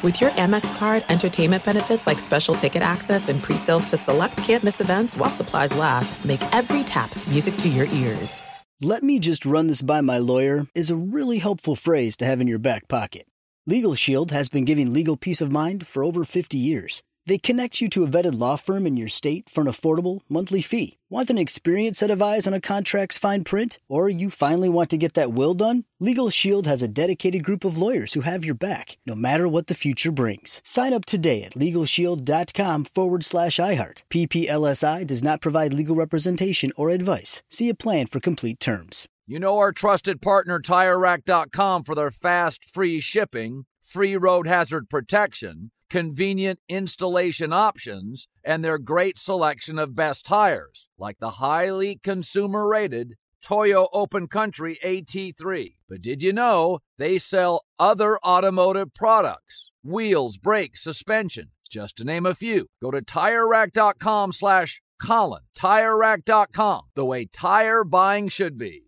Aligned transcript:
With 0.00 0.20
your 0.20 0.30
Amex 0.30 0.78
card, 0.78 1.04
entertainment 1.08 1.64
benefits 1.64 2.06
like 2.06 2.20
special 2.20 2.54
ticket 2.54 2.82
access 2.82 3.28
and 3.28 3.42
pre-sales 3.42 3.84
to 3.86 3.96
select 3.96 4.36
campus 4.36 4.80
events 4.80 5.16
while 5.16 5.28
supplies 5.28 5.74
last, 5.74 6.24
make 6.24 6.40
every 6.54 6.84
tap 6.84 7.10
music 7.26 7.56
to 7.56 7.68
your 7.68 7.86
ears. 7.86 8.40
Let 8.80 9.02
me 9.02 9.18
just 9.18 9.44
run 9.44 9.66
this 9.66 9.82
by 9.82 10.00
my 10.00 10.18
lawyer 10.18 10.68
is 10.72 10.88
a 10.88 10.94
really 10.94 11.38
helpful 11.38 11.74
phrase 11.74 12.16
to 12.18 12.24
have 12.24 12.40
in 12.40 12.46
your 12.46 12.60
back 12.60 12.86
pocket. 12.86 13.26
Legal 13.66 13.96
Shield 13.96 14.30
has 14.30 14.48
been 14.48 14.64
giving 14.64 14.92
legal 14.92 15.16
peace 15.16 15.40
of 15.40 15.50
mind 15.50 15.84
for 15.84 16.04
over 16.04 16.22
50 16.22 16.56
years. 16.56 17.02
They 17.28 17.36
connect 17.36 17.82
you 17.82 17.90
to 17.90 18.04
a 18.04 18.06
vetted 18.06 18.38
law 18.38 18.56
firm 18.56 18.86
in 18.86 18.96
your 18.96 19.10
state 19.10 19.50
for 19.50 19.60
an 19.60 19.66
affordable 19.66 20.22
monthly 20.30 20.62
fee. 20.62 20.96
Want 21.10 21.28
an 21.28 21.36
experienced 21.36 22.00
set 22.00 22.10
of 22.10 22.22
eyes 22.22 22.46
on 22.46 22.54
a 22.54 22.60
contract's 22.60 23.18
fine 23.18 23.44
print? 23.44 23.78
Or 23.86 24.08
you 24.08 24.30
finally 24.30 24.70
want 24.70 24.88
to 24.90 24.96
get 24.96 25.12
that 25.12 25.30
will 25.30 25.52
done? 25.52 25.84
Legal 26.00 26.30
Shield 26.30 26.66
has 26.66 26.80
a 26.80 26.88
dedicated 26.88 27.44
group 27.44 27.66
of 27.66 27.76
lawyers 27.76 28.14
who 28.14 28.22
have 28.22 28.46
your 28.46 28.54
back, 28.54 28.96
no 29.04 29.14
matter 29.14 29.46
what 29.46 29.66
the 29.66 29.74
future 29.74 30.10
brings. 30.10 30.62
Sign 30.64 30.94
up 30.94 31.04
today 31.04 31.42
at 31.42 31.52
LegalShield.com 31.52 32.84
forward 32.84 33.22
slash 33.22 33.56
iHeart. 33.56 34.04
PPLSI 34.08 35.06
does 35.06 35.22
not 35.22 35.42
provide 35.42 35.74
legal 35.74 35.96
representation 35.96 36.70
or 36.76 36.88
advice. 36.88 37.42
See 37.50 37.68
a 37.68 37.74
plan 37.74 38.06
for 38.06 38.20
complete 38.20 38.58
terms. 38.58 39.06
You 39.26 39.38
know 39.38 39.58
our 39.58 39.72
trusted 39.72 40.22
partner 40.22 40.60
TireRack.com 40.60 41.84
for 41.84 41.94
their 41.94 42.10
fast, 42.10 42.64
free 42.64 43.00
shipping, 43.00 43.66
free 43.82 44.16
road 44.16 44.46
hazard 44.46 44.88
protection 44.88 45.72
convenient 45.88 46.60
installation 46.68 47.52
options, 47.52 48.28
and 48.44 48.64
their 48.64 48.78
great 48.78 49.18
selection 49.18 49.78
of 49.78 49.94
best 49.94 50.26
tires, 50.26 50.88
like 50.98 51.18
the 51.18 51.32
highly 51.32 52.00
consumer 52.02 52.66
rated 52.66 53.14
Toyo 53.42 53.88
Open 53.92 54.26
Country 54.26 54.78
AT3. 54.84 55.74
But 55.88 56.02
did 56.02 56.22
you 56.22 56.32
know 56.32 56.80
they 56.98 57.18
sell 57.18 57.64
other 57.78 58.18
automotive 58.18 58.94
products? 58.94 59.70
Wheels, 59.82 60.36
brakes, 60.36 60.82
suspension, 60.82 61.50
just 61.70 61.96
to 61.96 62.04
name 62.04 62.26
a 62.26 62.34
few. 62.34 62.66
Go 62.82 62.90
to 62.90 63.00
TireRack.com 63.00 64.32
slash 64.32 64.82
Colin. 65.00 65.42
TireRack.com, 65.56 66.82
the 66.94 67.04
way 67.04 67.26
tire 67.26 67.84
buying 67.84 68.28
should 68.28 68.58
be. 68.58 68.87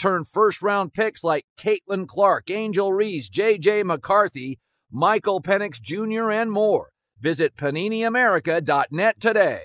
turn 0.00 0.24
first 0.24 0.62
round 0.62 0.94
picks 0.94 1.22
like 1.22 1.44
Caitlin 1.58 2.08
Clark, 2.08 2.50
Angel 2.50 2.92
Reese, 2.92 3.28
J.J. 3.28 3.84
McCarthy, 3.84 4.58
Michael 4.90 5.40
Penix 5.42 5.80
Jr., 5.80 6.30
and 6.30 6.50
more. 6.50 6.90
Visit 7.20 7.54
PaniniAmerica.net 7.56 9.20
today. 9.20 9.60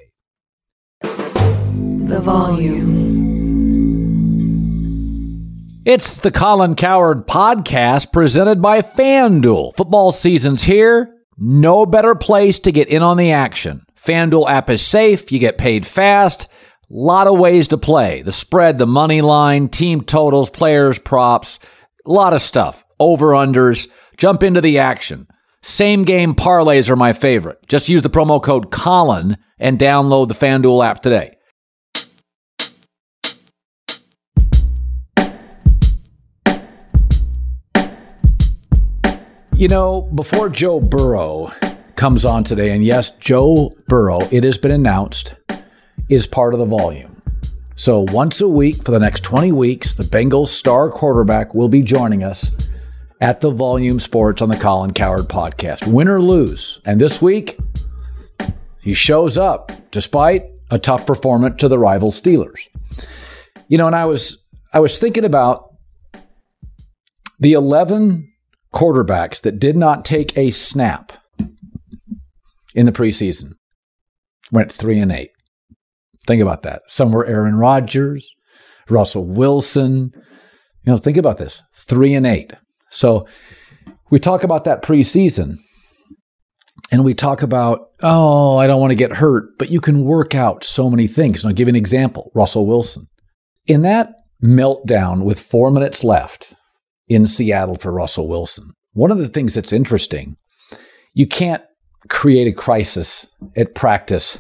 The 1.01 2.19
volume. 2.21 3.05
It's 5.85 6.19
the 6.19 6.31
Colin 6.31 6.75
Cowherd 6.75 7.27
podcast 7.27 8.11
presented 8.11 8.61
by 8.61 8.81
FanDuel. 8.81 9.75
Football 9.77 10.11
season's 10.11 10.63
here. 10.63 11.15
No 11.37 11.85
better 11.85 12.15
place 12.15 12.59
to 12.59 12.71
get 12.71 12.87
in 12.89 13.01
on 13.01 13.17
the 13.17 13.31
action. 13.31 13.85
FanDuel 13.97 14.49
app 14.49 14.69
is 14.69 14.81
safe, 14.81 15.31
you 15.31 15.39
get 15.39 15.57
paid 15.57 15.87
fast 15.87 16.47
lot 16.89 17.27
of 17.27 17.37
ways 17.37 17.67
to 17.69 17.77
play 17.77 18.21
the 18.21 18.31
spread, 18.31 18.77
the 18.77 18.87
money 18.87 19.21
line, 19.21 19.69
team 19.69 20.01
totals, 20.01 20.49
players, 20.49 20.99
props, 20.99 21.59
a 22.05 22.11
lot 22.11 22.33
of 22.33 22.41
stuff. 22.41 22.83
Over 22.99 23.31
unders. 23.31 23.87
Jump 24.17 24.43
into 24.43 24.61
the 24.61 24.79
action. 24.79 25.27
Same 25.61 26.03
game 26.03 26.35
parlays 26.35 26.89
are 26.89 26.95
my 26.95 27.11
favorite. 27.11 27.57
Just 27.67 27.89
use 27.89 28.03
the 28.03 28.09
promo 28.09 28.41
code 28.41 28.71
Colin 28.71 29.37
and 29.57 29.79
download 29.79 30.27
the 30.27 30.33
FanDuel 30.33 30.85
app 30.85 31.01
today. 31.01 31.31
You 39.57 39.69
know, 39.69 40.01
before 40.13 40.49
Joe 40.49 40.81
Burrow 40.81 41.51
comes 41.95 42.25
on 42.25 42.43
today, 42.43 42.71
and 42.71 42.83
yes, 42.83 43.11
Joe 43.11 43.73
Burrow, 43.87 44.19
it 44.29 44.43
has 44.43 44.57
been 44.57 44.71
announced 44.71 45.33
is 46.09 46.27
part 46.27 46.53
of 46.53 46.59
the 46.59 46.65
volume. 46.65 47.21
So 47.75 48.05
once 48.09 48.39
a 48.39 48.47
week 48.47 48.83
for 48.83 48.91
the 48.91 48.99
next 48.99 49.23
20 49.23 49.51
weeks, 49.51 49.95
the 49.95 50.03
Bengals 50.03 50.47
star 50.47 50.89
quarterback 50.89 51.53
will 51.53 51.67
be 51.67 51.81
joining 51.81 52.23
us 52.23 52.51
at 53.19 53.41
the 53.41 53.51
Volume 53.51 53.99
Sports 53.99 54.41
on 54.41 54.49
the 54.49 54.57
Colin 54.57 54.93
Cowherd 54.93 55.27
podcast, 55.27 55.85
win 55.87 56.07
or 56.07 56.21
lose. 56.21 56.79
And 56.85 56.99
this 56.99 57.21
week, 57.21 57.57
he 58.81 58.93
shows 58.93 59.37
up 59.37 59.71
despite 59.91 60.43
a 60.71 60.79
tough 60.79 61.05
performance 61.05 61.57
to 61.57 61.67
the 61.67 61.79
rival 61.79 62.11
Steelers. 62.11 62.67
You 63.67 63.77
know, 63.77 63.87
and 63.87 63.95
I 63.95 64.05
was 64.05 64.37
I 64.73 64.79
was 64.79 64.99
thinking 64.99 65.25
about 65.25 65.73
the 67.39 67.53
11 67.53 68.31
quarterbacks 68.73 69.41
that 69.41 69.59
did 69.59 69.75
not 69.75 70.05
take 70.05 70.37
a 70.37 70.51
snap 70.51 71.13
in 72.73 72.85
the 72.85 72.91
preseason. 72.91 73.53
Went 74.51 74.71
3 74.71 74.99
and 74.99 75.11
8. 75.11 75.31
Think 76.27 76.41
about 76.41 76.63
that. 76.63 76.81
Some 76.87 77.11
were 77.11 77.25
Aaron 77.25 77.55
Rodgers, 77.55 78.27
Russell 78.89 79.25
Wilson. 79.25 80.11
You 80.83 80.91
know, 80.91 80.97
think 80.97 81.17
about 81.17 81.37
this 81.37 81.61
three 81.73 82.13
and 82.13 82.25
eight. 82.25 82.53
So 82.89 83.27
we 84.09 84.19
talk 84.19 84.43
about 84.43 84.63
that 84.65 84.83
preseason 84.83 85.57
and 86.91 87.03
we 87.03 87.13
talk 87.13 87.41
about, 87.41 87.89
oh, 88.01 88.57
I 88.57 88.67
don't 88.67 88.81
want 88.81 88.91
to 88.91 88.95
get 88.95 89.17
hurt, 89.17 89.57
but 89.57 89.69
you 89.69 89.81
can 89.81 90.05
work 90.05 90.35
out 90.35 90.63
so 90.63 90.89
many 90.89 91.07
things. 91.07 91.43
And 91.43 91.49
I'll 91.49 91.55
give 91.55 91.67
you 91.67 91.71
an 91.71 91.75
example 91.75 92.31
Russell 92.35 92.65
Wilson. 92.65 93.07
In 93.65 93.81
that 93.81 94.13
meltdown 94.43 95.23
with 95.23 95.39
four 95.39 95.71
minutes 95.71 96.03
left 96.03 96.53
in 97.07 97.25
Seattle 97.25 97.75
for 97.75 97.91
Russell 97.91 98.27
Wilson, 98.27 98.71
one 98.93 99.11
of 99.11 99.17
the 99.17 99.27
things 99.27 99.55
that's 99.55 99.73
interesting, 99.73 100.37
you 101.13 101.27
can't 101.27 101.63
create 102.07 102.47
a 102.47 102.55
crisis 102.55 103.25
at 103.55 103.73
practice 103.75 104.39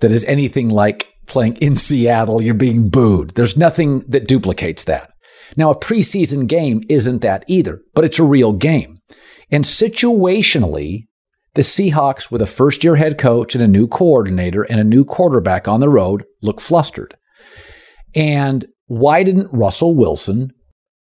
that 0.00 0.12
is 0.12 0.24
anything 0.24 0.68
like 0.68 1.08
playing 1.26 1.56
in 1.56 1.76
Seattle, 1.76 2.42
you're 2.42 2.54
being 2.54 2.88
booed. 2.88 3.30
There's 3.30 3.56
nothing 3.56 4.00
that 4.08 4.28
duplicates 4.28 4.84
that. 4.84 5.10
Now, 5.56 5.70
a 5.70 5.78
preseason 5.78 6.46
game 6.46 6.82
isn't 6.88 7.20
that 7.22 7.44
either, 7.46 7.80
but 7.94 8.04
it's 8.04 8.18
a 8.18 8.24
real 8.24 8.52
game. 8.52 8.98
And 9.50 9.64
situationally, 9.64 11.06
the 11.54 11.62
Seahawks, 11.62 12.30
with 12.30 12.42
a 12.42 12.46
first 12.46 12.82
year 12.82 12.96
head 12.96 13.18
coach 13.18 13.54
and 13.54 13.62
a 13.62 13.68
new 13.68 13.86
coordinator 13.86 14.62
and 14.62 14.80
a 14.80 14.84
new 14.84 15.04
quarterback 15.04 15.68
on 15.68 15.80
the 15.80 15.88
road, 15.88 16.24
look 16.42 16.60
flustered. 16.60 17.14
And 18.14 18.66
why 18.86 19.22
didn't 19.22 19.52
Russell 19.52 19.94
Wilson, 19.94 20.52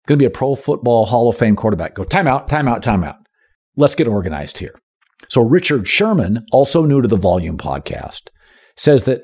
going 0.06 0.18
to 0.18 0.22
be 0.22 0.26
a 0.26 0.30
pro 0.30 0.54
football 0.54 1.06
Hall 1.06 1.28
of 1.28 1.36
Fame 1.36 1.56
quarterback, 1.56 1.94
go 1.94 2.04
timeout, 2.04 2.48
timeout, 2.48 2.82
timeout? 2.82 3.18
Let's 3.76 3.94
get 3.94 4.06
organized 4.06 4.58
here. 4.58 4.74
So, 5.28 5.40
Richard 5.40 5.88
Sherman, 5.88 6.44
also 6.52 6.84
new 6.84 7.00
to 7.00 7.08
the 7.08 7.16
Volume 7.16 7.56
podcast, 7.56 8.28
says 8.76 9.04
that 9.04 9.22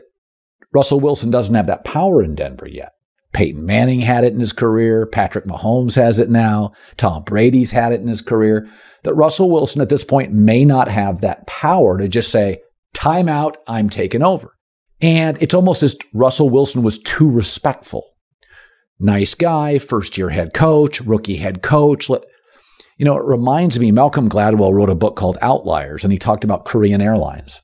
Russell 0.73 1.01
Wilson 1.01 1.31
doesn't 1.31 1.55
have 1.55 1.67
that 1.67 1.85
power 1.85 2.23
in 2.23 2.35
Denver 2.35 2.69
yet. 2.69 2.93
Peyton 3.33 3.65
Manning 3.65 4.01
had 4.01 4.25
it 4.25 4.33
in 4.33 4.41
his 4.41 4.53
career. 4.53 5.07
Patrick 5.07 5.45
Mahomes 5.45 5.97
has 5.97 6.19
it 6.19 6.31
now. 6.31 6.73
Tom 6.97 7.23
Brady's 7.23 7.71
had 7.71 7.93
it 7.93 8.01
in 8.01 8.09
his 8.09 8.23
career. 8.23 8.69
That 9.05 9.15
Russell 9.15 9.51
Wilson 9.51 9.81
at 9.81 9.89
this 9.89 10.05
point 10.05 10.33
may 10.33 10.65
not 10.65 10.89
have 10.89 11.21
that 11.21 11.47
power 11.47 11.99
to 11.99 12.09
just 12.09 12.33
say, 12.33 12.61
time 12.95 13.29
out, 13.29 13.59
I'm 13.69 13.89
taking 13.89 14.23
over. 14.23 14.57
And 15.01 15.41
it's 15.41 15.55
almost 15.55 15.83
as 15.83 15.97
Russell 16.13 16.51
Wilson 16.51 16.83
was 16.83 16.99
too 16.99 17.31
respectful. 17.31 18.05
Nice 18.99 19.35
guy, 19.35 19.79
first 19.79 20.19
year 20.19 20.31
head 20.31 20.53
coach, 20.53 21.01
rookie 21.01 21.37
head 21.37 21.63
coach. 21.63 22.09
You 22.09 23.05
know, 23.05 23.17
it 23.17 23.25
reminds 23.25 23.79
me, 23.79 23.93
Malcolm 23.93 24.29
Gladwell 24.29 24.73
wrote 24.73 24.91
a 24.91 24.97
book 24.97 25.15
called 25.15 25.39
Outliers, 25.41 26.03
and 26.03 26.13
he 26.13 26.19
talked 26.19 26.43
about 26.43 26.65
Korean 26.65 27.01
Airlines. 27.01 27.63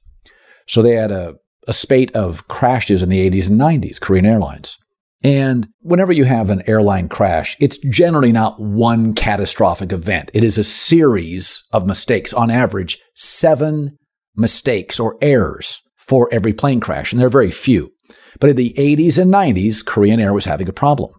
So 0.69 0.81
they 0.81 0.93
had 0.93 1.11
a 1.11 1.35
a 1.67 1.73
spate 1.73 2.15
of 2.15 2.47
crashes 2.49 3.03
in 3.03 3.09
the 3.09 3.31
80s 3.31 3.49
and 3.49 3.61
90s, 3.61 4.01
Korean 4.01 4.27
Airlines. 4.27 4.79
And 5.23 5.69
whenever 5.81 6.13
you 6.13 6.25
have 6.25 6.51
an 6.51 6.63
airline 6.67 7.09
crash, 7.09 7.57
it's 7.59 7.79
generally 7.79 8.31
not 8.31 8.61
one 8.61 9.15
catastrophic 9.15 9.91
event. 9.91 10.31
It 10.35 10.45
is 10.45 10.59
a 10.59 10.65
series 10.65 11.63
of 11.73 11.87
mistakes. 11.87 12.35
On 12.35 12.51
average, 12.51 12.99
seven 13.15 13.97
mistakes 14.37 15.01
or 15.01 15.17
errors 15.23 15.81
for 15.97 16.29
every 16.31 16.53
plane 16.53 16.81
crash, 16.81 17.13
and 17.13 17.19
there 17.19 17.29
are 17.29 17.31
very 17.31 17.51
few. 17.51 17.91
But 18.39 18.51
in 18.51 18.57
the 18.57 18.75
80s 18.77 19.19
and 19.19 19.33
90s, 19.33 19.85
Korean 19.85 20.21
Air 20.21 20.35
was 20.35 20.45
having 20.45 20.69
a 20.69 20.73
problem. 20.75 21.13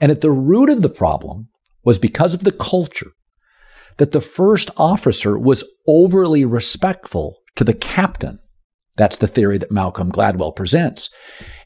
And 0.00 0.10
at 0.10 0.22
the 0.22 0.32
root 0.32 0.68
of 0.68 0.82
the 0.82 0.88
problem 0.88 1.48
was 1.84 1.98
because 1.98 2.34
of 2.34 2.42
the 2.42 2.52
culture 2.52 3.12
that 3.98 4.12
the 4.12 4.20
first 4.20 4.70
officer 4.76 5.38
was 5.38 5.64
overly 5.86 6.44
respectful 6.44 7.36
to 7.54 7.64
the 7.64 7.74
captain. 7.74 8.40
That's 8.96 9.18
the 9.18 9.28
theory 9.28 9.58
that 9.58 9.70
Malcolm 9.70 10.10
Gladwell 10.10 10.56
presents. 10.56 11.10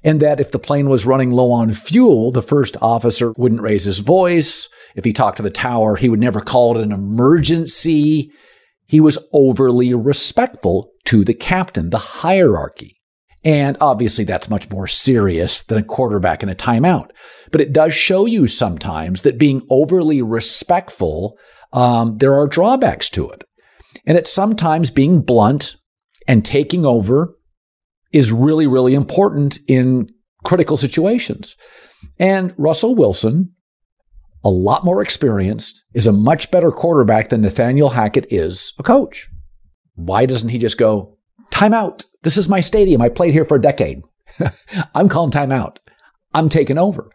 And 0.03 0.21
that 0.21 0.41
if 0.41 0.51
the 0.51 0.59
plane 0.59 0.89
was 0.89 1.07
running 1.07 1.31
low 1.31 1.53
on 1.53 1.73
fuel, 1.73 2.33
the 2.33 2.43
first 2.43 2.77
officer 2.83 3.33
wouldn't 3.37 3.63
raise 3.63 3.85
his 3.85 4.01
voice. 4.01 4.69
If 4.97 5.05
he 5.05 5.13
talked 5.13 5.37
to 5.37 5.43
the 5.43 5.51
tower, 5.51 5.97
he 5.97 6.09
would 6.09 6.21
never 6.21 6.41
call 6.41 6.77
it 6.77 6.83
an 6.83 6.93
emergency. 6.93 8.33
He 8.87 9.01
was 9.01 9.19
overly 9.33 9.95
respectful 9.95 10.91
to 11.05 11.25
the 11.25 11.35
captain, 11.35 11.91
the 11.91 11.99
hierarchy. 11.99 12.97
And 13.43 13.79
obviously, 13.81 14.25
that's 14.25 14.51
much 14.51 14.69
more 14.69 14.87
serious 14.87 15.63
than 15.63 15.79
a 15.79 15.83
quarterback 15.83 16.43
in 16.43 16.49
a 16.49 16.55
timeout. 16.55 17.11
But 17.53 17.63
it 17.63 17.73
does 17.73 17.95
show 17.95 18.27
you 18.27 18.47
sometimes 18.47 19.23
that 19.23 19.39
being 19.39 19.63
overly 19.71 20.21
respectful, 20.21 21.39
um, 21.73 22.19
there 22.19 22.35
are 22.35 22.47
drawbacks 22.47 23.09
to 23.11 23.31
it. 23.31 23.45
And 24.05 24.19
it's 24.19 24.33
sometimes 24.33 24.91
being 24.91 25.23
blunt 25.23 25.77
and 26.27 26.45
taking 26.45 26.85
over 26.85 27.37
is 28.13 28.33
really, 28.33 28.67
really 28.67 28.95
important 28.95 29.59
in 29.67 30.11
critical 30.45 30.77
situations. 30.77 31.57
And 32.19 32.55
Russell 32.57 32.95
Wilson, 32.95 33.53
a 34.43 34.51
lot 34.51 34.85
more 34.85 35.03
experienced, 35.03 35.85
is 35.93 36.07
a 36.07 36.13
much 36.13 36.51
better 36.51 36.71
quarterback 36.71 37.29
than 37.29 37.43
Nathaniel 37.43 37.91
Hackett 37.91 38.27
is 38.31 38.73
a 38.79 38.83
coach. 38.83 39.29
Why 39.95 40.27
doesn't 40.27 40.49
he 40.49 40.59
just 40.59 40.79
go, 40.79 41.19
timeout? 41.51 42.07
This 42.23 42.37
is 42.37 42.49
my 42.49 42.61
stadium. 42.61 43.03
I 43.03 43.09
played 43.09 43.33
here 43.33 43.45
for 43.45 43.57
a 43.57 43.63
decade. 43.63 44.03
I'm 44.95 45.09
calling 45.09 45.31
timeout. 45.31 45.79
I'm 46.35 46.49
taking 46.49 46.79
over. 46.79 47.11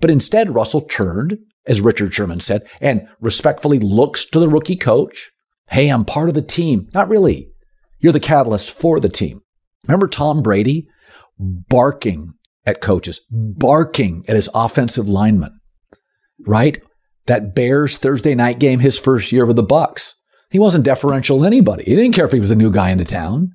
But 0.00 0.10
instead, 0.10 0.54
Russell 0.54 0.82
turned, 0.82 1.38
as 1.66 1.80
Richard 1.80 2.14
Sherman 2.14 2.40
said, 2.40 2.68
and 2.80 3.08
respectfully 3.20 3.78
looks 3.78 4.24
to 4.26 4.38
the 4.38 4.48
rookie 4.48 4.76
coach. 4.76 5.30
Hey, 5.70 5.88
I'm 5.88 6.04
part 6.04 6.28
of 6.28 6.34
the 6.34 6.42
team. 6.42 6.88
Not 6.92 7.08
really. 7.08 7.50
You're 8.00 8.12
the 8.12 8.20
catalyst 8.20 8.70
for 8.70 9.00
the 9.00 9.08
team. 9.08 9.40
Remember 9.86 10.08
Tom 10.08 10.42
Brady 10.42 10.88
barking 11.38 12.34
at 12.66 12.80
coaches, 12.80 13.20
barking 13.30 14.24
at 14.28 14.36
his 14.36 14.50
offensive 14.54 15.08
linemen, 15.08 15.58
right? 16.46 16.78
That 17.26 17.54
Bears 17.54 17.96
Thursday 17.96 18.34
night 18.34 18.58
game, 18.58 18.80
his 18.80 18.98
first 18.98 19.32
year 19.32 19.46
with 19.46 19.56
the 19.56 19.64
Bucs. 19.64 20.14
He 20.50 20.58
wasn't 20.58 20.84
deferential 20.84 21.38
to 21.38 21.44
anybody. 21.44 21.84
He 21.84 21.96
didn't 21.96 22.14
care 22.14 22.24
if 22.24 22.32
he 22.32 22.40
was 22.40 22.50
a 22.50 22.56
new 22.56 22.70
guy 22.70 22.90
in 22.90 22.98
the 22.98 23.04
town. 23.04 23.50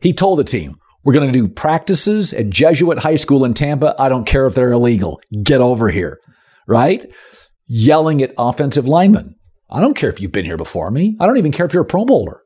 He 0.00 0.12
told 0.12 0.38
the 0.38 0.44
team, 0.44 0.76
we're 1.04 1.14
going 1.14 1.32
to 1.32 1.32
do 1.32 1.48
practices 1.48 2.32
at 2.32 2.50
Jesuit 2.50 3.00
High 3.00 3.16
School 3.16 3.44
in 3.44 3.54
Tampa. 3.54 3.94
I 3.98 4.08
don't 4.08 4.26
care 4.26 4.46
if 4.46 4.54
they're 4.54 4.72
illegal. 4.72 5.20
Get 5.42 5.60
over 5.60 5.88
here. 5.88 6.18
Right? 6.66 7.04
Yelling 7.66 8.22
at 8.22 8.34
offensive 8.38 8.86
linemen. 8.86 9.34
I 9.70 9.80
don't 9.80 9.94
care 9.94 10.10
if 10.10 10.20
you've 10.20 10.32
been 10.32 10.44
here 10.44 10.56
before 10.56 10.90
me. 10.90 11.16
I 11.20 11.26
don't 11.26 11.38
even 11.38 11.52
care 11.52 11.66
if 11.66 11.72
you're 11.72 11.82
a 11.82 11.86
Pro 11.86 12.04
Bowler. 12.04 12.42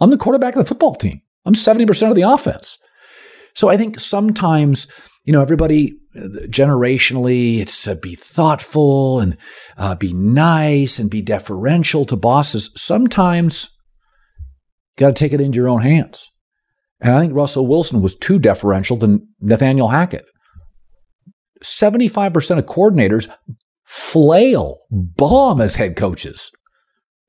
I'm 0.00 0.10
the 0.10 0.16
quarterback 0.18 0.56
of 0.56 0.64
the 0.64 0.68
football 0.68 0.94
team. 0.94 1.22
I'm 1.44 1.54
70% 1.54 2.08
of 2.08 2.16
the 2.16 2.22
offense. 2.22 2.78
So 3.54 3.68
I 3.68 3.76
think 3.76 4.00
sometimes, 4.00 4.88
you 5.24 5.32
know, 5.32 5.42
everybody 5.42 5.92
generationally, 6.48 7.58
it's 7.60 7.86
uh, 7.86 7.94
be 7.94 8.14
thoughtful 8.14 9.20
and 9.20 9.36
uh, 9.76 9.94
be 9.94 10.12
nice 10.12 10.98
and 10.98 11.10
be 11.10 11.22
deferential 11.22 12.04
to 12.06 12.16
bosses. 12.16 12.70
Sometimes 12.76 13.68
you 14.96 15.00
got 15.00 15.08
to 15.08 15.14
take 15.14 15.32
it 15.32 15.40
into 15.40 15.56
your 15.56 15.68
own 15.68 15.82
hands. 15.82 16.30
And 17.00 17.14
I 17.14 17.20
think 17.20 17.34
Russell 17.34 17.66
Wilson 17.66 18.00
was 18.00 18.14
too 18.14 18.38
deferential 18.38 18.96
to 18.98 19.20
Nathaniel 19.40 19.88
Hackett. 19.88 20.24
75% 21.62 22.58
of 22.58 22.66
coordinators 22.66 23.28
flail, 23.84 24.78
bomb 24.90 25.60
as 25.60 25.76
head 25.76 25.96
coaches. 25.96 26.50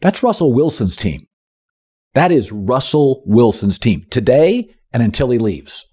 That's 0.02 0.24
Russell 0.24 0.54
Wilson's 0.54 0.96
team. 0.96 1.28
That 2.16 2.32
is 2.32 2.52
Russell 2.52 3.22
Wilson's 3.26 3.78
team 3.78 4.06
today 4.10 4.70
and 4.92 5.04
until 5.04 5.30
he 5.30 5.38
leaves. 5.38 5.86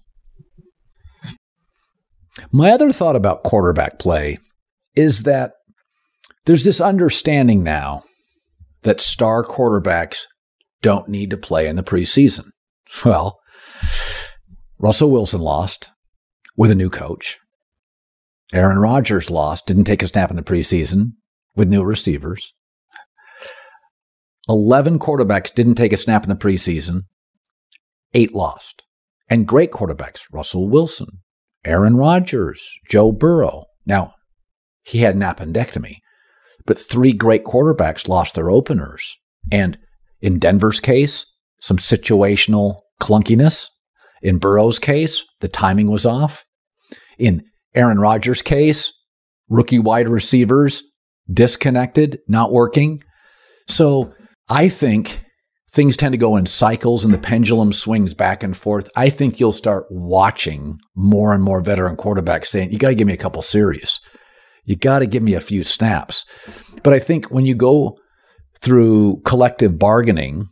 My 2.51 2.71
other 2.71 2.91
thought 2.91 3.15
about 3.15 3.43
quarterback 3.43 3.99
play 3.99 4.39
is 4.95 5.23
that 5.23 5.51
there's 6.45 6.63
this 6.63 6.81
understanding 6.81 7.61
now 7.61 8.03
that 8.83 9.01
star 9.01 9.43
quarterbacks 9.43 10.25
don't 10.81 11.09
need 11.09 11.29
to 11.29 11.37
play 11.37 11.67
in 11.67 11.75
the 11.75 11.83
preseason. 11.83 12.47
Well, 13.03 13.39
Russell 14.77 15.09
Wilson 15.09 15.41
lost 15.41 15.91
with 16.55 16.69
a 16.69 16.75
new 16.75 16.91
coach. 16.91 17.39
Aaron 18.53 18.77
Rodgers 18.77 19.31
lost, 19.31 19.65
didn't 19.65 19.85
take 19.85 20.03
a 20.03 20.07
snap 20.07 20.29
in 20.29 20.35
the 20.35 20.43
preseason 20.43 21.13
with 21.55 21.67
new 21.67 21.83
receivers. 21.83 22.53
11 24.49 24.99
quarterbacks 24.99 25.53
didn't 25.53 25.75
take 25.75 25.93
a 25.93 25.97
snap 25.97 26.23
in 26.23 26.29
the 26.29 26.35
preseason, 26.35 27.03
eight 28.13 28.33
lost. 28.33 28.83
And 29.29 29.47
great 29.47 29.71
quarterbacks 29.71 30.21
Russell 30.31 30.69
Wilson, 30.69 31.21
Aaron 31.65 31.95
Rodgers, 31.95 32.77
Joe 32.89 33.11
Burrow. 33.11 33.65
Now, 33.85 34.13
he 34.83 34.99
had 34.99 35.15
an 35.15 35.21
appendectomy, 35.21 35.97
but 36.65 36.77
three 36.77 37.13
great 37.13 37.45
quarterbacks 37.45 38.07
lost 38.07 38.35
their 38.35 38.51
openers. 38.51 39.17
And 39.51 39.77
in 40.21 40.39
Denver's 40.39 40.79
case, 40.79 41.25
some 41.59 41.77
situational 41.77 42.79
clunkiness. 43.01 43.69
In 44.21 44.37
Burrow's 44.37 44.79
case, 44.79 45.23
the 45.39 45.47
timing 45.47 45.89
was 45.89 46.05
off. 46.05 46.43
In 47.17 47.43
Aaron 47.75 47.99
Rodgers' 47.99 48.41
case, 48.41 48.91
rookie 49.49 49.79
wide 49.79 50.09
receivers 50.09 50.83
disconnected, 51.31 52.19
not 52.27 52.51
working. 52.51 52.99
So 53.67 54.13
I 54.49 54.69
think 54.69 55.23
things 55.71 55.97
tend 55.97 56.13
to 56.13 56.17
go 56.17 56.35
in 56.35 56.45
cycles 56.45 57.03
and 57.03 57.13
the 57.13 57.17
pendulum 57.17 57.73
swings 57.73 58.13
back 58.13 58.43
and 58.43 58.55
forth. 58.55 58.89
I 58.95 59.09
think 59.09 59.39
you'll 59.39 59.51
start 59.51 59.85
watching 59.89 60.79
more 60.95 61.33
and 61.33 61.43
more 61.43 61.61
veteran 61.61 61.97
quarterbacks 61.97 62.45
saying, 62.45 62.71
you 62.71 62.77
got 62.77 62.89
to 62.89 62.95
give 62.95 63.07
me 63.07 63.13
a 63.13 63.17
couple 63.17 63.41
series. 63.41 63.99
You 64.65 64.75
got 64.75 64.99
to 64.99 65.07
give 65.07 65.23
me 65.23 65.33
a 65.33 65.41
few 65.41 65.63
snaps. 65.63 66.25
But 66.83 66.93
I 66.93 66.99
think 66.99 67.31
when 67.31 67.45
you 67.45 67.55
go 67.55 67.97
through 68.61 69.21
collective 69.25 69.79
bargaining 69.79 70.47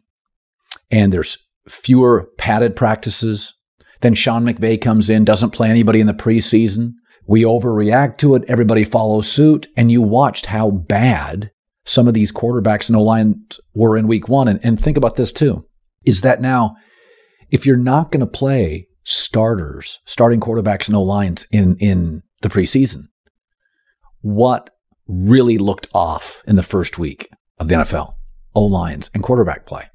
and 0.89 1.13
there's 1.13 1.38
fewer 1.67 2.29
padded 2.38 2.75
practices, 2.75 3.53
then 4.01 4.15
Sean 4.15 4.43
McVay 4.43 4.81
comes 4.81 5.09
in, 5.09 5.23
doesn't 5.23 5.51
play 5.51 5.69
anybody 5.69 5.99
in 5.99 6.07
the 6.07 6.13
preseason. 6.13 6.93
We 7.27 7.43
overreact 7.43 8.17
to 8.17 8.35
it. 8.35 8.43
Everybody 8.47 8.83
follows 8.83 9.31
suit. 9.31 9.67
And 9.77 9.91
you 9.91 10.01
watched 10.01 10.47
how 10.47 10.71
bad 10.71 11.51
some 11.91 12.07
of 12.07 12.13
these 12.13 12.31
quarterbacks 12.31 12.88
and 12.88 12.95
O 12.95 13.03
lines 13.03 13.60
were 13.75 13.98
in 13.98 14.07
week 14.07 14.29
one. 14.29 14.48
And, 14.48 14.63
and 14.63 14.79
think 14.79 14.95
about 14.95 15.17
this 15.17 15.33
too 15.33 15.65
is 16.05 16.21
that 16.21 16.39
now, 16.39 16.77
if 17.50 17.65
you're 17.65 17.75
not 17.75 18.12
going 18.12 18.21
to 18.21 18.27
play 18.27 18.88
starters, 19.03 20.00
starting 20.05 20.39
quarterbacks 20.39 20.88
and 20.88 20.95
O 20.95 21.01
lines 21.01 21.45
in, 21.51 21.75
in 21.79 22.24
the 22.43 22.50
preseason, 22.50 23.07
what 24.21 24.69
really 25.05 25.57
looked 25.57 25.88
off 25.93 26.41
in 26.48 26.55
the 26.55 26.63
first 26.63 26.98
week 26.98 27.27
of 27.60 27.67
the 27.67 27.75
NFL? 27.75 28.13
O 28.55 28.63
lines 28.63 29.12
and 29.13 29.21
quarterback 29.21 29.65
play. 29.65 29.86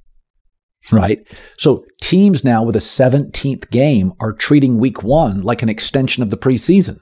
Right? 0.93 1.27
So 1.57 1.85
teams 2.03 2.45
now 2.45 2.63
with 2.63 2.77
a 2.77 2.81
17th 2.81 3.71
game 3.71 4.13
are 4.21 4.35
treating 4.35 4.79
week 4.79 5.03
one 5.03 5.41
like 5.41 5.63
an 5.63 5.71
extension 5.71 6.23
of 6.23 6.29
the 6.31 6.37
preseason. 6.37 6.99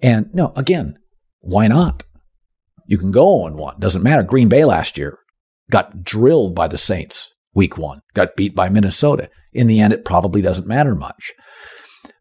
And 0.00 0.32
no, 0.32 0.52
again, 0.54 0.96
why 1.40 1.66
not? 1.66 2.04
You 2.90 2.98
can 2.98 3.12
go 3.12 3.44
on 3.44 3.56
one. 3.56 3.78
Doesn't 3.78 4.02
matter. 4.02 4.24
Green 4.24 4.48
Bay 4.48 4.64
last 4.64 4.98
year 4.98 5.16
got 5.70 6.02
drilled 6.02 6.56
by 6.56 6.66
the 6.66 6.76
Saints 6.76 7.30
week 7.54 7.78
one, 7.78 8.00
got 8.14 8.34
beat 8.34 8.56
by 8.56 8.68
Minnesota. 8.68 9.30
In 9.52 9.68
the 9.68 9.78
end, 9.78 9.92
it 9.92 10.04
probably 10.04 10.42
doesn't 10.42 10.66
matter 10.66 10.96
much. 10.96 11.32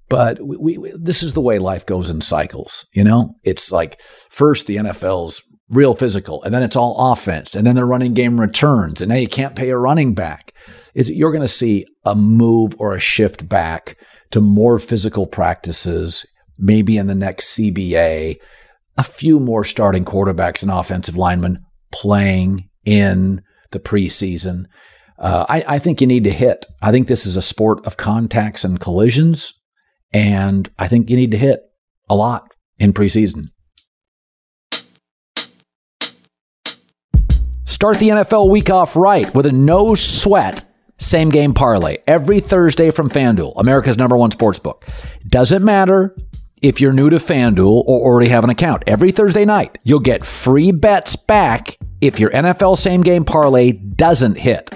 But 0.09 0.37
we, 0.45 0.77
we, 0.77 0.93
this 0.95 1.23
is 1.23 1.33
the 1.33 1.41
way 1.41 1.57
life 1.57 1.87
goes 1.87 2.11
in 2.11 2.21
cycles. 2.21 2.85
You 2.93 3.03
know, 3.03 3.33
it's 3.43 3.71
like 3.71 3.99
first 4.29 4.67
the 4.67 4.75
NFL's 4.75 5.41
real 5.69 5.95
physical, 5.95 6.43
and 6.43 6.53
then 6.53 6.61
it's 6.61 6.75
all 6.75 7.11
offense, 7.11 7.55
and 7.55 7.65
then 7.65 7.75
the 7.75 7.85
running 7.85 8.13
game 8.13 8.39
returns, 8.39 9.01
and 9.01 9.09
now 9.09 9.15
you 9.15 9.27
can't 9.27 9.55
pay 9.55 9.71
a 9.71 9.77
running 9.77 10.13
back. 10.13 10.53
Is 10.93 11.09
you're 11.09 11.31
going 11.31 11.41
to 11.41 11.47
see 11.47 11.85
a 12.05 12.13
move 12.13 12.75
or 12.77 12.93
a 12.93 12.99
shift 12.99 13.49
back 13.49 13.97
to 14.29 14.39
more 14.39 14.77
physical 14.77 15.25
practices, 15.25 16.27
maybe 16.59 16.95
in 16.95 17.07
the 17.07 17.15
next 17.15 17.55
CBA 17.55 18.37
a 18.99 19.03
few 19.03 19.39
more 19.39 19.63
starting 19.63 20.03
quarterbacks 20.03 20.61
and 20.61 20.69
offensive 20.69 21.15
linemen 21.15 21.57
playing 21.89 22.69
in 22.83 23.41
the 23.71 23.79
preseason. 23.79 24.65
Uh, 25.17 25.45
I, 25.47 25.63
I 25.67 25.79
think 25.79 26.01
you 26.01 26.07
need 26.07 26.25
to 26.25 26.31
hit. 26.31 26.65
I 26.81 26.91
think 26.91 27.07
this 27.07 27.25
is 27.25 27.37
a 27.37 27.41
sport 27.41 27.85
of 27.87 27.95
contacts 27.95 28.65
and 28.65 28.77
collisions, 28.77 29.53
and 30.11 30.69
I 30.77 30.89
think 30.89 31.09
you 31.09 31.15
need 31.15 31.31
to 31.31 31.37
hit 31.37 31.61
a 32.09 32.15
lot 32.15 32.53
in 32.77 32.91
preseason. 32.91 33.45
Start 37.63 37.99
the 37.99 38.09
NFL 38.09 38.49
week 38.49 38.69
off 38.69 38.97
right 38.97 39.33
with 39.33 39.45
a 39.45 39.53
no 39.53 39.95
sweat 39.95 40.65
same 40.97 41.29
game 41.29 41.53
parlay 41.53 41.99
every 42.05 42.41
Thursday 42.41 42.91
from 42.91 43.09
FanDuel, 43.09 43.53
America's 43.55 43.97
number 43.97 44.17
one 44.17 44.31
sports 44.31 44.59
book. 44.59 44.85
Doesn't 45.25 45.63
matter 45.63 46.13
if 46.61 46.81
you're 46.81 46.93
new 46.93 47.09
to 47.09 47.17
FanDuel 47.17 47.83
or 47.85 48.01
already 48.01 48.29
have 48.29 48.43
an 48.43 48.49
account. 48.49 48.83
Every 48.87 49.11
Thursday 49.11 49.45
night, 49.45 49.77
you'll 49.83 49.99
get 49.99 50.25
free 50.25 50.71
bets 50.71 51.15
back 51.15 51.77
if 52.01 52.19
your 52.19 52.29
NFL 52.31 52.77
same 52.77 53.01
game 53.01 53.25
parlay 53.25 53.71
doesn't 53.71 54.37
hit. 54.37 54.69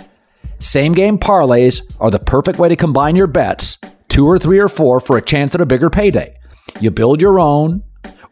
Same 0.59 0.93
game 0.93 1.17
parlays 1.17 1.81
are 1.99 2.11
the 2.11 2.19
perfect 2.19 2.59
way 2.59 2.69
to 2.69 2.75
combine 2.75 3.15
your 3.15 3.27
bets, 3.27 3.77
two 4.07 4.25
or 4.25 4.39
three 4.39 4.59
or 4.59 4.69
four, 4.69 4.99
for 4.99 5.17
a 5.17 5.21
chance 5.21 5.53
at 5.53 5.61
a 5.61 5.65
bigger 5.65 5.89
payday. 5.89 6.37
You 6.79 6.91
build 6.91 7.21
your 7.21 7.39
own 7.39 7.83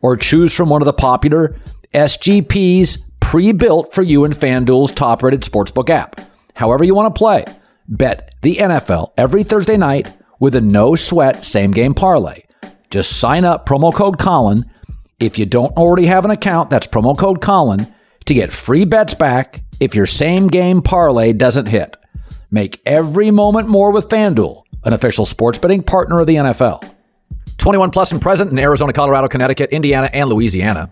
or 0.02 0.16
choose 0.16 0.54
from 0.54 0.70
one 0.70 0.82
of 0.82 0.86
the 0.86 0.94
popular 0.94 1.56
SGPs 1.94 3.00
pre 3.20 3.52
built 3.52 3.94
for 3.94 4.02
you 4.02 4.24
in 4.26 4.32
FanDuel's 4.32 4.92
top 4.92 5.24
rated 5.24 5.42
sportsbook 5.42 5.90
app. 5.90 6.22
However, 6.54 6.84
you 6.84 6.96
want 6.96 7.14
to 7.14 7.20
play, 7.20 7.46
bet 7.88 8.34
the 8.42 8.58
NFL 8.58 9.12
every 9.18 9.44
Thursday 9.44 9.78
night 9.78 10.14
with 10.40 10.56
a 10.56 10.62
no 10.62 10.96
sweat 10.96 11.46
same 11.46 11.72
game 11.72 11.94
parlay. 11.94 12.44
Just 12.92 13.20
sign 13.20 13.46
up, 13.46 13.66
promo 13.66 13.94
code 13.94 14.20
Colin. 14.20 14.70
If 15.20 15.40
you 15.40 15.46
don't 15.46 15.76
already 15.78 16.06
have 16.08 16.26
an 16.26 16.32
account, 16.32 16.70
that's 16.70 16.88
promo 16.88 17.18
code 17.18 17.42
Colin 17.42 17.92
to 18.26 18.34
get 18.34 18.52
free 18.52 18.86
bets 18.86 19.14
back 19.16 19.64
if 19.80 19.96
your 19.96 20.06
same 20.06 20.48
game 20.48 20.82
parlay 20.82 21.34
doesn't 21.34 21.68
hit. 21.68 21.96
Make 22.52 22.82
every 22.86 23.32
moment 23.32 23.70
more 23.70 23.92
with 23.92 24.10
FanDuel, 24.10 24.64
an 24.84 24.94
official 24.94 25.26
sports 25.26 25.58
betting 25.58 25.84
partner 25.84 26.20
of 26.20 26.28
the 26.28 26.36
NFL. 26.36 26.88
21 27.58 27.92
plus 27.92 28.12
and 28.12 28.22
present 28.22 28.52
in 28.52 28.60
Arizona, 28.60 28.92
Colorado, 28.92 29.28
Connecticut, 29.28 29.70
Indiana, 29.72 30.10
and 30.14 30.30
Louisiana 30.30 30.92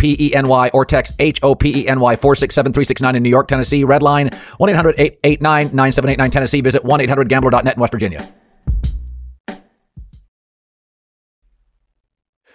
P 0.00 0.16
E 0.18 0.34
N 0.34 0.48
Y 0.48 0.70
or 0.72 0.86
text 0.86 1.14
H 1.18 1.38
O 1.42 1.54
P 1.54 1.82
E 1.82 1.86
N 1.86 2.00
Y 2.00 2.16
467 2.16 3.16
in 3.16 3.22
New 3.22 3.28
York, 3.28 3.48
Tennessee. 3.48 3.84
Red 3.84 4.02
line 4.02 4.30
1 4.56 4.70
800 4.70 4.98
889 4.98 5.76
9789 5.76 6.30
Tennessee. 6.30 6.60
Visit 6.62 6.84
1 6.84 7.00
800 7.02 7.28
gambler.net 7.28 7.74
in 7.74 7.80
West 7.80 7.92
Virginia. 7.92 8.32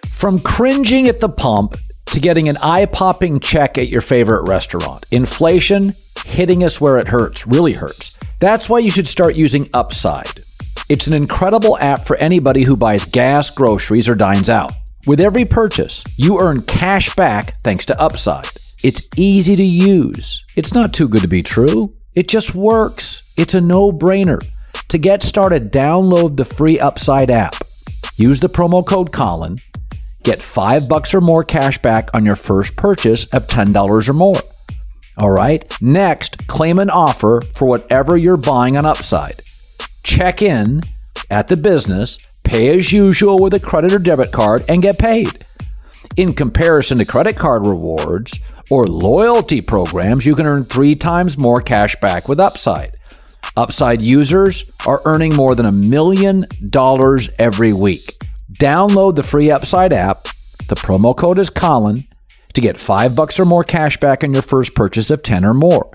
From 0.06 0.40
cringing 0.40 1.06
at 1.08 1.20
the 1.20 1.28
pump 1.28 1.76
to 2.06 2.18
getting 2.18 2.48
an 2.48 2.56
eye 2.62 2.86
popping 2.86 3.38
check 3.38 3.78
at 3.78 3.88
your 3.88 4.00
favorite 4.00 4.48
restaurant, 4.48 5.06
inflation 5.12 5.92
hitting 6.24 6.64
us 6.64 6.80
where 6.80 6.98
it 6.98 7.06
hurts, 7.06 7.46
really 7.46 7.72
hurts. 7.72 8.18
That's 8.40 8.68
why 8.68 8.80
you 8.80 8.90
should 8.90 9.06
start 9.06 9.36
using 9.36 9.68
Upside. 9.72 10.42
It's 10.88 11.06
an 11.06 11.12
incredible 11.12 11.78
app 11.78 12.04
for 12.06 12.16
anybody 12.16 12.64
who 12.64 12.76
buys 12.76 13.04
gas, 13.04 13.50
groceries, 13.50 14.08
or 14.08 14.14
dines 14.14 14.50
out. 14.50 14.72
With 15.06 15.20
every 15.20 15.44
purchase, 15.44 16.02
you 16.16 16.40
earn 16.40 16.62
cash 16.62 17.14
back 17.14 17.60
thanks 17.62 17.86
to 17.86 18.00
Upside. 18.00 18.48
It's 18.82 19.08
easy 19.14 19.54
to 19.54 19.62
use. 19.62 20.42
It's 20.56 20.74
not 20.74 20.92
too 20.92 21.08
good 21.08 21.20
to 21.20 21.28
be 21.28 21.44
true. 21.44 21.94
It 22.16 22.26
just 22.26 22.56
works. 22.56 23.22
It's 23.36 23.54
a 23.54 23.60
no 23.60 23.92
brainer. 23.92 24.40
To 24.88 24.98
get 24.98 25.22
started, 25.22 25.72
download 25.72 26.36
the 26.36 26.44
free 26.44 26.80
Upside 26.80 27.30
app. 27.30 27.54
Use 28.16 28.40
the 28.40 28.48
promo 28.48 28.84
code 28.84 29.12
Colin. 29.12 29.58
Get 30.24 30.42
five 30.42 30.88
bucks 30.88 31.14
or 31.14 31.20
more 31.20 31.44
cash 31.44 31.78
back 31.78 32.10
on 32.12 32.26
your 32.26 32.34
first 32.34 32.74
purchase 32.74 33.26
of 33.26 33.46
$10 33.46 34.08
or 34.08 34.12
more. 34.12 34.42
All 35.18 35.30
right. 35.30 35.64
Next, 35.80 36.48
claim 36.48 36.80
an 36.80 36.90
offer 36.90 37.42
for 37.54 37.68
whatever 37.68 38.16
you're 38.16 38.36
buying 38.36 38.76
on 38.76 38.84
Upside. 38.84 39.40
Check 40.02 40.42
in 40.42 40.80
at 41.30 41.46
the 41.46 41.56
business 41.56 42.18
pay 42.46 42.78
as 42.78 42.92
usual 42.92 43.38
with 43.38 43.52
a 43.54 43.60
credit 43.60 43.92
or 43.92 43.98
debit 43.98 44.32
card, 44.32 44.64
and 44.68 44.80
get 44.80 44.98
paid. 44.98 45.44
In 46.16 46.32
comparison 46.32 46.98
to 46.98 47.04
credit 47.04 47.36
card 47.36 47.66
rewards 47.66 48.38
or 48.70 48.86
loyalty 48.86 49.60
programs, 49.60 50.24
you 50.24 50.34
can 50.34 50.46
earn 50.46 50.64
three 50.64 50.94
times 50.94 51.36
more 51.36 51.60
cash 51.60 51.96
back 51.96 52.28
with 52.28 52.40
Upside. 52.40 52.96
Upside 53.56 54.00
users 54.00 54.70
are 54.86 55.02
earning 55.04 55.34
more 55.34 55.54
than 55.54 55.66
a 55.66 55.72
million 55.72 56.46
dollars 56.70 57.28
every 57.38 57.72
week. 57.72 58.14
Download 58.52 59.14
the 59.14 59.22
free 59.22 59.50
Upside 59.50 59.92
app. 59.92 60.28
The 60.68 60.76
promo 60.76 61.16
code 61.16 61.38
is 61.38 61.50
Colin 61.50 62.06
to 62.54 62.60
get 62.60 62.78
five 62.78 63.14
bucks 63.14 63.38
or 63.38 63.44
more 63.44 63.64
cash 63.64 63.98
back 63.98 64.24
on 64.24 64.32
your 64.32 64.42
first 64.42 64.74
purchase 64.74 65.10
of 65.10 65.22
10 65.22 65.44
or 65.44 65.54
more. 65.54 65.90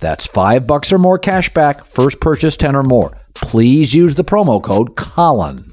That's 0.00 0.26
five 0.26 0.66
bucks 0.66 0.92
or 0.92 0.98
more 0.98 1.18
cash 1.18 1.52
back, 1.54 1.84
first 1.84 2.20
purchase 2.20 2.56
10 2.56 2.76
or 2.76 2.82
more. 2.82 3.16
Please 3.34 3.94
use 3.94 4.14
the 4.14 4.24
promo 4.24 4.62
code 4.62 4.96
Colin. 4.96 5.72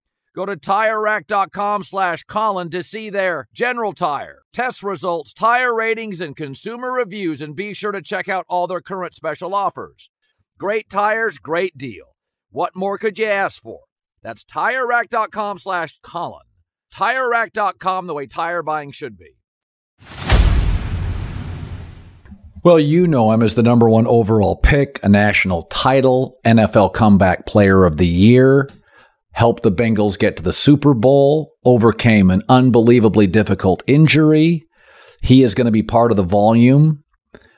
Go 0.33 0.45
to 0.45 0.55
TireRack.com 0.55 1.83
slash 1.83 2.23
Colin 2.23 2.69
to 2.69 2.81
see 2.81 3.09
their 3.09 3.49
general 3.53 3.91
tire, 3.91 4.43
test 4.53 4.81
results, 4.81 5.33
tire 5.33 5.75
ratings, 5.75 6.21
and 6.21 6.37
consumer 6.37 6.93
reviews, 6.93 7.41
and 7.41 7.53
be 7.53 7.73
sure 7.73 7.91
to 7.91 8.01
check 8.01 8.29
out 8.29 8.45
all 8.47 8.65
their 8.65 8.79
current 8.79 9.13
special 9.13 9.53
offers. 9.53 10.09
Great 10.57 10.89
tires, 10.89 11.37
great 11.37 11.77
deal. 11.77 12.15
What 12.49 12.77
more 12.77 12.97
could 12.97 13.19
you 13.19 13.25
ask 13.25 13.61
for? 13.61 13.81
That's 14.23 14.45
TireRack.com 14.45 15.57
slash 15.57 15.99
Colin. 16.01 16.45
TireRack.com, 16.93 18.07
the 18.07 18.13
way 18.13 18.25
tire 18.25 18.63
buying 18.63 18.91
should 18.91 19.17
be. 19.17 19.35
Well, 22.63 22.79
you 22.79 23.07
know 23.07 23.31
him 23.31 23.41
as 23.41 23.55
the 23.55 23.63
number 23.63 23.89
one 23.89 24.07
overall 24.07 24.55
pick, 24.55 24.99
a 25.03 25.09
national 25.09 25.63
title, 25.63 26.37
NFL 26.45 26.93
comeback 26.93 27.47
player 27.47 27.85
of 27.85 27.97
the 27.97 28.07
year 28.07 28.69
helped 29.31 29.63
the 29.63 29.71
Bengals 29.71 30.19
get 30.19 30.37
to 30.37 30.43
the 30.43 30.53
Super 30.53 30.93
Bowl, 30.93 31.53
overcame 31.65 32.29
an 32.29 32.43
unbelievably 32.49 33.27
difficult 33.27 33.83
injury. 33.87 34.63
He 35.21 35.43
is 35.43 35.55
going 35.55 35.65
to 35.65 35.71
be 35.71 35.83
part 35.83 36.11
of 36.11 36.17
the 36.17 36.23
volume 36.23 37.03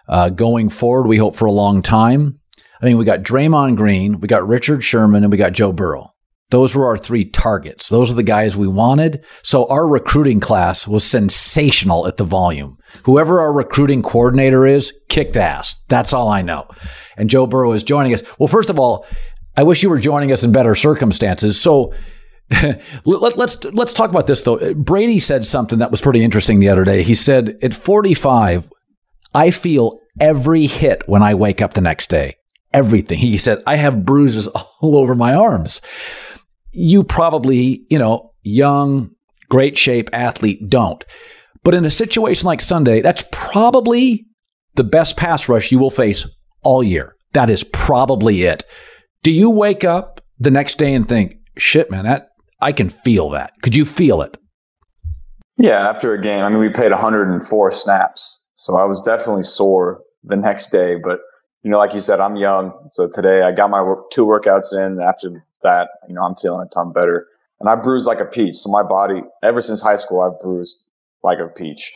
uh, 0.07 0.29
going 0.29 0.69
forward, 0.69 1.07
we 1.07 1.17
hope, 1.17 1.35
for 1.35 1.45
a 1.45 1.51
long 1.51 1.81
time. 1.81 2.39
I 2.81 2.85
mean, 2.85 2.97
we 2.97 3.05
got 3.05 3.21
Draymond 3.21 3.77
Green, 3.77 4.19
we 4.19 4.27
got 4.27 4.47
Richard 4.47 4.83
Sherman, 4.83 5.23
and 5.23 5.31
we 5.31 5.37
got 5.37 5.53
Joe 5.53 5.71
Burrow. 5.71 6.13
Those 6.49 6.75
were 6.75 6.85
our 6.85 6.97
three 6.97 7.25
targets. 7.25 7.89
Those 7.89 8.11
are 8.11 8.15
the 8.15 8.21
guys 8.21 8.55
we 8.55 8.67
wanted. 8.67 9.25
So 9.41 9.65
our 9.69 9.87
recruiting 9.87 10.39
class 10.39 10.87
was 10.87 11.03
sensational 11.03 12.05
at 12.05 12.17
the 12.17 12.25
volume. 12.25 12.77
Whoever 13.05 13.39
our 13.39 13.51
recruiting 13.51 14.03
coordinator 14.03 14.67
is, 14.67 14.93
kicked 15.09 15.35
ass. 15.35 15.83
That's 15.87 16.13
all 16.13 16.27
I 16.27 16.43
know. 16.43 16.67
And 17.17 17.27
Joe 17.27 17.47
Burrow 17.47 17.71
is 17.71 17.81
joining 17.81 18.13
us. 18.13 18.21
Well, 18.37 18.47
first 18.47 18.69
of 18.69 18.77
all, 18.77 19.07
I 19.55 19.63
wish 19.63 19.83
you 19.83 19.89
were 19.89 19.99
joining 19.99 20.31
us 20.31 20.43
in 20.43 20.51
better 20.51 20.75
circumstances. 20.75 21.59
So, 21.59 21.93
Let, 23.05 23.37
let's 23.37 23.63
let's 23.65 23.93
talk 23.93 24.09
about 24.09 24.27
this 24.27 24.41
though. 24.41 24.73
Brady 24.73 25.19
said 25.19 25.45
something 25.45 25.79
that 25.79 25.91
was 25.91 26.01
pretty 26.01 26.23
interesting 26.23 26.59
the 26.59 26.69
other 26.69 26.83
day. 26.83 27.03
He 27.03 27.15
said, 27.15 27.57
"At 27.63 27.73
45, 27.73 28.69
I 29.33 29.49
feel 29.49 29.97
every 30.19 30.67
hit 30.67 31.03
when 31.07 31.23
I 31.23 31.35
wake 31.35 31.61
up 31.61 31.73
the 31.73 31.81
next 31.81 32.09
day. 32.09 32.35
Everything." 32.73 33.19
He 33.19 33.37
said, 33.37 33.63
"I 33.65 33.77
have 33.77 34.05
bruises 34.05 34.47
all 34.81 34.97
over 34.97 35.15
my 35.15 35.33
arms." 35.33 35.81
You 36.71 37.03
probably, 37.03 37.85
you 37.89 37.99
know, 37.99 38.33
young, 38.41 39.11
great 39.49 39.77
shape 39.77 40.09
athlete 40.11 40.69
don't. 40.69 41.03
But 41.63 41.75
in 41.75 41.85
a 41.85 41.89
situation 41.89 42.45
like 42.45 42.61
Sunday, 42.61 43.01
that's 43.01 43.23
probably 43.31 44.25
the 44.75 44.83
best 44.83 45.15
pass 45.15 45.47
rush 45.47 45.71
you 45.71 45.79
will 45.79 45.91
face 45.91 46.27
all 46.63 46.83
year. 46.83 47.15
That 47.33 47.49
is 47.49 47.63
probably 47.63 48.43
it. 48.43 48.63
Do 49.23 49.31
you 49.31 49.49
wake 49.49 49.85
up 49.85 50.19
the 50.37 50.51
next 50.51 50.77
day 50.77 50.93
and 50.93 51.07
think, 51.07 51.37
shit, 51.57 51.89
man, 51.89 52.03
that 52.03 52.31
I 52.61 52.73
can 52.73 52.89
feel 52.89 53.29
that. 53.29 53.53
Could 53.61 53.73
you 53.73 53.85
feel 53.85 54.21
it? 54.21 54.37
Yeah, 55.57 55.87
after 55.89 56.13
a 56.13 56.21
game, 56.21 56.43
I 56.43 56.49
mean, 56.49 56.59
we 56.59 56.67
played 56.67 56.91
104 56.91 57.71
snaps, 57.71 58.45
so 58.55 58.75
I 58.75 58.83
was 58.83 58.99
definitely 59.01 59.43
sore 59.43 60.01
the 60.25 60.35
next 60.35 60.71
day. 60.71 60.95
But 61.01 61.19
you 61.61 61.71
know, 61.71 61.77
like 61.77 61.93
you 61.93 62.01
said, 62.01 62.19
I'm 62.19 62.35
young, 62.35 62.73
so 62.87 63.07
today 63.07 63.43
I 63.43 63.53
got 63.53 63.69
my 63.69 63.79
two 64.11 64.25
workouts 64.25 64.73
in. 64.73 64.99
After 64.99 65.45
that, 65.61 65.87
you 66.09 66.15
know, 66.15 66.23
I'm 66.23 66.35
feeling 66.35 66.67
a 66.67 66.69
ton 66.73 66.91
better, 66.91 67.25
and 67.61 67.69
I 67.69 67.75
bruised 67.75 68.07
like 68.07 68.19
a 68.19 68.25
peach. 68.25 68.55
So 68.57 68.69
my 68.69 68.83
body, 68.83 69.21
ever 69.41 69.61
since 69.61 69.81
high 69.81 69.95
school, 69.95 70.19
I've 70.19 70.37
bruised 70.41 70.85
like 71.23 71.39
a 71.39 71.47
peach. 71.47 71.93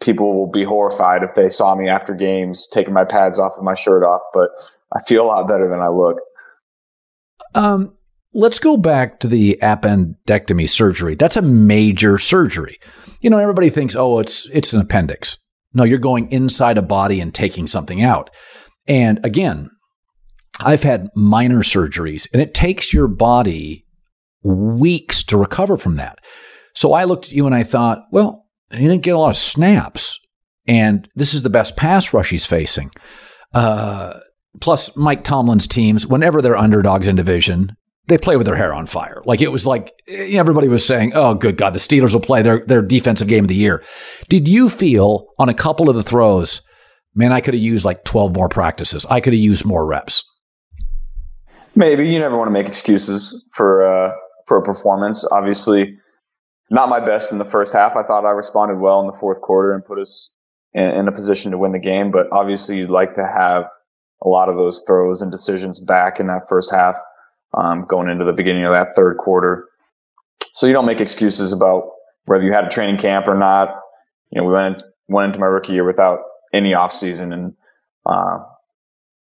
People 0.00 0.34
will 0.34 0.50
be 0.50 0.64
horrified 0.64 1.22
if 1.22 1.34
they 1.34 1.50
saw 1.50 1.74
me 1.74 1.90
after 1.90 2.14
games 2.14 2.66
taking 2.72 2.94
my 2.94 3.04
pads 3.04 3.38
off 3.38 3.52
and 3.56 3.66
my 3.66 3.74
shirt 3.74 4.02
off, 4.02 4.22
but 4.32 4.48
I 4.94 5.02
feel 5.02 5.24
a 5.24 5.26
lot 5.26 5.46
better 5.46 5.68
than 5.68 5.80
I 5.80 5.88
look. 5.88 6.16
Um, 7.54 7.94
Let's 8.36 8.58
go 8.58 8.76
back 8.76 9.20
to 9.20 9.28
the 9.28 9.56
appendectomy 9.62 10.68
surgery. 10.68 11.14
That's 11.14 11.36
a 11.36 11.42
major 11.42 12.18
surgery. 12.18 12.80
You 13.20 13.30
know, 13.30 13.38
everybody 13.38 13.70
thinks, 13.70 13.94
oh, 13.94 14.18
it's 14.18 14.48
it's 14.52 14.72
an 14.72 14.80
appendix. 14.80 15.38
No, 15.72 15.84
you're 15.84 15.98
going 15.98 16.30
inside 16.32 16.76
a 16.76 16.82
body 16.82 17.20
and 17.20 17.32
taking 17.32 17.68
something 17.68 18.02
out. 18.02 18.30
And 18.88 19.24
again, 19.24 19.70
I've 20.58 20.82
had 20.82 21.10
minor 21.14 21.60
surgeries, 21.60 22.28
and 22.32 22.42
it 22.42 22.54
takes 22.54 22.92
your 22.92 23.06
body 23.06 23.86
weeks 24.42 25.22
to 25.24 25.36
recover 25.36 25.76
from 25.76 25.94
that. 25.96 26.18
So 26.74 26.92
I 26.92 27.04
looked 27.04 27.26
at 27.26 27.32
you 27.32 27.46
and 27.46 27.54
I 27.54 27.62
thought, 27.62 28.00
well, 28.10 28.46
he 28.72 28.78
didn't 28.78 29.02
get 29.02 29.14
a 29.14 29.18
lot 29.18 29.30
of 29.30 29.36
snaps, 29.36 30.18
and 30.66 31.08
this 31.14 31.34
is 31.34 31.42
the 31.42 31.50
best 31.50 31.76
pass 31.76 32.12
rush 32.12 32.30
he's 32.30 32.46
facing. 32.46 32.90
Uh, 33.52 34.14
plus, 34.60 34.94
Mike 34.96 35.24
Tomlin's 35.24 35.66
teams, 35.66 36.06
whenever 36.06 36.40
they're 36.40 36.56
underdogs 36.56 37.06
in 37.06 37.16
division, 37.16 37.76
they 38.06 38.18
play 38.18 38.36
with 38.36 38.46
their 38.46 38.56
hair 38.56 38.74
on 38.74 38.86
fire. 38.86 39.22
Like 39.24 39.40
it 39.40 39.52
was 39.52 39.66
like 39.66 39.92
everybody 40.08 40.68
was 40.68 40.86
saying, 40.86 41.12
"Oh, 41.14 41.34
good 41.34 41.56
God, 41.56 41.72
the 41.72 41.78
Steelers 41.78 42.12
will 42.12 42.20
play 42.20 42.42
their 42.42 42.64
their 42.66 42.82
defensive 42.82 43.28
game 43.28 43.44
of 43.44 43.48
the 43.48 43.54
year." 43.54 43.82
Did 44.28 44.46
you 44.46 44.68
feel 44.68 45.26
on 45.38 45.48
a 45.48 45.54
couple 45.54 45.88
of 45.88 45.96
the 45.96 46.02
throws, 46.02 46.60
man, 47.14 47.32
I 47.32 47.40
could 47.40 47.54
have 47.54 47.62
used 47.62 47.84
like 47.84 48.04
twelve 48.04 48.34
more 48.34 48.48
practices. 48.48 49.06
I 49.08 49.20
could 49.20 49.32
have 49.32 49.40
used 49.40 49.64
more 49.64 49.86
reps. 49.86 50.22
Maybe 51.74 52.08
you 52.08 52.18
never 52.18 52.36
want 52.36 52.48
to 52.48 52.52
make 52.52 52.66
excuses 52.66 53.42
for 53.52 53.84
uh, 53.84 54.12
for 54.46 54.58
a 54.58 54.62
performance. 54.62 55.26
Obviously, 55.30 55.96
not 56.70 56.88
my 56.88 57.00
best 57.00 57.32
in 57.32 57.38
the 57.38 57.44
first 57.44 57.72
half. 57.72 57.96
I 57.96 58.02
thought 58.02 58.26
I 58.26 58.30
responded 58.30 58.80
well 58.80 59.00
in 59.00 59.06
the 59.06 59.16
fourth 59.18 59.40
quarter 59.40 59.72
and 59.72 59.84
put 59.84 59.98
us 59.98 60.34
in, 60.74 60.84
in 60.84 61.08
a 61.08 61.12
position 61.12 61.52
to 61.52 61.58
win 61.58 61.72
the 61.72 61.78
game. 61.78 62.10
But 62.10 62.26
obviously, 62.32 62.76
you'd 62.76 62.90
like 62.90 63.14
to 63.14 63.26
have 63.26 63.64
a 64.22 64.28
lot 64.28 64.48
of 64.48 64.56
those 64.56 64.82
throws 64.86 65.20
and 65.22 65.30
decisions 65.30 65.80
back 65.80 66.18
in 66.18 66.26
that 66.28 66.48
first 66.48 66.70
half 66.70 66.96
um, 67.56 67.84
going 67.88 68.08
into 68.08 68.24
the 68.24 68.32
beginning 68.32 68.64
of 68.64 68.72
that 68.72 68.94
third 68.94 69.18
quarter. 69.18 69.68
So 70.52 70.66
you 70.66 70.72
don't 70.72 70.86
make 70.86 71.00
excuses 71.00 71.52
about 71.52 71.90
whether 72.26 72.44
you 72.44 72.52
had 72.52 72.64
a 72.64 72.70
training 72.70 72.98
camp 72.98 73.28
or 73.28 73.36
not. 73.36 73.68
You 74.30 74.40
know, 74.40 74.46
we 74.46 74.52
went 74.52 74.82
went 75.08 75.26
into 75.26 75.40
my 75.40 75.46
rookie 75.46 75.72
year 75.72 75.84
without 75.84 76.20
any 76.52 76.74
off 76.74 76.92
season, 76.92 77.32
and 77.32 77.54
uh, 78.06 78.38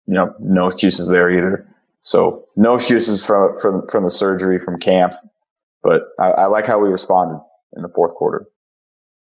you 0.05 0.15
know, 0.15 0.33
no 0.39 0.67
excuses 0.67 1.07
there 1.07 1.29
either. 1.29 1.67
So 2.01 2.45
no 2.55 2.75
excuses 2.75 3.23
from 3.23 3.57
from 3.59 3.87
from 3.87 4.03
the 4.03 4.09
surgery 4.09 4.59
from 4.59 4.79
camp, 4.79 5.13
but 5.83 6.03
I, 6.19 6.31
I 6.31 6.45
like 6.45 6.65
how 6.65 6.79
we 6.79 6.89
responded 6.89 7.41
in 7.75 7.81
the 7.81 7.89
fourth 7.89 8.15
quarter. 8.15 8.47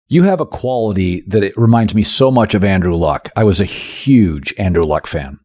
You 0.08 0.24
have 0.24 0.40
a 0.40 0.46
quality 0.46 1.22
that 1.26 1.42
it 1.42 1.56
reminds 1.56 1.94
me 1.94 2.02
so 2.02 2.30
much 2.30 2.54
of 2.54 2.64
Andrew 2.64 2.94
Luck. 2.94 3.30
I 3.36 3.44
was 3.44 3.60
a 3.60 3.64
huge 3.64 4.52
Andrew 4.58 4.84
Luck 4.84 5.06
fan. 5.06 5.38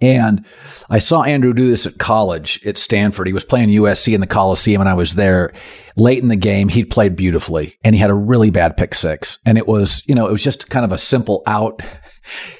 And 0.00 0.46
I 0.88 0.98
saw 0.98 1.22
Andrew 1.22 1.52
do 1.52 1.68
this 1.68 1.86
at 1.86 1.98
college 1.98 2.64
at 2.66 2.78
Stanford. 2.78 3.26
He 3.26 3.32
was 3.32 3.44
playing 3.44 3.68
USC 3.68 4.14
in 4.14 4.20
the 4.20 4.26
Coliseum, 4.26 4.80
and 4.80 4.88
I 4.88 4.94
was 4.94 5.14
there 5.14 5.52
late 5.96 6.22
in 6.22 6.28
the 6.28 6.36
game. 6.36 6.68
He 6.68 6.84
played 6.84 7.16
beautifully, 7.16 7.76
and 7.84 7.94
he 7.94 8.00
had 8.00 8.10
a 8.10 8.14
really 8.14 8.50
bad 8.50 8.76
pick 8.76 8.94
six. 8.94 9.38
And 9.44 9.58
it 9.58 9.68
was, 9.68 10.02
you 10.06 10.14
know, 10.14 10.26
it 10.26 10.32
was 10.32 10.42
just 10.42 10.70
kind 10.70 10.84
of 10.84 10.92
a 10.92 10.98
simple 10.98 11.42
out. 11.46 11.82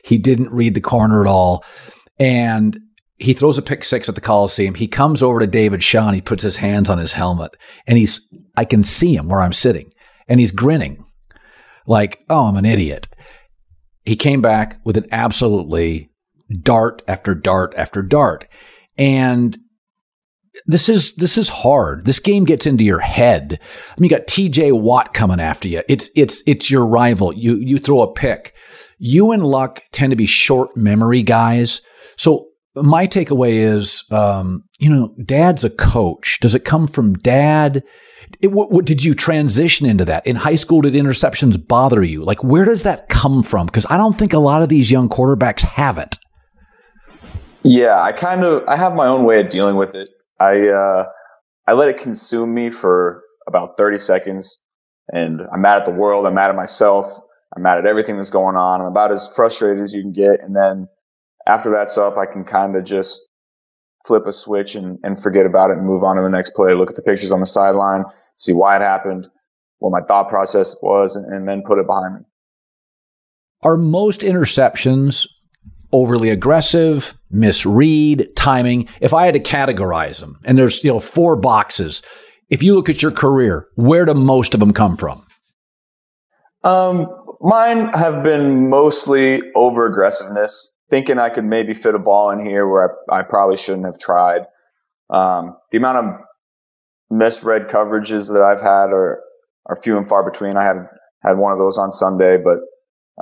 He 0.02 0.18
didn't 0.18 0.52
read 0.52 0.74
the 0.74 0.80
corner 0.80 1.20
at 1.20 1.28
all. 1.28 1.64
And 2.18 2.76
he 3.18 3.34
throws 3.34 3.56
a 3.56 3.62
pick 3.62 3.84
six 3.84 4.08
at 4.08 4.16
the 4.16 4.20
Coliseum. 4.20 4.74
He 4.74 4.88
comes 4.88 5.22
over 5.22 5.38
to 5.38 5.46
David 5.46 5.82
Shaw 5.82 6.06
and 6.06 6.14
he 6.16 6.22
puts 6.22 6.42
his 6.42 6.56
hands 6.56 6.90
on 6.90 6.98
his 6.98 7.12
helmet. 7.12 7.54
And 7.86 7.96
he's, 7.96 8.26
I 8.56 8.64
can 8.64 8.82
see 8.82 9.14
him 9.14 9.28
where 9.28 9.40
I'm 9.40 9.52
sitting, 9.52 9.88
and 10.26 10.40
he's 10.40 10.50
grinning 10.50 11.04
like, 11.86 12.24
oh, 12.30 12.46
I'm 12.46 12.56
an 12.56 12.64
idiot. 12.64 13.08
He 14.04 14.16
came 14.16 14.40
back 14.40 14.80
with 14.84 14.96
an 14.96 15.06
absolutely 15.12 16.09
dart 16.62 17.02
after 17.06 17.34
dart 17.34 17.74
after 17.76 18.02
dart. 18.02 18.46
And 18.96 19.58
this 20.66 20.88
is 20.88 21.14
this 21.14 21.38
is 21.38 21.48
hard. 21.48 22.04
This 22.04 22.18
game 22.18 22.44
gets 22.44 22.66
into 22.66 22.84
your 22.84 23.00
head. 23.00 23.58
I 23.62 24.00
mean, 24.00 24.10
you 24.10 24.16
got 24.16 24.26
T.J. 24.26 24.72
Watt 24.72 25.14
coming 25.14 25.40
after 25.40 25.68
you. 25.68 25.82
It's 25.88 26.10
it's 26.14 26.42
it's 26.46 26.70
your 26.70 26.86
rival. 26.86 27.32
You 27.32 27.56
you 27.56 27.78
throw 27.78 28.02
a 28.02 28.12
pick. 28.12 28.54
You 28.98 29.32
and 29.32 29.44
Luck 29.44 29.82
tend 29.92 30.10
to 30.10 30.16
be 30.16 30.26
short 30.26 30.76
memory 30.76 31.22
guys. 31.22 31.80
So 32.16 32.48
my 32.74 33.06
takeaway 33.06 33.52
is, 33.52 34.04
um, 34.10 34.64
you 34.78 34.88
know, 34.88 35.14
Dad's 35.24 35.64
a 35.64 35.70
coach. 35.70 36.38
Does 36.40 36.54
it 36.54 36.64
come 36.64 36.86
from 36.86 37.14
Dad? 37.14 37.82
It, 38.40 38.52
what, 38.52 38.70
what, 38.70 38.84
did 38.84 39.02
you 39.02 39.14
transition 39.14 39.86
into 39.86 40.04
that 40.04 40.26
in 40.26 40.36
high 40.36 40.54
school? 40.54 40.82
Did 40.82 40.94
interceptions 40.94 41.66
bother 41.66 42.02
you? 42.02 42.24
Like, 42.24 42.44
where 42.44 42.64
does 42.64 42.84
that 42.84 43.08
come 43.08 43.42
from? 43.42 43.66
Because 43.66 43.86
I 43.90 43.96
don't 43.96 44.16
think 44.16 44.32
a 44.32 44.38
lot 44.38 44.62
of 44.62 44.68
these 44.68 44.90
young 44.90 45.08
quarterbacks 45.08 45.62
have 45.62 45.98
it. 45.98 46.16
Yeah, 47.62 48.00
I 48.00 48.12
kind 48.12 48.44
of 48.44 48.64
I 48.68 48.76
have 48.76 48.94
my 48.94 49.06
own 49.06 49.24
way 49.24 49.40
of 49.40 49.50
dealing 49.50 49.76
with 49.76 49.94
it. 49.94 50.08
I 50.38 50.68
uh, 50.68 51.04
I 51.66 51.72
let 51.72 51.88
it 51.88 51.98
consume 51.98 52.54
me 52.54 52.70
for 52.70 53.22
about 53.46 53.76
30 53.76 53.98
seconds, 53.98 54.58
and 55.08 55.42
I'm 55.52 55.60
mad 55.60 55.76
at 55.76 55.84
the 55.84 55.92
world. 55.92 56.26
I'm 56.26 56.34
mad 56.34 56.50
at 56.50 56.56
myself. 56.56 57.06
I'm 57.54 57.62
mad 57.62 57.78
at 57.78 57.86
everything 57.86 58.16
that's 58.16 58.30
going 58.30 58.56
on. 58.56 58.80
I'm 58.80 58.86
about 58.86 59.12
as 59.12 59.28
frustrated 59.34 59.82
as 59.82 59.92
you 59.92 60.02
can 60.02 60.12
get, 60.12 60.40
and 60.42 60.56
then 60.56 60.88
after 61.46 61.70
that's 61.70 61.98
up, 61.98 62.16
I 62.16 62.26
can 62.26 62.44
kind 62.44 62.76
of 62.76 62.84
just 62.84 63.20
flip 64.06 64.26
a 64.26 64.32
switch 64.32 64.74
and, 64.74 64.98
and 65.02 65.20
forget 65.20 65.44
about 65.44 65.70
it 65.70 65.76
and 65.76 65.86
move 65.86 66.02
on 66.02 66.16
to 66.16 66.22
the 66.22 66.28
next 66.28 66.54
play. 66.54 66.74
Look 66.74 66.90
at 66.90 66.96
the 66.96 67.02
pictures 67.02 67.32
on 67.32 67.40
the 67.40 67.46
sideline, 67.46 68.04
see 68.36 68.52
why 68.52 68.76
it 68.76 68.82
happened, 68.82 69.28
what 69.78 69.90
my 69.90 70.00
thought 70.06 70.28
process 70.28 70.76
was, 70.80 71.16
and, 71.16 71.30
and 71.32 71.48
then 71.48 71.62
put 71.66 71.78
it 71.78 71.86
behind 71.86 72.14
me. 72.14 72.20
Are 73.62 73.76
most 73.76 74.22
interceptions 74.22 75.26
overly 75.92 76.30
aggressive, 76.30 77.14
misread, 77.30 78.28
timing. 78.36 78.88
If 79.00 79.14
I 79.14 79.24
had 79.24 79.34
to 79.34 79.40
categorize 79.40 80.20
them, 80.20 80.38
and 80.44 80.56
there's 80.56 80.82
you 80.84 80.92
know 80.92 81.00
four 81.00 81.36
boxes, 81.36 82.02
if 82.48 82.62
you 82.62 82.74
look 82.74 82.88
at 82.88 83.02
your 83.02 83.12
career, 83.12 83.68
where 83.74 84.04
do 84.04 84.14
most 84.14 84.54
of 84.54 84.60
them 84.60 84.72
come 84.72 84.96
from? 84.96 85.26
Um, 86.62 87.06
mine 87.40 87.88
have 87.94 88.22
been 88.22 88.68
mostly 88.68 89.42
over 89.54 89.86
aggressiveness, 89.86 90.74
thinking 90.90 91.18
I 91.18 91.30
could 91.30 91.44
maybe 91.44 91.72
fit 91.72 91.94
a 91.94 91.98
ball 91.98 92.30
in 92.30 92.44
here 92.44 92.68
where 92.68 92.98
I, 93.10 93.20
I 93.20 93.22
probably 93.22 93.56
shouldn't 93.56 93.86
have 93.86 93.98
tried. 93.98 94.42
Um, 95.08 95.56
the 95.70 95.78
amount 95.78 95.98
of 95.98 96.20
misread 97.10 97.68
coverages 97.68 98.32
that 98.32 98.42
I've 98.42 98.60
had 98.60 98.90
are 98.90 99.20
are 99.66 99.76
few 99.76 99.96
and 99.96 100.08
far 100.08 100.28
between. 100.28 100.56
I 100.56 100.64
had 100.64 100.76
had 101.22 101.38
one 101.38 101.52
of 101.52 101.58
those 101.58 101.78
on 101.78 101.90
Sunday, 101.90 102.36
but 102.36 102.58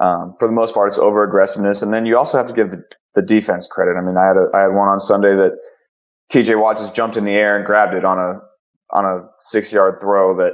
um, 0.00 0.36
for 0.38 0.46
the 0.46 0.54
most 0.54 0.74
part, 0.74 0.88
it's 0.88 0.98
over 0.98 1.24
aggressiveness. 1.24 1.82
And 1.82 1.92
then 1.92 2.06
you 2.06 2.16
also 2.16 2.38
have 2.38 2.46
to 2.46 2.52
give 2.52 2.70
the, 2.70 2.82
the 3.14 3.22
defense 3.22 3.66
credit. 3.66 3.96
I 3.96 4.00
mean, 4.00 4.16
I 4.16 4.26
had 4.26 4.36
a, 4.36 4.46
I 4.54 4.60
had 4.62 4.68
one 4.68 4.88
on 4.88 5.00
Sunday 5.00 5.34
that 5.34 5.58
TJ 6.32 6.60
Watt 6.60 6.76
just 6.76 6.94
jumped 6.94 7.16
in 7.16 7.24
the 7.24 7.32
air 7.32 7.56
and 7.56 7.66
grabbed 7.66 7.94
it 7.94 8.04
on 8.04 8.18
a 8.18 8.40
on 8.90 9.04
a 9.04 9.28
six 9.38 9.72
yard 9.72 10.00
throw 10.00 10.36
that 10.36 10.52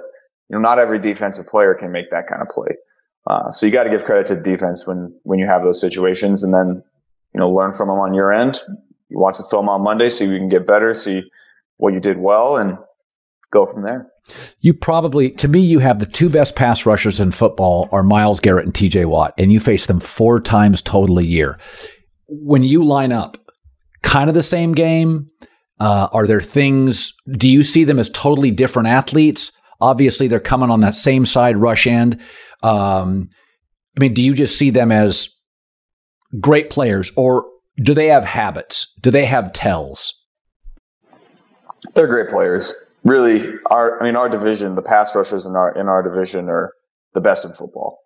you 0.49 0.57
know 0.57 0.59
not 0.59 0.79
every 0.79 0.99
defensive 0.99 1.47
player 1.47 1.75
can 1.75 1.93
make 1.93 2.11
that 2.11 2.27
kind 2.27 2.43
of 2.43 2.49
play. 2.49 2.75
Uh, 3.27 3.51
so 3.51 3.65
you 3.67 3.73
got 3.73 3.85
to 3.85 3.91
give 3.91 4.05
credit 4.05 4.27
to 4.27 4.35
the 4.35 4.41
defense 4.41 4.87
when 4.87 5.15
when 5.25 5.39
you 5.39 5.47
have 5.47 5.63
those 5.63 5.81
situations, 5.81 6.43
and 6.43 6.55
then 6.55 6.83
you 7.35 7.41
know 7.41 7.51
learn 7.51 7.73
from 7.73 7.89
them 7.89 7.99
on 7.99 8.15
your 8.15 8.33
end. 8.33 8.63
You 9.11 9.19
watch 9.19 9.37
the 9.37 9.45
film 9.51 9.69
on 9.69 9.83
Monday, 9.83 10.09
see 10.09 10.25
if 10.25 10.31
you 10.31 10.39
can 10.39 10.49
get 10.49 10.67
better, 10.67 10.95
see 10.95 11.23
what 11.77 11.93
you 11.93 12.01
did 12.01 12.19
well, 12.19 12.57
and 12.57 12.79
go 13.53 13.67
from 13.67 13.83
there. 13.83 14.11
You 14.61 14.75
probably, 14.75 15.31
to 15.33 15.49
me, 15.49 15.61
you 15.61 15.81
have 15.81 15.99
the 15.99 16.07
two 16.07 16.31
best 16.31 16.57
pass 16.57 16.87
rushers 16.87 17.21
in 17.21 17.31
football 17.31 17.89
are 17.93 18.03
Myles 18.03 18.41
Garrett 18.41 18.65
and 18.65 18.75
TJ 18.75 19.07
Watt, 19.07 19.35
and 19.37 19.53
you 19.53 19.61
face 19.61 19.87
them 19.87 20.01
four 20.01 20.41
times 20.41 20.81
total 20.81 21.19
a 21.19 21.23
year. 21.23 21.59
When 22.29 22.63
you 22.63 22.85
line 22.85 23.13
up, 23.13 23.37
kind 24.03 24.29
of 24.29 24.35
the 24.35 24.43
same 24.43 24.73
game. 24.73 25.27
Uh, 25.81 26.09
are 26.13 26.27
there 26.27 26.41
things, 26.41 27.13
do 27.37 27.49
you 27.49 27.65
see 27.65 27.83
them 27.83 27.99
as 27.99 28.09
totally 28.11 28.53
different 28.53 28.89
athletes? 28.89 29.51
Obviously, 29.81 30.29
they're 30.29 30.39
coming 30.39 30.71
on 30.71 30.81
that 30.81 30.95
same 30.95 31.27
side 31.27 31.57
rush 31.57 31.87
end. 31.87 32.21
Um, 32.63 33.29
I 33.97 34.01
mean, 34.01 34.15
do 34.15 34.23
you 34.23 34.35
just 34.35 34.57
see 34.57 34.71
them 34.71 34.93
as 34.93 35.29
great 36.41 36.71
players 36.71 37.13
or 37.17 37.47
do 37.83 37.93
they 37.93 38.07
have 38.07 38.25
habits? 38.25 38.93
Do 39.01 39.11
they 39.11 39.25
have 39.25 39.53
tells? 39.53 40.15
They're 41.95 42.07
great 42.07 42.29
players. 42.29 42.84
Really, 43.05 43.47
our 43.67 44.01
I 44.01 44.05
mean, 44.05 44.17
our 44.17 44.29
division, 44.29 44.75
the 44.75 44.83
pass 44.83 45.15
rushers 45.15 45.45
in 45.47 45.55
our 45.57 45.77
in 45.79 45.89
our 45.89 46.03
division 46.03 46.49
are 46.49 46.73
the 47.13 47.21
best 47.21 47.45
in 47.45 47.53
football. 47.53 47.99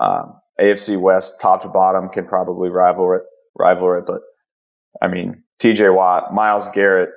Um, 0.00 0.40
AFC 0.60 0.98
West, 1.00 1.34
top 1.40 1.62
to 1.62 1.68
bottom, 1.68 2.08
can 2.08 2.26
probably 2.26 2.70
rival 2.70 3.12
it, 3.14 3.22
rival 3.58 3.92
it. 3.98 4.04
But 4.06 4.20
I 5.02 5.08
mean, 5.08 5.42
T.J. 5.58 5.90
Watt, 5.90 6.32
Myles 6.32 6.68
Garrett, 6.72 7.10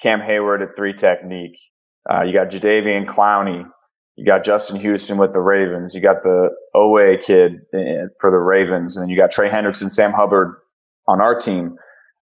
Cam 0.00 0.20
Heyward 0.20 0.62
at 0.62 0.76
three 0.76 0.92
technique. 0.92 1.58
Uh, 2.10 2.22
you 2.22 2.32
got 2.32 2.50
Jadeveon 2.50 3.06
Clowney. 3.06 3.64
You 4.16 4.24
got 4.24 4.44
Justin 4.44 4.76
Houston 4.76 5.18
with 5.18 5.32
the 5.32 5.40
Ravens. 5.40 5.94
You 5.94 6.00
got 6.00 6.22
the 6.22 6.50
Oweh 6.76 7.20
kid 7.20 7.54
eh, 7.74 8.06
for 8.20 8.30
the 8.30 8.36
Ravens, 8.36 8.96
and 8.96 9.10
you 9.10 9.16
got 9.16 9.32
Trey 9.32 9.48
Hendrickson, 9.48 9.90
Sam 9.90 10.12
Hubbard 10.12 10.54
on 11.08 11.20
our 11.20 11.36
team. 11.36 11.76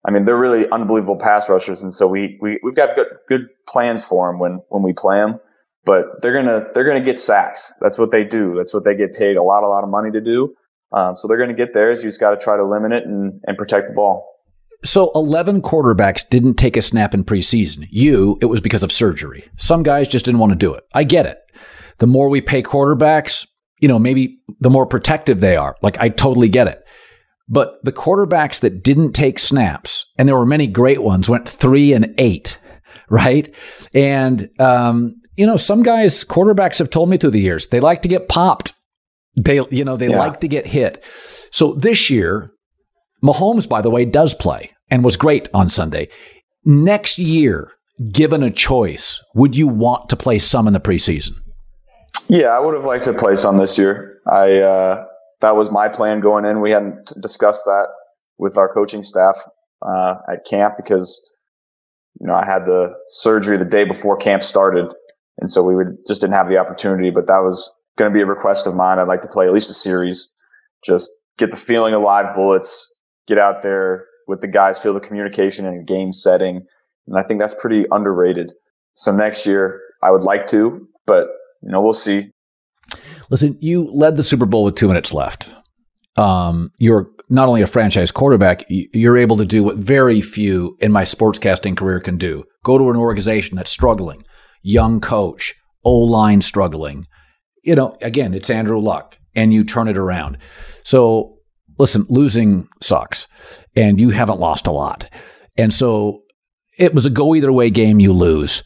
I 0.05 0.11
mean, 0.11 0.25
they're 0.25 0.39
really 0.39 0.69
unbelievable 0.71 1.17
pass 1.17 1.49
rushers, 1.49 1.83
and 1.83 1.95
so 1.95 2.07
we 2.09 2.39
we 2.41 2.59
we've 2.63 2.75
got 2.75 2.97
good 2.97 3.07
good 3.29 3.49
plans 3.69 4.05
for 4.05 4.31
them 4.31 4.41
when 4.41 4.61
when 4.69 4.83
we 4.83 4.93
play 4.93 5.17
them. 5.17 5.39
But 5.85 6.23
they're 6.23 6.33
gonna 6.33 6.67
they're 6.75 6.85
gonna 6.85 7.05
get 7.05 7.19
sacks. 7.19 7.75
That's 7.81 7.99
what 7.99 8.11
they 8.11 8.25
do. 8.25 8.55
That's 8.57 8.75
what 8.75 8.85
they 8.85 8.95
get 8.95 9.15
paid 9.15 9.37
a 9.37 9.43
lot 9.43 9.63
a 9.63 9.69
lot 9.69 9.85
of 9.85 9.91
money 9.91 10.11
to 10.11 10.21
do. 10.21 10.55
Um, 10.93 11.17
so 11.17 11.29
they're 11.29 11.39
gonna 11.39 11.55
get 11.55 11.73
theirs. 11.73 12.03
You 12.03 12.09
just 12.09 12.21
got 12.21 12.33
to 12.33 12.37
try 12.37 12.57
to 12.57 12.65
limit 12.65 12.93
it 12.93 13.05
and 13.05 13.41
and 13.47 13.57
protect 13.57 13.89
the 13.89 13.95
ball. 13.95 14.29
So 14.85 15.13
11 15.15 15.63
quarterbacks 15.63 16.29
didn't 16.29 16.55
take 16.55 16.77
a 16.77 16.83
snap 16.83 17.15
in 17.15 17.25
preseason. 17.25 17.87
You, 17.91 18.37
it 18.41 18.47
was 18.47 18.61
because 18.61 18.83
of 18.83 18.91
surgery. 18.91 19.45
Some 19.57 19.85
guys 19.85 20.09
just 20.09 20.25
didn't 20.25 20.41
want 20.41 20.51
to 20.51 20.57
do 20.57 20.75
it. 20.75 20.83
I 20.93 21.05
get 21.05 21.25
it. 21.25 21.39
The 21.99 22.09
more 22.09 22.29
we 22.29 22.41
pay 22.41 22.65
quarterbacks, 22.65 23.47
you 23.79 23.87
know, 23.87 24.01
maybe 24.01 24.41
the 24.59 24.71
more 24.71 24.87
protective 24.87 25.39
they 25.39 25.57
are. 25.57 25.77
Like 25.83 25.99
I 26.01 26.09
totally 26.09 26.49
get 26.49 26.67
it. 26.67 26.82
But 27.49 27.79
the 27.83 27.93
quarterbacks 27.93 28.61
that 28.61 28.83
didn't 28.83 29.13
take 29.13 29.39
snaps, 29.39 30.07
and 30.17 30.29
there 30.29 30.37
were 30.37 30.47
many 30.47 30.67
great 30.67 31.03
ones, 31.03 31.29
went 31.29 31.49
three 31.49 31.93
and 31.93 32.15
eight, 32.19 32.59
right? 33.11 33.55
And, 33.95 34.49
um, 34.59 35.15
you 35.37 35.47
know, 35.47 35.57
some 35.57 35.83
guys, 35.83 36.25
quarterbacks 36.25 36.79
have 36.79 36.91
told 36.91 37.09
me 37.09 37.17
through 37.17 37.31
the 37.31 37.41
years, 37.41 37.67
they 37.69 37.81
like 37.81 38.03
to 38.03 38.09
get 38.09 38.29
popped. 38.29 38.73
They, 39.37 39.61
you 39.71 39.85
know, 39.85 39.97
they 39.97 40.11
yeah. 40.11 40.19
like 40.19 40.41
to 40.41 40.49
get 40.49 40.67
hit. 40.67 41.05
So 41.51 41.73
this 41.75 42.11
year, 42.11 42.51
Mahomes, 43.25 43.69
by 43.69 43.81
the 43.81 43.91
way, 43.91 44.05
does 44.05 44.35
play 44.35 44.73
and 44.91 45.05
was 45.05 45.17
great 45.17 45.49
on 45.55 45.69
Sunday. 45.69 46.09
Next 46.65 47.19
year, 47.19 47.73
given 48.13 48.43
a 48.43 48.51
choice, 48.51 49.23
would 49.35 49.57
you 49.57 49.69
want 49.69 50.09
to 50.11 50.17
play 50.17 50.39
some 50.39 50.67
in 50.67 50.73
the 50.73 50.81
preseason? 50.81 51.37
Yeah, 52.29 52.49
I 52.49 52.61
would 52.61 52.75
have 52.75 52.85
liked 52.85 53.05
to 53.05 53.15
play 53.15 53.37
some 53.37 53.57
this 53.57 53.79
year. 53.79 54.19
I, 54.31 54.59
uh, 54.59 55.07
that 55.43 55.57
was 55.57 55.71
my 55.71 55.89
plan 55.89 56.21
going 56.21 56.45
in. 56.47 56.61
We 56.61 56.71
hadn't 56.71 57.13
discussed 57.21 57.65
that 57.67 57.89
with 58.39 58.57
our 58.57 58.73
coaching 58.73 59.03
staff 59.03 59.39
uh, 59.87 60.15
at 60.33 60.47
camp 60.49 60.75
because 60.77 61.21
you 62.21 62.27
know 62.27 62.35
I 62.35 62.47
had 62.47 62.65
the 62.65 62.93
surgery 63.07 63.59
the 63.59 63.65
day 63.65 63.85
before 63.85 64.17
camp 64.17 64.43
started, 64.43 64.93
and 65.39 65.51
so 65.51 65.63
we 65.63 65.77
would 65.77 65.99
just 66.09 66.21
didn't 66.21 66.35
have 66.35 66.49
the 66.49 66.57
opportunity. 66.57 67.11
But 67.11 67.27
that 67.27 67.43
was 67.43 67.77
going 67.99 68.11
to 68.11 68.15
be 68.15 68.23
a 68.23 68.27
request 68.27 68.67
of 68.67 68.75
mine. 68.75 68.99
I'd 68.99 69.09
like 69.09 69.21
to 69.23 69.29
play 69.29 69.47
at 69.47 69.53
least 69.53 69.71
a 69.71 69.75
series, 69.75 70.33
just 70.85 71.11
get 71.39 71.51
the 71.51 71.57
feeling 71.57 71.95
of 71.95 72.03
live 72.03 72.35
bullets, 72.35 72.95
get 73.27 73.39
out 73.39 73.63
there 73.63 74.07
with 74.29 74.41
the 74.41 74.49
guys, 74.49 74.79
feel 74.79 74.95
the 74.95 75.01
communication 75.01 75.67
in 75.67 75.75
a 75.75 75.85
game 75.85 76.13
setting, 76.13 76.65
and 77.07 77.19
I 77.19 77.23
think 77.23 77.41
that's 77.41 77.55
pretty 77.55 77.85
underrated. 77.91 78.53
So 78.95 79.13
next 79.13 79.47
year 79.47 79.81
I 80.03 80.11
would 80.11 80.23
like 80.23 80.47
to, 80.49 80.87
but 81.07 81.27
you 81.63 81.71
know 81.71 81.83
we'll 81.83 81.93
see. 81.93 82.32
Listen, 83.33 83.57
you 83.63 83.91
led 83.91 84.17
the 84.17 84.23
Super 84.23 84.45
Bowl 84.45 84.63
with 84.63 84.75
two 84.75 84.89
minutes 84.89 85.15
left. 85.15 85.55
Um, 86.19 86.71
you're 86.77 87.09
not 87.31 87.49
only 87.49 87.63
a 87.63 87.67
franchise 87.67 88.13
quarterback, 88.13 88.67
you're 88.69 89.17
able 89.17 89.39
to 89.39 89.47
do 89.47 89.65
what 89.65 89.79
very 89.79 90.21
few 90.21 90.77
in 90.81 90.93
my 90.93 91.05
sportscasting 91.05 91.75
career 91.75 91.99
can 91.99 92.19
do. 92.19 92.45
Go 92.63 92.77
to 92.77 92.91
an 92.91 92.97
organization 92.97 93.57
that's 93.57 93.71
struggling, 93.71 94.23
young 94.61 95.01
coach, 95.01 95.55
O 95.83 95.95
line 95.97 96.43
struggling. 96.43 97.07
You 97.65 97.75
know, 97.75 97.97
again, 98.03 98.35
it's 98.35 98.51
Andrew 98.51 98.79
Luck, 98.79 99.17
and 99.35 99.55
you 99.55 99.65
turn 99.65 99.89
it 99.89 99.97
around. 99.97 100.37
So, 100.85 101.39
listen, 101.79 102.05
losing 102.11 102.69
sucks, 102.83 103.29
and 103.75 103.99
you 103.99 104.11
haven't 104.11 104.41
lost 104.41 104.67
a 104.67 104.73
lot. 104.73 105.09
And 105.57 105.73
so 105.73 106.25
it 106.79 106.93
was 106.93 107.07
a 107.07 107.11
go 107.11 107.35
either 107.35 107.51
way 107.51 107.71
game, 107.71 107.99
you 107.99 108.13
lose. 108.13 108.63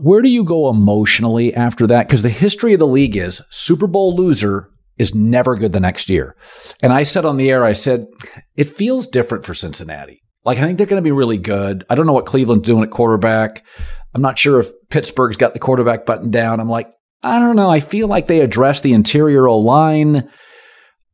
Where 0.00 0.22
do 0.22 0.28
you 0.28 0.44
go 0.44 0.70
emotionally 0.70 1.54
after 1.54 1.86
that? 1.88 2.08
Because 2.08 2.22
the 2.22 2.28
history 2.30 2.72
of 2.72 2.80
the 2.80 2.86
league 2.86 3.16
is 3.16 3.42
Super 3.50 3.86
Bowl 3.86 4.16
loser 4.16 4.70
is 4.98 5.14
never 5.14 5.56
good 5.56 5.72
the 5.72 5.80
next 5.80 6.08
year. 6.08 6.36
And 6.80 6.92
I 6.92 7.02
said 7.02 7.24
on 7.24 7.36
the 7.36 7.50
air, 7.50 7.64
I 7.64 7.72
said, 7.72 8.06
it 8.56 8.76
feels 8.76 9.08
different 9.08 9.44
for 9.44 9.54
Cincinnati. 9.54 10.22
Like, 10.44 10.58
I 10.58 10.62
think 10.62 10.78
they're 10.78 10.86
going 10.86 11.02
to 11.02 11.06
be 11.06 11.12
really 11.12 11.38
good. 11.38 11.84
I 11.88 11.94
don't 11.94 12.06
know 12.06 12.12
what 12.12 12.26
Cleveland's 12.26 12.66
doing 12.66 12.82
at 12.82 12.90
quarterback. 12.90 13.64
I'm 14.14 14.22
not 14.22 14.38
sure 14.38 14.60
if 14.60 14.70
Pittsburgh's 14.90 15.36
got 15.36 15.54
the 15.54 15.60
quarterback 15.60 16.04
button 16.04 16.30
down. 16.30 16.60
I'm 16.60 16.68
like, 16.68 16.92
I 17.22 17.38
don't 17.38 17.56
know. 17.56 17.70
I 17.70 17.80
feel 17.80 18.08
like 18.08 18.26
they 18.26 18.40
address 18.40 18.80
the 18.80 18.92
interior 18.92 19.46
O 19.46 19.58
line. 19.58 20.28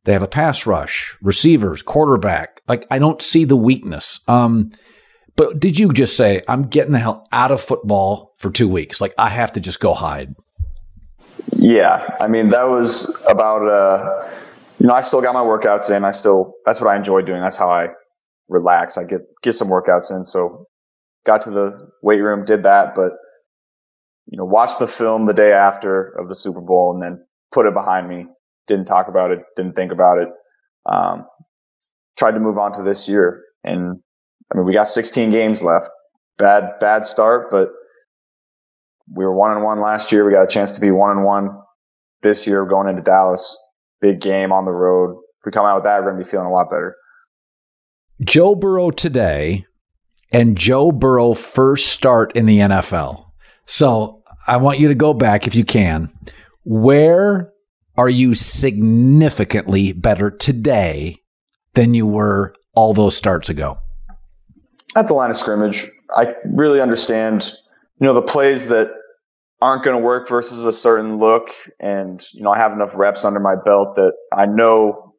They 0.05 0.13
have 0.13 0.23
a 0.23 0.27
pass 0.27 0.65
rush, 0.65 1.15
receivers, 1.21 1.81
quarterback. 1.81 2.61
Like, 2.67 2.87
I 2.89 2.97
don't 2.99 3.21
see 3.21 3.45
the 3.45 3.55
weakness. 3.55 4.19
Um, 4.27 4.71
but 5.39 5.57
did 5.57 5.79
you 5.79 5.93
just 5.93 6.17
say, 6.17 6.41
I'm 6.49 6.63
getting 6.63 6.91
the 6.91 6.99
hell 6.99 7.25
out 7.31 7.49
of 7.49 7.61
football 7.61 8.35
for 8.39 8.51
two 8.51 8.67
weeks? 8.67 8.99
Like, 8.99 9.13
I 9.17 9.29
have 9.29 9.53
to 9.53 9.61
just 9.61 9.79
go 9.79 9.93
hide. 9.93 10.35
Yeah. 11.55 12.17
I 12.19 12.27
mean, 12.27 12.49
that 12.49 12.67
was 12.67 13.17
about, 13.25 13.65
uh, 13.65 14.29
you 14.79 14.87
know, 14.87 14.93
I 14.93 14.99
still 14.99 15.21
got 15.21 15.33
my 15.33 15.39
workouts 15.39 15.95
in. 15.95 16.03
I 16.03 16.11
still, 16.11 16.55
that's 16.65 16.81
what 16.81 16.89
I 16.89 16.97
enjoy 16.97 17.21
doing. 17.21 17.39
That's 17.39 17.55
how 17.55 17.69
I 17.69 17.87
relax. 18.49 18.97
I 18.97 19.05
get, 19.05 19.21
get 19.41 19.53
some 19.53 19.69
workouts 19.69 20.11
in. 20.11 20.25
So 20.25 20.65
got 21.25 21.41
to 21.43 21.51
the 21.51 21.87
weight 22.03 22.19
room, 22.19 22.43
did 22.43 22.63
that, 22.63 22.93
but, 22.93 23.13
you 24.25 24.37
know, 24.37 24.43
watched 24.43 24.79
the 24.79 24.89
film 24.89 25.25
the 25.25 25.33
day 25.33 25.53
after 25.53 26.09
of 26.19 26.27
the 26.27 26.35
Super 26.35 26.59
Bowl 26.59 26.93
and 26.93 27.01
then 27.01 27.25
put 27.53 27.65
it 27.65 27.73
behind 27.73 28.09
me. 28.09 28.25
Didn't 28.67 28.87
talk 28.87 29.07
about 29.07 29.31
it. 29.31 29.39
Didn't 29.55 29.77
think 29.77 29.93
about 29.93 30.17
it. 30.17 30.27
Um, 30.85 31.25
tried 32.17 32.31
to 32.31 32.41
move 32.41 32.57
on 32.57 32.73
to 32.73 32.83
this 32.83 33.07
year 33.07 33.41
and 33.63 34.01
I 34.51 34.57
mean, 34.57 34.65
we 34.65 34.73
got 34.73 34.87
16 34.87 35.29
games 35.29 35.61
left. 35.63 35.89
Bad, 36.37 36.79
bad 36.79 37.05
start, 37.05 37.51
but 37.51 37.69
we 39.13 39.25
were 39.25 39.33
one 39.33 39.51
and 39.51 39.63
one 39.63 39.81
last 39.81 40.11
year. 40.11 40.25
We 40.25 40.31
got 40.31 40.43
a 40.43 40.47
chance 40.47 40.71
to 40.71 40.81
be 40.81 40.91
one 40.91 41.11
and 41.11 41.25
one 41.25 41.49
this 42.21 42.47
year 42.47 42.65
going 42.65 42.87
into 42.87 43.01
Dallas. 43.01 43.57
Big 44.01 44.21
game 44.21 44.51
on 44.51 44.65
the 44.65 44.71
road. 44.71 45.17
If 45.39 45.45
we 45.45 45.51
come 45.51 45.65
out 45.65 45.75
with 45.75 45.83
that, 45.83 45.99
we're 45.99 46.11
going 46.11 46.19
to 46.19 46.25
be 46.25 46.29
feeling 46.29 46.47
a 46.47 46.51
lot 46.51 46.69
better. 46.69 46.95
Joe 48.21 48.55
Burrow 48.55 48.91
today 48.91 49.65
and 50.31 50.57
Joe 50.57 50.91
Burrow 50.91 51.33
first 51.33 51.87
start 51.87 52.35
in 52.35 52.45
the 52.45 52.59
NFL. 52.59 53.25
So 53.65 54.23
I 54.47 54.57
want 54.57 54.79
you 54.79 54.87
to 54.87 54.95
go 54.95 55.13
back 55.13 55.47
if 55.47 55.55
you 55.55 55.63
can. 55.63 56.11
Where 56.63 57.51
are 57.97 58.09
you 58.09 58.33
significantly 58.33 59.93
better 59.93 60.31
today 60.31 61.17
than 61.73 61.93
you 61.93 62.07
were 62.07 62.53
all 62.73 62.93
those 62.93 63.15
starts 63.15 63.49
ago? 63.49 63.79
At 64.99 65.07
the 65.07 65.13
line 65.13 65.29
of 65.29 65.35
scrimmage. 65.35 65.85
I 66.15 66.33
really 66.45 66.81
understand, 66.81 67.53
you 67.99 68.05
know, 68.05 68.13
the 68.13 68.21
plays 68.21 68.67
that 68.67 68.87
aren't 69.61 69.83
going 69.83 69.97
to 69.97 70.03
work 70.03 70.29
versus 70.29 70.63
a 70.63 70.71
certain 70.71 71.17
look. 71.17 71.49
And, 71.79 72.25
you 72.33 72.43
know, 72.43 72.51
I 72.51 72.57
have 72.57 72.71
enough 72.71 72.97
reps 72.97 73.25
under 73.25 73.39
my 73.39 73.55
belt 73.55 73.95
that 73.95 74.13
I 74.33 74.45
know 74.45 75.13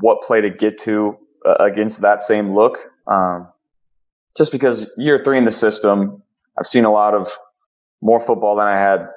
what 0.00 0.22
play 0.22 0.40
to 0.40 0.50
get 0.50 0.78
to 0.80 1.16
uh, 1.46 1.54
against 1.60 2.02
that 2.02 2.22
same 2.22 2.54
look. 2.54 2.78
Um, 3.06 3.48
just 4.36 4.52
because 4.52 4.88
year 4.96 5.20
three 5.24 5.38
in 5.38 5.44
the 5.44 5.52
system, 5.52 6.22
I've 6.58 6.66
seen 6.66 6.84
a 6.84 6.92
lot 6.92 7.14
of 7.14 7.28
more 8.00 8.20
football 8.20 8.56
than 8.56 8.66
I 8.66 8.78
had, 8.78 9.08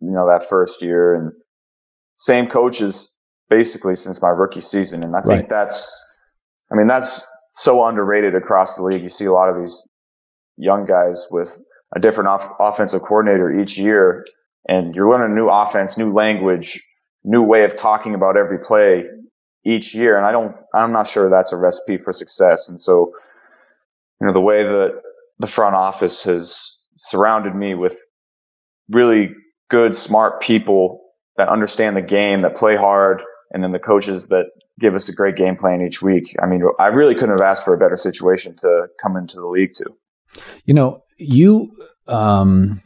you 0.00 0.12
know, 0.12 0.26
that 0.28 0.48
first 0.48 0.82
year 0.82 1.14
and 1.14 1.32
same 2.16 2.46
coaches 2.46 3.14
basically 3.50 3.94
since 3.94 4.22
my 4.22 4.28
rookie 4.28 4.60
season. 4.60 5.02
And 5.02 5.14
I 5.14 5.20
think 5.20 5.40
right. 5.40 5.48
that's, 5.48 6.04
I 6.70 6.74
mean, 6.74 6.86
that's 6.86 7.26
so 7.52 7.84
underrated 7.84 8.34
across 8.34 8.76
the 8.76 8.82
league. 8.82 9.02
You 9.02 9.08
see 9.08 9.26
a 9.26 9.32
lot 9.32 9.48
of 9.50 9.56
these 9.56 9.82
young 10.56 10.84
guys 10.86 11.28
with 11.30 11.62
a 11.94 12.00
different 12.00 12.28
off- 12.28 12.48
offensive 12.58 13.02
coordinator 13.02 13.52
each 13.52 13.78
year, 13.78 14.24
and 14.68 14.94
you're 14.94 15.08
learning 15.08 15.32
a 15.32 15.34
new 15.34 15.48
offense, 15.48 15.98
new 15.98 16.10
language, 16.10 16.82
new 17.24 17.42
way 17.42 17.64
of 17.64 17.76
talking 17.76 18.14
about 18.14 18.36
every 18.36 18.58
play 18.58 19.04
each 19.64 19.94
year. 19.94 20.16
And 20.16 20.24
I 20.26 20.32
don't, 20.32 20.56
I'm 20.74 20.92
not 20.92 21.06
sure 21.06 21.28
that's 21.28 21.52
a 21.52 21.56
recipe 21.56 21.98
for 21.98 22.12
success. 22.12 22.68
And 22.68 22.80
so, 22.80 23.12
you 24.20 24.26
know, 24.26 24.32
the 24.32 24.40
way 24.40 24.62
that 24.62 24.94
the 25.38 25.46
front 25.46 25.74
office 25.74 26.24
has 26.24 26.78
surrounded 26.96 27.54
me 27.54 27.74
with 27.74 27.96
really 28.90 29.30
good, 29.68 29.94
smart 29.94 30.40
people 30.40 31.00
that 31.36 31.48
understand 31.48 31.96
the 31.96 32.02
game, 32.02 32.40
that 32.40 32.56
play 32.56 32.76
hard, 32.76 33.22
and 33.50 33.62
then 33.62 33.72
the 33.72 33.78
coaches 33.78 34.28
that 34.28 34.46
give 34.82 34.94
us 34.94 35.08
a 35.08 35.14
great 35.14 35.36
game 35.36 35.56
plan 35.56 35.80
each 35.80 36.02
week. 36.02 36.34
I 36.42 36.46
mean, 36.46 36.62
I 36.78 36.88
really 36.88 37.14
couldn't 37.14 37.30
have 37.30 37.40
asked 37.40 37.64
for 37.64 37.72
a 37.72 37.78
better 37.78 37.96
situation 37.96 38.54
to 38.56 38.88
come 39.00 39.16
into 39.16 39.36
the 39.36 39.46
league 39.46 39.72
to. 39.74 39.86
You 40.64 40.74
know, 40.74 41.00
you, 41.16 41.72
um, 42.08 42.82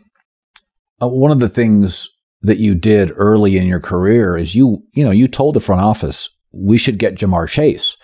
uh, 1.02 1.08
one 1.08 1.32
of 1.32 1.40
the 1.40 1.48
things 1.48 2.08
that 2.42 2.58
you 2.58 2.74
did 2.74 3.10
early 3.16 3.56
in 3.56 3.66
your 3.66 3.80
career 3.80 4.36
is 4.36 4.54
you, 4.54 4.84
you 4.92 5.04
know, 5.04 5.10
you 5.10 5.26
told 5.26 5.54
the 5.54 5.60
front 5.60 5.82
office 5.82 6.28
we 6.52 6.78
should 6.78 6.98
get 6.98 7.16
Jamar 7.16 7.48
Chase, 7.48 7.96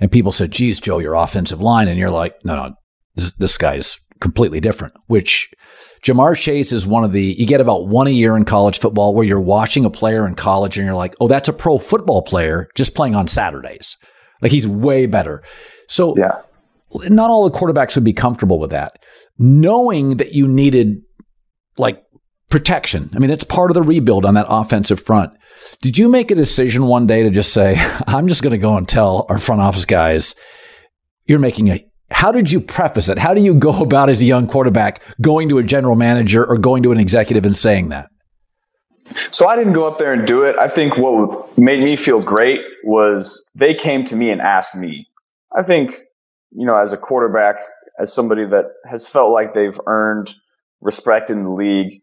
and 0.00 0.10
people 0.10 0.32
said, 0.32 0.50
"Geez, 0.50 0.80
Joe, 0.80 0.98
your 0.98 1.14
offensive 1.14 1.60
line," 1.60 1.88
and 1.88 1.98
you're 1.98 2.10
like, 2.10 2.36
"No, 2.44 2.56
no, 2.56 2.74
this, 3.14 3.32
this 3.32 3.58
guy's 3.58 4.00
completely 4.20 4.60
different." 4.60 4.94
Which 5.06 5.50
Jamar 6.04 6.36
Chase 6.36 6.72
is 6.72 6.86
one 6.86 7.04
of 7.04 7.12
the 7.12 7.34
you 7.38 7.46
get 7.46 7.60
about 7.60 7.88
one 7.88 8.06
a 8.06 8.10
year 8.10 8.36
in 8.36 8.44
college 8.44 8.78
football 8.78 9.14
where 9.14 9.24
you're 9.24 9.40
watching 9.40 9.84
a 9.84 9.90
player 9.90 10.26
in 10.26 10.34
college 10.34 10.78
and 10.78 10.86
you're 10.86 10.94
like, 10.94 11.14
"Oh, 11.20 11.28
that's 11.28 11.48
a 11.48 11.52
pro 11.52 11.78
football 11.78 12.22
player 12.22 12.68
just 12.74 12.94
playing 12.94 13.14
on 13.14 13.28
Saturdays." 13.28 13.96
Like 14.40 14.52
he's 14.52 14.66
way 14.66 15.06
better. 15.06 15.42
So 15.88 16.16
yeah. 16.16 16.40
not 16.92 17.30
all 17.30 17.48
the 17.48 17.56
quarterbacks 17.58 17.94
would 17.96 18.04
be 18.04 18.12
comfortable 18.12 18.58
with 18.58 18.70
that. 18.70 19.02
Knowing 19.38 20.18
that 20.18 20.32
you 20.32 20.46
needed 20.46 21.02
like 21.76 22.02
protection. 22.50 23.10
I 23.14 23.18
mean, 23.18 23.30
it's 23.30 23.44
part 23.44 23.70
of 23.70 23.74
the 23.74 23.82
rebuild 23.82 24.24
on 24.24 24.34
that 24.34 24.46
offensive 24.48 25.00
front. 25.00 25.32
Did 25.82 25.98
you 25.98 26.08
make 26.08 26.30
a 26.30 26.34
decision 26.34 26.86
one 26.86 27.06
day 27.06 27.22
to 27.22 27.30
just 27.30 27.52
say, 27.52 27.76
I'm 28.06 28.28
just 28.28 28.42
going 28.42 28.52
to 28.52 28.58
go 28.58 28.76
and 28.76 28.88
tell 28.88 29.26
our 29.28 29.38
front 29.38 29.60
office 29.60 29.84
guys, 29.84 30.34
you're 31.26 31.38
making 31.38 31.68
a 31.68 31.84
how 32.10 32.32
did 32.32 32.50
you 32.50 32.60
preface 32.60 33.08
it? 33.08 33.18
How 33.18 33.34
do 33.34 33.40
you 33.40 33.54
go 33.54 33.82
about 33.82 34.10
as 34.10 34.22
a 34.22 34.26
young 34.26 34.46
quarterback 34.46 35.02
going 35.20 35.48
to 35.50 35.58
a 35.58 35.62
general 35.62 35.96
manager 35.96 36.44
or 36.44 36.58
going 36.58 36.82
to 36.84 36.92
an 36.92 37.00
executive 37.00 37.44
and 37.44 37.56
saying 37.56 37.88
that? 37.90 38.10
So 39.30 39.48
I 39.48 39.56
didn't 39.56 39.72
go 39.72 39.86
up 39.86 39.98
there 39.98 40.12
and 40.12 40.26
do 40.26 40.42
it. 40.42 40.56
I 40.58 40.68
think 40.68 40.98
what 40.98 41.56
made 41.56 41.82
me 41.82 41.96
feel 41.96 42.22
great 42.22 42.60
was 42.84 43.48
they 43.54 43.74
came 43.74 44.04
to 44.04 44.16
me 44.16 44.30
and 44.30 44.40
asked 44.40 44.74
me. 44.74 45.06
I 45.56 45.62
think, 45.62 45.92
you 46.50 46.66
know, 46.66 46.76
as 46.76 46.92
a 46.92 46.98
quarterback, 46.98 47.56
as 47.98 48.12
somebody 48.12 48.44
that 48.46 48.66
has 48.84 49.08
felt 49.08 49.32
like 49.32 49.54
they've 49.54 49.78
earned 49.86 50.34
respect 50.82 51.30
in 51.30 51.44
the 51.44 51.50
league, 51.50 52.02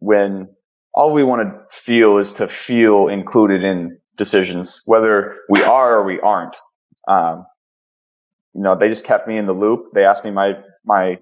when 0.00 0.48
all 0.94 1.12
we 1.12 1.24
want 1.24 1.42
to 1.42 1.74
feel 1.74 2.18
is 2.18 2.34
to 2.34 2.48
feel 2.48 3.08
included 3.08 3.64
in 3.64 3.98
decisions, 4.18 4.82
whether 4.84 5.36
we 5.48 5.62
are 5.62 5.98
or 5.98 6.04
we 6.04 6.20
aren't. 6.20 6.56
Um, 7.08 7.46
you 8.54 8.62
know, 8.62 8.76
they 8.76 8.88
just 8.88 9.04
kept 9.04 9.26
me 9.26 9.36
in 9.36 9.46
the 9.46 9.52
loop. 9.52 9.92
They 9.94 10.04
asked 10.04 10.24
me 10.24 10.30
my 10.30 10.54
my 10.84 11.18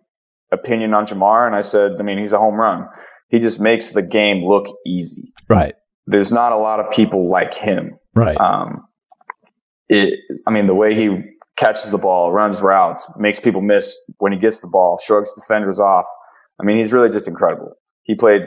opinion 0.53 0.95
on 0.95 1.07
Jamar. 1.07 1.47
and 1.47 1.55
I 1.55 1.61
said, 1.61 1.93
I 2.01 2.03
mean, 2.03 2.19
he's 2.19 2.33
a 2.33 2.39
home 2.39 2.57
run. 2.57 2.89
He 3.29 3.39
just 3.39 3.61
makes 3.61 3.93
the 3.93 4.03
game 4.03 4.45
look 4.45 4.67
easy. 4.87 5.33
Right. 5.49 5.75
There's 6.07 6.33
not 6.33 6.53
a 6.53 6.57
lot 6.57 6.81
of 6.81 6.91
people 6.91 7.31
like 7.31 7.55
him. 7.55 7.97
Right. 8.15 8.37
Um, 8.41 8.85
it. 9.89 10.19
I 10.47 10.51
mean, 10.51 10.67
the 10.67 10.75
way 10.75 10.95
he 10.95 11.23
catches 11.57 11.91
the 11.91 11.99
ball, 11.99 12.33
runs 12.33 12.63
routes, 12.63 13.11
makes 13.19 13.39
people 13.39 13.61
miss 13.61 13.97
when 14.19 14.33
he 14.33 14.39
gets 14.39 14.61
the 14.61 14.67
ball, 14.67 14.99
shrugs 14.99 15.33
defenders 15.35 15.79
off. 15.79 16.07
I 16.61 16.65
mean, 16.65 16.79
he's 16.79 16.93
really 16.93 17.11
just 17.11 17.29
incredible. 17.29 17.75
He 18.03 18.15
played 18.15 18.43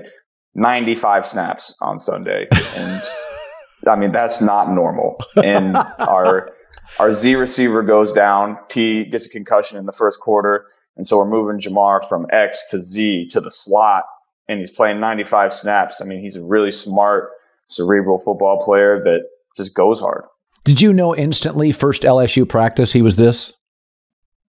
95 0.55 1.25
snaps 1.25 1.75
on 1.81 1.99
Sunday. 1.99 2.47
And 2.75 3.01
I 3.87 3.95
mean, 3.95 4.11
that's 4.11 4.41
not 4.41 4.71
normal. 4.71 5.17
And 5.41 5.75
our, 5.99 6.49
our 6.99 7.11
Z 7.11 7.35
receiver 7.35 7.81
goes 7.81 8.11
down. 8.11 8.57
Tee 8.69 9.05
gets 9.05 9.25
a 9.25 9.29
concussion 9.29 9.77
in 9.77 9.85
the 9.85 9.93
first 9.93 10.19
quarter. 10.19 10.67
And 10.95 11.07
so 11.07 11.17
we're 11.17 11.29
moving 11.29 11.59
Jamar 11.59 12.07
from 12.07 12.27
X 12.31 12.63
to 12.69 12.81
Z 12.81 13.27
to 13.31 13.41
the 13.41 13.51
slot. 13.51 14.03
And 14.47 14.59
he's 14.59 14.71
playing 14.71 14.99
95 14.99 15.53
snaps. 15.53 16.01
I 16.01 16.05
mean, 16.05 16.21
he's 16.21 16.35
a 16.35 16.43
really 16.43 16.71
smart, 16.71 17.29
cerebral 17.67 18.19
football 18.19 18.63
player 18.63 19.01
that 19.03 19.21
just 19.55 19.73
goes 19.73 19.99
hard. 19.99 20.25
Did 20.65 20.81
you 20.81 20.93
know 20.93 21.15
instantly, 21.15 21.71
first 21.71 22.03
LSU 22.03 22.47
practice, 22.47 22.93
he 22.93 23.01
was 23.01 23.15
this? 23.15 23.53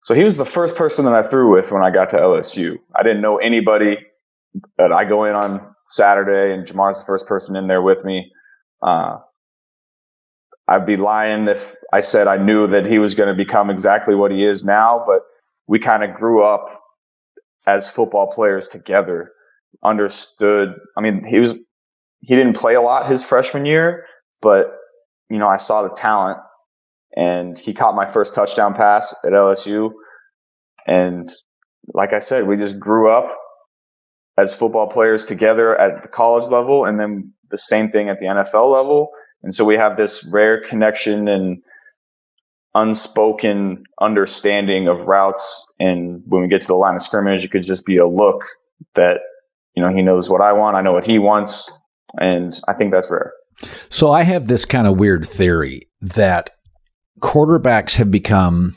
So 0.02 0.14
he 0.14 0.22
was 0.22 0.36
the 0.36 0.44
first 0.44 0.76
person 0.76 1.04
that 1.04 1.14
I 1.14 1.22
threw 1.22 1.50
with 1.50 1.72
when 1.72 1.82
I 1.82 1.90
got 1.90 2.10
to 2.10 2.16
LSU. 2.16 2.76
I 2.94 3.02
didn't 3.02 3.22
know 3.22 3.38
anybody. 3.38 3.96
But 4.76 4.92
I 4.92 5.04
go 5.04 5.24
in 5.24 5.34
on 5.34 5.74
Saturday, 5.84 6.54
and 6.54 6.66
Jamar's 6.66 7.00
the 7.00 7.06
first 7.06 7.26
person 7.26 7.56
in 7.56 7.66
there 7.66 7.82
with 7.82 8.04
me. 8.04 8.32
Uh, 8.82 9.18
I'd 10.68 10.86
be 10.86 10.96
lying 10.96 11.48
if 11.48 11.74
I 11.92 12.00
said 12.00 12.26
I 12.26 12.36
knew 12.36 12.66
that 12.68 12.86
he 12.86 12.98
was 12.98 13.14
going 13.14 13.28
to 13.28 13.34
become 13.34 13.70
exactly 13.70 14.14
what 14.14 14.32
he 14.32 14.44
is 14.44 14.64
now, 14.64 15.02
but 15.06 15.22
we 15.66 15.78
kind 15.78 16.02
of 16.02 16.14
grew 16.14 16.42
up 16.42 16.82
as 17.66 17.90
football 17.90 18.30
players 18.32 18.68
together, 18.68 19.30
understood. 19.84 20.74
I 20.96 21.00
mean, 21.00 21.24
he 21.24 21.38
was, 21.38 21.52
he 22.20 22.34
didn't 22.34 22.56
play 22.56 22.74
a 22.74 22.80
lot 22.80 23.10
his 23.10 23.24
freshman 23.24 23.64
year, 23.64 24.04
but, 24.42 24.72
you 25.28 25.38
know, 25.38 25.48
I 25.48 25.56
saw 25.56 25.82
the 25.82 25.94
talent 25.94 26.38
and 27.14 27.58
he 27.58 27.72
caught 27.72 27.94
my 27.94 28.06
first 28.06 28.34
touchdown 28.34 28.74
pass 28.74 29.14
at 29.24 29.32
LSU. 29.32 29.90
And 30.86 31.32
like 31.94 32.12
I 32.12 32.18
said, 32.18 32.46
we 32.46 32.56
just 32.56 32.78
grew 32.78 33.10
up 33.10 33.36
as 34.38 34.54
football 34.54 34.88
players 34.88 35.24
together 35.24 35.80
at 35.80 36.02
the 36.02 36.08
college 36.08 36.46
level 36.46 36.84
and 36.84 37.00
then 37.00 37.32
the 37.50 37.58
same 37.58 37.88
thing 37.88 38.08
at 38.08 38.18
the 38.18 38.26
NFL 38.26 38.70
level. 38.70 39.10
And 39.42 39.54
so 39.54 39.64
we 39.64 39.76
have 39.76 39.96
this 39.96 40.24
rare 40.24 40.60
connection 40.60 41.28
and 41.28 41.62
unspoken 42.74 43.84
understanding 44.00 44.88
of 44.88 45.06
routes. 45.06 45.66
And 45.78 46.22
when 46.26 46.42
we 46.42 46.48
get 46.48 46.60
to 46.62 46.66
the 46.66 46.74
line 46.74 46.94
of 46.94 47.02
scrimmage, 47.02 47.44
it 47.44 47.50
could 47.50 47.62
just 47.62 47.86
be 47.86 47.96
a 47.96 48.06
look 48.06 48.44
that, 48.94 49.20
you 49.74 49.82
know, 49.82 49.94
he 49.94 50.02
knows 50.02 50.30
what 50.30 50.40
I 50.40 50.52
want. 50.52 50.76
I 50.76 50.82
know 50.82 50.92
what 50.92 51.06
he 51.06 51.18
wants. 51.18 51.70
And 52.18 52.58
I 52.68 52.74
think 52.74 52.92
that's 52.92 53.10
rare. 53.10 53.32
So 53.88 54.12
I 54.12 54.22
have 54.22 54.46
this 54.46 54.64
kind 54.64 54.86
of 54.86 54.98
weird 54.98 55.26
theory 55.26 55.82
that 56.00 56.50
quarterbacks 57.20 57.96
have 57.96 58.10
become 58.10 58.76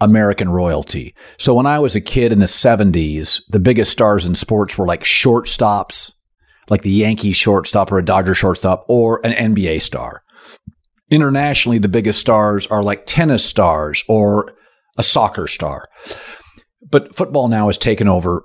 American 0.00 0.48
royalty. 0.50 1.14
So 1.38 1.54
when 1.54 1.66
I 1.66 1.78
was 1.78 1.96
a 1.96 2.00
kid 2.00 2.32
in 2.32 2.38
the 2.38 2.46
70s, 2.46 3.42
the 3.48 3.58
biggest 3.58 3.90
stars 3.90 4.26
in 4.26 4.34
sports 4.34 4.78
were 4.78 4.86
like 4.86 5.02
shortstops, 5.02 6.12
like 6.70 6.82
the 6.82 6.90
Yankee 6.90 7.32
shortstop 7.32 7.90
or 7.90 7.98
a 7.98 8.04
Dodger 8.04 8.34
shortstop 8.34 8.84
or 8.88 9.24
an 9.24 9.54
NBA 9.54 9.82
star. 9.82 10.22
Internationally, 11.10 11.78
the 11.78 11.88
biggest 11.88 12.20
stars 12.20 12.66
are 12.66 12.82
like 12.82 13.06
tennis 13.06 13.44
stars 13.44 14.04
or 14.08 14.52
a 14.98 15.02
soccer 15.02 15.46
star. 15.46 15.86
But 16.90 17.14
football 17.14 17.48
now 17.48 17.66
has 17.66 17.78
taken 17.78 18.08
over 18.08 18.44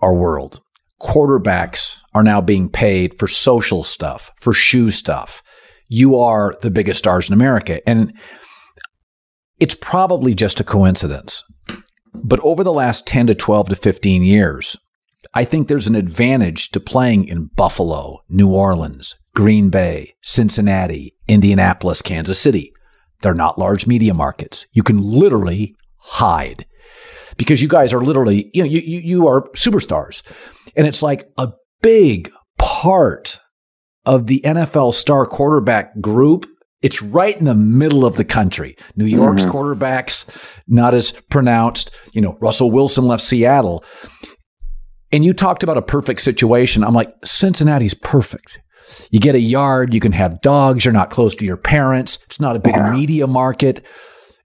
our 0.00 0.14
world. 0.14 0.60
Quarterbacks 1.00 1.98
are 2.14 2.22
now 2.22 2.40
being 2.40 2.68
paid 2.68 3.18
for 3.18 3.26
social 3.26 3.82
stuff, 3.82 4.30
for 4.38 4.54
shoe 4.54 4.90
stuff. 4.90 5.42
You 5.88 6.16
are 6.16 6.54
the 6.62 6.70
biggest 6.70 6.98
stars 7.00 7.28
in 7.28 7.34
America. 7.34 7.86
And 7.88 8.12
it's 9.58 9.74
probably 9.74 10.34
just 10.34 10.60
a 10.60 10.64
coincidence. 10.64 11.42
But 12.14 12.40
over 12.40 12.62
the 12.62 12.72
last 12.72 13.06
10 13.06 13.26
to 13.26 13.34
12 13.34 13.70
to 13.70 13.76
15 13.76 14.22
years, 14.22 14.76
I 15.34 15.44
think 15.44 15.66
there's 15.66 15.88
an 15.88 15.96
advantage 15.96 16.70
to 16.70 16.80
playing 16.80 17.26
in 17.26 17.50
Buffalo, 17.56 18.20
New 18.28 18.52
Orleans, 18.52 19.16
Green 19.34 19.68
Bay, 19.68 20.14
Cincinnati, 20.22 21.16
Indianapolis, 21.26 22.02
Kansas 22.02 22.38
City. 22.38 22.72
They're 23.22 23.34
not 23.34 23.58
large 23.58 23.86
media 23.86 24.14
markets. 24.14 24.66
You 24.72 24.82
can 24.82 25.02
literally 25.02 25.74
hide 25.98 26.66
because 27.36 27.60
you 27.60 27.68
guys 27.68 27.92
are 27.92 28.04
literally, 28.04 28.50
you 28.54 28.62
know, 28.62 28.68
you, 28.68 28.80
you, 28.80 29.00
you 29.00 29.28
are 29.28 29.48
superstars. 29.56 30.22
And 30.76 30.86
it's 30.86 31.02
like 31.02 31.24
a 31.36 31.52
big 31.82 32.30
part 32.58 33.40
of 34.04 34.28
the 34.28 34.40
NFL 34.44 34.94
star 34.94 35.26
quarterback 35.26 36.00
group 36.00 36.46
it's 36.84 37.00
right 37.00 37.34
in 37.34 37.46
the 37.46 37.54
middle 37.54 38.04
of 38.04 38.18
the 38.18 38.26
country. 38.26 38.76
New 38.94 39.06
York's 39.06 39.46
mm-hmm. 39.46 39.56
quarterbacks, 39.56 40.26
not 40.68 40.92
as 40.92 41.12
pronounced. 41.30 41.90
You 42.12 42.20
know, 42.20 42.36
Russell 42.42 42.70
Wilson 42.70 43.06
left 43.06 43.22
Seattle. 43.22 43.82
And 45.14 45.24
you 45.24 45.32
talked 45.32 45.62
about 45.62 45.78
a 45.78 45.82
perfect 45.82 46.22
situation. 46.22 46.82
I'm 46.82 46.92
like, 46.92 47.14
Cincinnati's 47.24 47.94
perfect. 47.94 48.58
You 49.12 49.20
get 49.20 49.36
a 49.36 49.40
yard, 49.40 49.94
you 49.94 50.00
can 50.00 50.10
have 50.10 50.40
dogs, 50.40 50.84
you're 50.84 50.92
not 50.92 51.08
close 51.08 51.36
to 51.36 51.46
your 51.46 51.56
parents, 51.56 52.18
it's 52.26 52.40
not 52.40 52.56
a 52.56 52.58
big 52.58 52.74
media 52.90 53.28
market. 53.28 53.86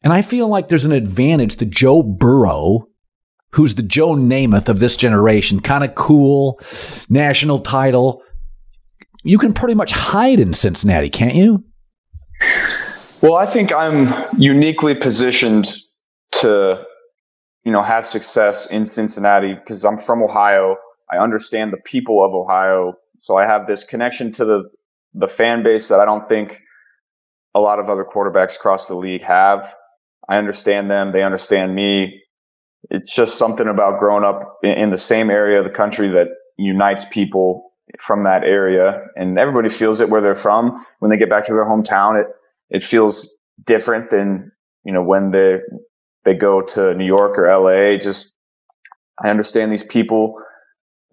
And 0.03 0.13
I 0.13 0.21
feel 0.21 0.47
like 0.47 0.67
there's 0.67 0.85
an 0.85 0.91
advantage 0.91 1.55
to 1.55 1.65
Joe 1.65 2.03
Burrow, 2.03 2.87
who's 3.53 3.73
the 3.73 3.81
Joe 3.81 4.09
Namath 4.09 4.69
of 4.69 4.77
this 4.77 4.95
generation, 4.95 5.59
kind 5.59 5.83
of 5.83 5.95
cool, 5.95 6.59
national 7.09 7.57
title. 7.57 8.21
You 9.23 9.39
can 9.39 9.53
pretty 9.53 9.73
much 9.73 9.91
hide 9.91 10.39
in 10.39 10.53
Cincinnati, 10.53 11.09
can't 11.09 11.33
you? 11.33 11.65
Well, 13.23 13.33
I 13.33 13.47
think 13.47 13.73
I'm 13.73 14.13
uniquely 14.37 14.93
positioned 14.93 15.77
to, 16.33 16.85
you 17.63 17.71
know, 17.71 17.83
have 17.83 18.05
success 18.05 18.65
in 18.67 18.85
Cincinnati 18.85 19.53
because 19.53 19.85
I'm 19.85 19.97
from 19.97 20.23
Ohio. 20.23 20.77
I 21.11 21.17
understand 21.17 21.73
the 21.73 21.77
people 21.77 22.23
of 22.23 22.33
Ohio, 22.33 22.93
so 23.17 23.37
I 23.37 23.45
have 23.45 23.67
this 23.67 23.83
connection 23.83 24.31
to 24.33 24.45
the 24.45 24.69
the 25.13 25.27
fan 25.27 25.63
base 25.63 25.87
that 25.87 25.99
I 25.99 26.05
don't 26.05 26.29
think 26.29 26.61
a 27.55 27.59
lot 27.59 27.79
of 27.79 27.89
other 27.89 28.05
quarterbacks 28.05 28.55
across 28.55 28.87
the 28.87 28.95
league 28.95 29.23
have. 29.23 29.73
I 30.29 30.37
understand 30.37 30.89
them; 30.89 31.11
they 31.11 31.23
understand 31.23 31.75
me. 31.75 32.21
It's 32.89 33.13
just 33.13 33.37
something 33.37 33.67
about 33.67 33.99
growing 33.99 34.23
up 34.23 34.57
in, 34.63 34.89
the 34.89 34.97
same 34.97 35.29
area 35.29 35.59
of 35.59 35.65
the 35.65 35.71
country 35.71 36.07
that 36.09 36.27
unites 36.57 37.05
people 37.05 37.69
from 37.97 38.23
that 38.23 38.43
area 38.43 39.01
and 39.15 39.39
everybody 39.39 39.69
feels 39.69 39.99
it 39.99 40.09
where 40.09 40.21
they're 40.21 40.35
from. 40.35 40.83
When 40.99 41.09
they 41.09 41.17
get 41.17 41.29
back 41.29 41.45
to 41.45 41.53
their 41.53 41.65
hometown, 41.65 42.21
it, 42.21 42.27
it 42.69 42.83
feels 42.83 43.35
different 43.65 44.09
than, 44.09 44.51
you 44.83 44.93
know, 44.93 45.03
when 45.03 45.31
they, 45.31 45.57
they 46.25 46.33
go 46.33 46.61
to 46.61 46.93
New 46.95 47.05
York 47.05 47.37
or 47.37 47.47
LA. 47.47 47.97
Just, 47.97 48.33
I 49.23 49.29
understand 49.29 49.71
these 49.71 49.83
people 49.83 50.41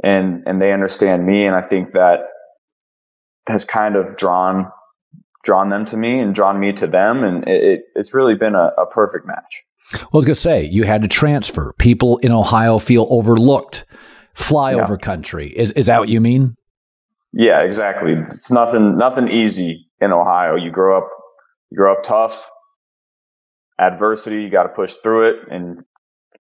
and, 0.03 0.43
and 0.47 0.61
they 0.61 0.73
understand 0.73 1.27
me. 1.27 1.45
And 1.45 1.55
I 1.55 1.63
think 1.63 1.93
that 1.93 2.21
has 3.49 3.65
kind 3.65 3.97
of 3.97 4.17
drawn, 4.17 4.71
drawn 5.45 5.71
them 5.71 5.85
to 5.87 5.97
me 5.97 6.19
and 6.19 6.35
drawn 6.35 6.59
me 6.59 6.73
to 6.75 6.87
them. 6.87 7.25
And 7.25 7.47
it, 7.47 7.63
it, 7.63 7.81
it's 7.95 8.15
really 8.15 8.35
been 8.35 8.55
a, 8.55 8.73
a 8.79 8.87
perfect 8.87 9.27
match. 9.27 9.65
Well, 9.93 10.03
I 10.03 10.17
was 10.17 10.25
going 10.25 10.35
to 10.35 10.41
say, 10.41 10.65
you 10.65 10.83
had 10.83 11.03
to 11.03 11.09
transfer. 11.09 11.73
People 11.79 12.19
in 12.19 12.33
Ohio 12.33 12.79
feel 12.79 13.07
overlooked. 13.09 13.85
Flyover 14.35 14.91
yeah. 14.91 14.97
country. 14.97 15.49
Is, 15.57 15.73
is 15.73 15.87
that 15.87 15.99
what 15.99 16.09
you 16.09 16.21
mean? 16.21 16.57
Yeah, 17.33 17.63
exactly. 17.63 18.13
It's 18.13 18.51
nothing, 18.51 18.99
nothing 18.99 19.29
easy 19.29 19.89
in 20.01 20.13
Ohio. 20.13 20.57
You 20.57 20.71
grow 20.71 20.99
up, 20.99 21.09
you 21.71 21.77
grow 21.79 21.93
up 21.93 22.03
tough, 22.03 22.51
adversity, 23.79 24.43
you 24.43 24.51
got 24.51 24.65
to 24.65 24.69
push 24.71 24.95
through 25.03 25.31
it. 25.31 25.37
And 25.51 25.85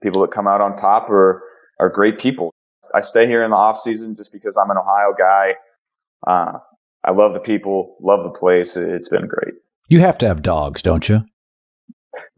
people 0.02 0.22
that 0.22 0.30
come 0.30 0.46
out 0.46 0.60
on 0.60 0.76
top 0.76 1.08
are, 1.10 1.42
are 1.80 1.88
great 1.88 2.18
people. 2.18 2.52
I 2.94 3.00
stay 3.00 3.26
here 3.26 3.42
in 3.42 3.50
the 3.50 3.56
off 3.56 3.78
season 3.78 4.14
just 4.14 4.32
because 4.32 4.56
I'm 4.56 4.70
an 4.70 4.76
Ohio 4.78 5.14
guy. 5.18 5.54
Uh, 6.26 6.58
I 7.04 7.12
love 7.12 7.34
the 7.34 7.40
people, 7.40 7.96
love 8.00 8.24
the 8.24 8.30
place. 8.30 8.76
It's 8.76 9.08
been 9.08 9.26
great. 9.26 9.54
You 9.88 10.00
have 10.00 10.18
to 10.18 10.28
have 10.28 10.42
dogs, 10.42 10.82
don't 10.82 11.08
you? 11.08 11.24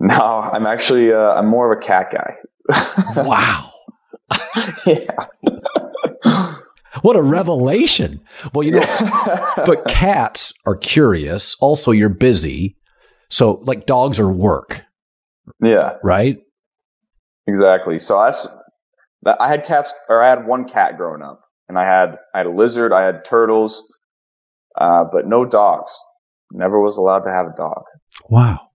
No, 0.00 0.40
I'm 0.52 0.66
actually 0.66 1.12
uh, 1.12 1.34
I'm 1.34 1.46
more 1.46 1.72
of 1.72 1.78
a 1.78 1.80
cat 1.80 2.11
guy. 2.11 2.34
wow. 3.22 3.70
yeah. 4.84 5.14
what 7.02 7.14
a 7.14 7.22
revelation. 7.22 8.20
Well, 8.52 8.64
you 8.64 8.72
know, 8.72 8.84
but 9.64 9.87
cats 9.87 10.52
are 10.66 10.74
curious. 10.74 11.54
Also, 11.61 11.92
you're 11.92 12.08
busy. 12.08 12.76
So, 13.28 13.61
like, 13.62 13.87
dogs 13.87 14.18
are 14.18 14.32
work. 14.32 14.82
Yeah. 15.62 15.96
Right? 16.02 16.38
Exactly. 17.46 17.98
So, 17.98 18.18
I, 18.18 18.32
I 19.40 19.48
had 19.48 19.64
cats, 19.64 19.94
or 20.08 20.22
I 20.22 20.28
had 20.28 20.46
one 20.46 20.68
cat 20.68 20.96
growing 20.96 21.22
up, 21.22 21.40
and 21.68 21.78
I 21.78 21.84
had 21.84 22.18
I 22.34 22.38
had 22.38 22.46
a 22.46 22.50
lizard, 22.50 22.92
I 22.92 23.04
had 23.04 23.24
turtles, 23.24 23.90
uh, 24.78 25.04
but 25.11 25.26
no 25.26 25.44
dogs. 25.44 25.98
Never 26.52 26.80
was 26.80 26.96
allowed 26.96 27.20
to 27.20 27.30
have 27.30 27.46
a 27.46 27.54
dog. 27.56 27.82
Wow. 28.28 28.68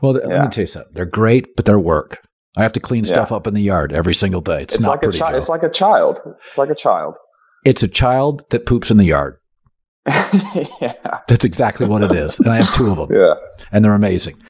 Well, 0.00 0.14
yeah. 0.14 0.26
let 0.26 0.42
me 0.44 0.48
tell 0.50 0.62
you 0.62 0.66
something. 0.66 0.92
They're 0.94 1.04
great, 1.04 1.56
but 1.56 1.64
they're 1.64 1.80
work. 1.80 2.20
I 2.56 2.62
have 2.62 2.72
to 2.72 2.80
clean 2.80 3.04
yeah. 3.04 3.12
stuff 3.12 3.32
up 3.32 3.46
in 3.46 3.54
the 3.54 3.62
yard 3.62 3.92
every 3.92 4.14
single 4.14 4.40
day. 4.40 4.62
It's, 4.62 4.74
it's 4.74 4.84
not 4.84 4.92
like 4.92 5.00
pretty. 5.02 5.18
A 5.18 5.22
chi- 5.22 5.36
it's 5.36 5.48
like 5.48 5.62
a 5.62 5.70
child. 5.70 6.20
It's 6.46 6.58
like 6.58 6.70
a 6.70 6.74
child. 6.74 7.16
It's 7.64 7.82
a 7.82 7.88
child 7.88 8.48
that 8.50 8.66
poops 8.66 8.90
in 8.90 8.96
the 8.96 9.04
yard. 9.04 9.36
yeah. 10.06 11.20
That's 11.28 11.44
exactly 11.44 11.86
what 11.86 12.02
it 12.02 12.12
is. 12.12 12.38
And 12.40 12.50
I 12.50 12.56
have 12.56 12.72
two 12.74 12.90
of 12.90 12.96
them. 13.08 13.20
Yeah. 13.20 13.34
And 13.72 13.84
they're 13.84 13.94
amazing. 13.94 14.42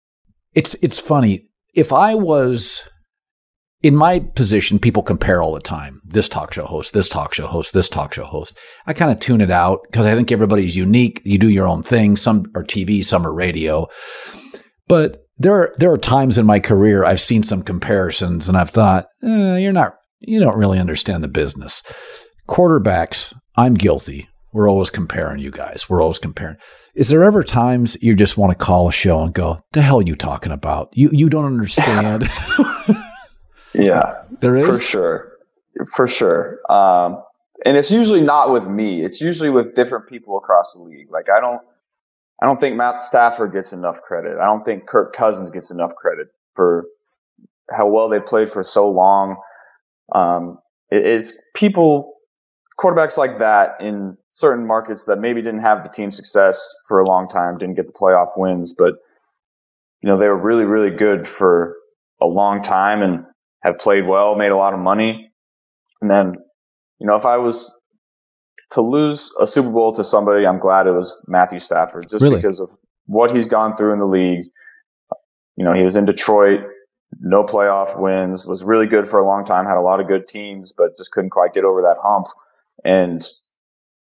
It's 0.55 0.77
it's 0.83 1.01
funny. 1.01 1.48
If 1.79 1.93
I 1.93 2.17
was 2.17 2.83
in 3.85 3.95
my 3.95 4.19
position, 4.19 4.81
people 4.81 5.05
compare 5.05 5.41
all 5.41 5.55
the 5.55 5.61
time. 5.61 6.01
This 6.05 6.29
talk 6.29 6.53
show 6.53 6.67
host, 6.67 6.93
this 6.93 7.09
talk 7.09 7.33
show 7.33 7.47
host, 7.47 7.73
this 7.73 7.89
talk 7.89 8.13
show 8.15 8.25
host. 8.25 8.59
I 8.89 8.93
kind 8.93 9.13
of 9.13 9.21
tune 9.21 9.41
it 9.41 9.53
out 9.53 9.83
because 9.85 10.05
I 10.05 10.17
think 10.17 10.33
everybody's 10.33 10.75
unique. 10.75 11.23
You 11.25 11.39
do 11.39 11.49
your 11.49 11.69
own 11.69 11.85
thing. 11.85 12.17
Some 12.17 12.47
are 12.57 12.65
TV, 12.65 13.05
some 13.05 13.25
are 13.25 13.33
radio. 13.33 13.87
But 14.89 15.23
there 15.37 15.55
are 15.55 15.73
there 15.79 15.93
are 15.93 15.99
times 15.99 16.37
in 16.37 16.47
my 16.47 16.59
career 16.59 17.05
I've 17.05 17.21
seen 17.21 17.45
some 17.45 17.63
comparisons 17.63 18.49
and 18.49 18.59
I've 18.59 18.71
thought, 18.71 19.07
eh, 19.23 19.59
you're 19.59 19.73
not 19.73 19.95
you 20.19 20.41
don't 20.41 20.59
really 20.59 20.81
understand 20.81 21.23
the 21.23 21.29
business. 21.29 21.85
Quarterbacks, 22.49 23.33
I'm 23.57 23.75
guilty. 23.75 24.29
We're 24.53 24.69
always 24.69 24.91
comparing 24.91 25.41
you 25.41 25.51
guys. 25.51 25.89
We're 25.89 26.03
always 26.03 26.19
comparing. 26.19 26.57
Is 26.95 27.09
there 27.09 27.23
ever 27.23 27.43
times 27.43 27.97
you 28.01 28.15
just 28.15 28.39
want 28.39 28.59
to 28.59 28.65
call 28.65 28.89
a 28.89 28.93
show 28.93 29.23
and 29.23 29.33
go, 29.33 29.61
"The 29.73 29.83
hell 29.83 29.99
are 29.99 30.03
you 30.03 30.17
talking 30.17 30.53
about? 30.53 30.91
You 30.95 31.11
you 31.13 31.29
don't 31.29 31.45
understand." 31.45 32.29
yeah, 33.75 34.23
there 34.41 34.57
is 34.57 34.67
for 34.67 34.79
sure, 34.79 35.33
for 35.95 36.07
sure. 36.07 36.59
Um, 36.71 37.23
and 37.65 37.77
it's 37.77 37.91
usually 37.91 38.21
not 38.21 38.53
with 38.53 38.67
me. 38.67 39.05
It's 39.05 39.21
usually 39.21 39.51
with 39.51 39.75
different 39.75 40.09
people 40.09 40.39
across 40.39 40.75
the 40.77 40.85
league. 40.85 41.11
Like 41.11 41.29
I 41.29 41.41
don't 41.41 41.61
I 42.41 42.47
don't 42.47 42.61
think 42.61 42.77
Matt 42.77 43.03
Stafford 43.03 43.53
gets 43.53 43.73
enough 43.73 44.01
credit. 44.03 44.39
I 44.39 44.45
don't 44.45 44.65
think 44.65 44.87
Kirk 44.87 45.15
Cousins 45.15 45.51
gets 45.51 45.71
enough 45.71 45.95
credit 45.97 46.29
for 46.55 46.87
how 47.71 47.89
well 47.89 48.09
they 48.09 48.21
played 48.21 48.53
for 48.53 48.63
so 48.63 48.89
long. 48.89 49.37
Um, 50.15 50.59
it, 50.91 51.05
it's 51.05 51.35
people, 51.55 52.15
quarterbacks 52.79 53.19
like 53.19 53.39
that 53.39 53.77
in 53.81 54.17
certain 54.31 54.67
markets 54.67 55.05
that 55.05 55.19
maybe 55.19 55.43
didn't 55.43 55.61
have 55.61 55.83
the 55.83 55.89
team 55.89 56.11
success 56.11 56.75
for 56.87 57.01
a 57.01 57.07
long 57.07 57.29
time, 57.29 57.59
didn't 57.59 57.75
get 57.75 57.87
the 57.87 57.93
playoff 57.93 58.31
wins, 58.37 58.75
but 58.77 58.95
you 60.03 60.09
know 60.09 60.17
they 60.17 60.29
were 60.29 60.39
really, 60.39 60.65
really 60.65 60.91
good 60.91 61.27
for 61.27 61.77
a 62.21 62.27
long 62.27 62.63
time 62.63 63.03
and 63.03 63.25
have 63.63 63.79
played 63.79 64.07
well, 64.07 64.37
made 64.37 64.51
a 64.51 64.57
lot 64.57 64.73
of 64.73 64.79
money, 64.79 65.33
and 66.01 66.11
then 66.11 66.35
you 67.01 67.07
know 67.07 67.17
if 67.17 67.27
I 67.27 67.37
was 67.37 67.75
to 68.71 68.81
lose 68.81 69.33
a 69.41 69.47
Super 69.47 69.71
Bowl 69.71 69.95
to 69.95 70.05
somebody, 70.05 70.47
I'm 70.47 70.59
glad 70.59 70.87
it 70.87 70.93
was 70.93 71.19
Matthew 71.27 71.59
Stafford, 71.59 72.09
just 72.09 72.23
really? 72.23 72.37
because 72.37 72.61
of 72.61 72.71
what 73.07 73.31
he's 73.31 73.47
gone 73.47 73.77
through 73.77 73.93
in 73.93 73.99
the 73.99 74.07
league. 74.07 74.45
You 75.57 75.65
know, 75.65 75.73
he 75.73 75.83
was 75.83 75.97
in 75.97 76.05
Detroit, 76.05 76.61
no 77.21 77.43
playoff 77.43 78.01
wins, 78.01 78.47
was 78.47 78.63
really 78.63 78.87
good 78.87 79.09
for 79.09 79.19
a 79.19 79.27
long 79.27 79.45
time, 79.45 79.65
had 79.65 79.77
a 79.77 79.81
lot 79.81 80.01
of 80.01 80.07
good 80.07 80.29
teams, 80.29 80.73
but 80.77 80.95
just 80.97 81.11
couldn't 81.11 81.31
quite 81.31 81.55
get 81.55 81.65
over 81.65 81.83
that 81.83 81.97
hump. 82.03 82.27
And 82.85 83.27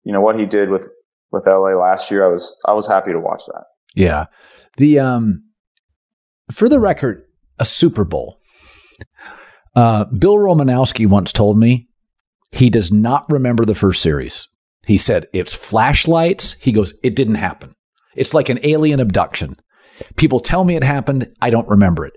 you 0.04 0.14
know 0.14 0.22
what 0.22 0.40
he 0.40 0.46
did 0.46 0.70
with 0.70 0.90
with 1.32 1.46
LA 1.48 1.74
last 1.76 2.12
year, 2.12 2.26
I 2.26 2.32
was 2.32 2.58
I 2.66 2.74
was 2.74 2.88
happy 2.88 3.12
to 3.12 3.20
watch 3.20 3.44
that. 3.48 3.64
Yeah, 3.96 4.26
the 4.78 5.00
um, 5.00 5.44
for 6.52 6.70
the 6.70 6.80
record, 6.80 7.24
a 7.60 7.66
Super 7.66 8.06
Bowl. 8.06 8.40
Uh, 9.76 10.06
Bill 10.06 10.36
Romanowski 10.36 11.08
once 11.08 11.34
told 11.34 11.58
me 11.58 11.90
he 12.52 12.70
does 12.70 12.92
not 12.92 13.30
remember 13.30 13.66
the 13.66 13.76
first 13.76 14.02
series. 14.02 14.48
He 14.86 14.98
said, 14.98 15.28
it's 15.34 15.54
flashlights. 15.54 16.54
He 16.54 16.72
goes, 16.72 16.94
it 17.04 17.16
didn't 17.16 17.36
happen. 17.36 17.76
It's 18.16 18.34
like 18.34 18.50
an 18.50 18.60
alien 18.64 19.00
abduction. 19.00 19.58
People 20.16 20.40
tell 20.40 20.64
me 20.64 20.76
it 20.76 20.84
happened. 20.84 21.34
I 21.42 21.50
don't 21.50 21.68
remember 21.68 22.06
it. 22.06 22.14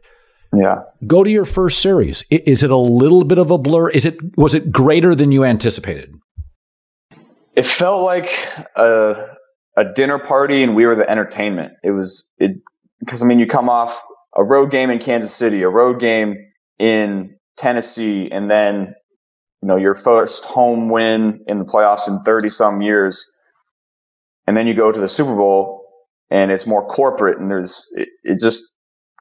Yeah. 0.54 0.82
Go 1.06 1.24
to 1.24 1.30
your 1.30 1.44
first 1.44 1.80
series. 1.80 2.24
Is 2.30 2.62
it 2.62 2.70
a 2.70 2.76
little 2.76 3.24
bit 3.24 3.38
of 3.38 3.50
a 3.50 3.58
blur? 3.58 3.90
Is 3.90 4.06
it 4.06 4.16
was 4.36 4.54
it 4.54 4.70
greater 4.70 5.14
than 5.14 5.32
you 5.32 5.44
anticipated? 5.44 6.14
It 7.58 7.66
felt 7.66 8.02
like 8.02 8.30
a 8.76 9.26
a 9.76 9.84
dinner 9.94 10.18
party 10.18 10.62
and 10.62 10.74
we 10.74 10.86
were 10.86 10.96
the 10.96 11.08
entertainment. 11.08 11.72
It 11.82 11.90
was 11.90 12.26
it 12.38 12.52
because 13.00 13.22
I 13.22 13.26
mean 13.26 13.38
you 13.38 13.46
come 13.46 13.68
off 13.68 14.00
a 14.36 14.44
road 14.44 14.70
game 14.70 14.90
in 14.90 14.98
Kansas 14.98 15.34
City, 15.34 15.62
a 15.62 15.68
road 15.68 16.00
game 16.00 16.36
in 16.78 17.36
Tennessee, 17.56 18.28
and 18.30 18.50
then 18.50 18.94
you 19.62 19.68
know, 19.68 19.76
your 19.76 19.94
first 19.94 20.44
home 20.44 20.88
win 20.88 21.40
in 21.46 21.56
the 21.56 21.64
playoffs 21.64 22.08
in 22.08 22.22
30 22.22 22.48
some 22.48 22.80
years. 22.80 23.30
And 24.46 24.56
then 24.56 24.66
you 24.66 24.74
go 24.74 24.92
to 24.92 25.00
the 25.00 25.08
Super 25.08 25.34
Bowl 25.34 25.84
and 26.30 26.50
it's 26.50 26.66
more 26.66 26.86
corporate 26.86 27.38
and 27.38 27.50
there's, 27.50 27.86
it, 27.92 28.08
it 28.22 28.38
just 28.40 28.62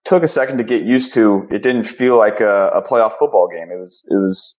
took 0.06 0.24
a 0.24 0.28
second 0.28 0.58
to 0.60 0.64
get 0.64 0.84
used 0.84 1.14
to. 1.16 1.48
It 1.52 1.64
didn't 1.64 1.84
feel 1.84 2.18
like 2.18 2.40
a, 2.40 2.70
a 2.70 2.82
playoff 2.82 3.14
football 3.14 3.50
game. 3.52 3.70
It 3.72 3.80
was, 3.80 4.06
it 4.10 4.16
was, 4.16 4.58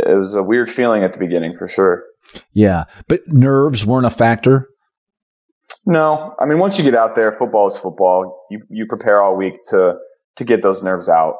it 0.00 0.18
was 0.18 0.34
a 0.34 0.42
weird 0.42 0.70
feeling 0.70 1.04
at 1.04 1.12
the 1.12 1.18
beginning 1.18 1.54
for 1.54 1.68
sure. 1.68 2.04
Yeah. 2.52 2.84
But 3.08 3.20
nerves 3.28 3.86
weren't 3.86 4.06
a 4.06 4.10
factor. 4.10 4.68
No, 5.86 6.34
I 6.38 6.46
mean, 6.46 6.58
once 6.58 6.78
you 6.78 6.84
get 6.84 6.94
out 6.94 7.16
there, 7.16 7.32
football 7.32 7.66
is 7.66 7.76
football. 7.76 8.46
You, 8.50 8.60
you 8.68 8.86
prepare 8.86 9.22
all 9.22 9.36
week 9.36 9.54
to, 9.66 9.96
to 10.36 10.44
get 10.44 10.62
those 10.62 10.82
nerves 10.82 11.08
out. 11.08 11.36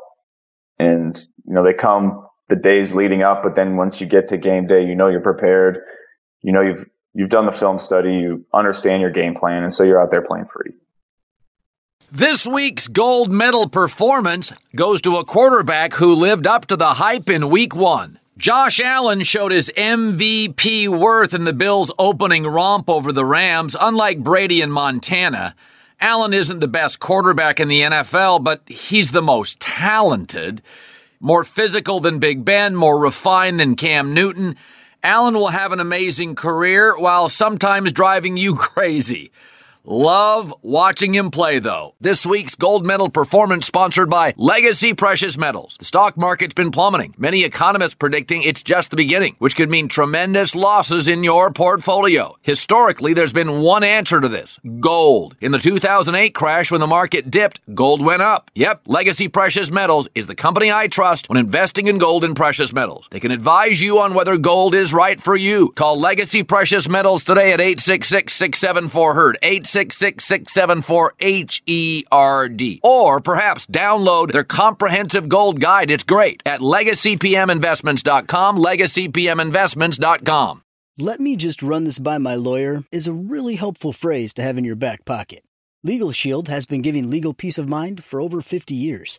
And, 0.78 1.16
you 1.44 1.54
know, 1.54 1.62
they 1.62 1.74
come 1.74 2.26
the 2.52 2.56
days 2.56 2.94
leading 2.94 3.22
up, 3.22 3.42
but 3.42 3.54
then 3.54 3.76
once 3.76 3.98
you 3.98 4.06
get 4.06 4.28
to 4.28 4.36
game 4.36 4.66
day, 4.66 4.84
you 4.84 4.94
know 4.94 5.08
you're 5.08 5.20
prepared. 5.20 5.78
You 6.42 6.52
know 6.52 6.60
you've 6.60 6.86
you've 7.14 7.30
done 7.30 7.46
the 7.46 7.52
film 7.52 7.78
study, 7.78 8.12
you 8.12 8.44
understand 8.52 9.00
your 9.00 9.10
game 9.10 9.34
plan, 9.34 9.62
and 9.62 9.72
so 9.72 9.84
you're 9.84 10.00
out 10.00 10.10
there 10.10 10.20
playing 10.20 10.46
free. 10.52 10.72
This 12.10 12.46
week's 12.46 12.88
gold 12.88 13.32
medal 13.32 13.68
performance 13.70 14.52
goes 14.76 15.00
to 15.00 15.16
a 15.16 15.24
quarterback 15.24 15.94
who 15.94 16.14
lived 16.14 16.46
up 16.46 16.66
to 16.66 16.76
the 16.76 16.94
hype 16.94 17.30
in 17.30 17.48
week 17.48 17.74
one. 17.74 18.18
Josh 18.42 18.80
Allen 18.80 19.22
showed 19.22 19.52
his 19.52 19.70
MVP 19.76 20.88
worth 20.88 21.32
in 21.32 21.44
the 21.44 21.52
Bills' 21.52 21.92
opening 21.96 22.44
romp 22.44 22.90
over 22.90 23.12
the 23.12 23.24
Rams, 23.24 23.76
unlike 23.80 24.24
Brady 24.24 24.60
in 24.60 24.72
Montana. 24.72 25.54
Allen 26.00 26.34
isn't 26.34 26.58
the 26.58 26.66
best 26.66 26.98
quarterback 26.98 27.60
in 27.60 27.68
the 27.68 27.82
NFL, 27.82 28.42
but 28.42 28.68
he's 28.68 29.12
the 29.12 29.22
most 29.22 29.60
talented. 29.60 30.60
More 31.20 31.44
physical 31.44 32.00
than 32.00 32.18
Big 32.18 32.44
Ben, 32.44 32.74
more 32.74 32.98
refined 32.98 33.60
than 33.60 33.76
Cam 33.76 34.12
Newton, 34.12 34.56
Allen 35.04 35.34
will 35.34 35.48
have 35.50 35.70
an 35.70 35.78
amazing 35.78 36.34
career 36.34 36.98
while 36.98 37.28
sometimes 37.28 37.92
driving 37.92 38.36
you 38.36 38.54
crazy. 38.56 39.30
Love 39.84 40.54
watching 40.62 41.12
him 41.12 41.28
play, 41.28 41.58
though. 41.58 41.92
This 42.00 42.24
week's 42.24 42.54
gold 42.54 42.86
medal 42.86 43.10
performance 43.10 43.66
sponsored 43.66 44.08
by 44.08 44.32
Legacy 44.36 44.94
Precious 44.94 45.36
Metals. 45.36 45.76
The 45.76 45.84
stock 45.84 46.16
market's 46.16 46.54
been 46.54 46.70
plummeting. 46.70 47.16
Many 47.18 47.42
economists 47.42 47.94
predicting 47.94 48.42
it's 48.42 48.62
just 48.62 48.92
the 48.92 48.96
beginning, 48.96 49.34
which 49.40 49.56
could 49.56 49.68
mean 49.68 49.88
tremendous 49.88 50.54
losses 50.54 51.08
in 51.08 51.24
your 51.24 51.50
portfolio. 51.50 52.36
Historically, 52.42 53.12
there's 53.12 53.32
been 53.32 53.60
one 53.60 53.82
answer 53.82 54.20
to 54.20 54.28
this 54.28 54.60
gold. 54.78 55.36
In 55.40 55.50
the 55.50 55.58
2008 55.58 56.32
crash, 56.32 56.70
when 56.70 56.80
the 56.80 56.86
market 56.86 57.28
dipped, 57.28 57.58
gold 57.74 58.04
went 58.04 58.22
up. 58.22 58.52
Yep, 58.54 58.82
Legacy 58.86 59.26
Precious 59.26 59.72
Metals 59.72 60.06
is 60.14 60.28
the 60.28 60.36
company 60.36 60.70
I 60.70 60.86
trust 60.86 61.28
when 61.28 61.38
investing 61.38 61.88
in 61.88 61.98
gold 61.98 62.22
and 62.22 62.36
precious 62.36 62.72
metals. 62.72 63.08
They 63.10 63.18
can 63.18 63.32
advise 63.32 63.82
you 63.82 63.98
on 63.98 64.14
whether 64.14 64.36
gold 64.38 64.76
is 64.76 64.94
right 64.94 65.20
for 65.20 65.34
you. 65.34 65.72
Call 65.72 65.98
Legacy 65.98 66.44
Precious 66.44 66.88
Metals 66.88 67.24
today 67.24 67.52
at 67.52 67.60
866 67.60 68.32
674 68.32 69.14
HERD. 69.14 69.38
866 69.74 70.24
674 70.24 71.14
HERD. 71.20 72.80
Or 72.82 73.20
perhaps 73.20 73.66
download 73.66 74.32
their 74.32 74.44
comprehensive 74.44 75.28
gold 75.28 75.60
guide. 75.60 75.90
It's 75.90 76.04
great 76.04 76.42
at 76.46 76.60
legacypminvestments.com. 76.60 78.56
Legacypminvestments.com. 78.58 80.62
Let 80.98 81.20
me 81.20 81.36
just 81.36 81.62
run 81.62 81.84
this 81.84 81.98
by 81.98 82.18
my 82.18 82.34
lawyer 82.34 82.84
is 82.92 83.06
a 83.06 83.14
really 83.14 83.54
helpful 83.54 83.92
phrase 83.92 84.34
to 84.34 84.42
have 84.42 84.58
in 84.58 84.64
your 84.64 84.76
back 84.76 85.06
pocket. 85.06 85.42
Legal 85.82 86.12
Shield 86.12 86.48
has 86.48 86.66
been 86.66 86.82
giving 86.82 87.08
legal 87.08 87.32
peace 87.32 87.58
of 87.58 87.68
mind 87.68 88.04
for 88.04 88.20
over 88.20 88.40
50 88.40 88.74
years. 88.74 89.18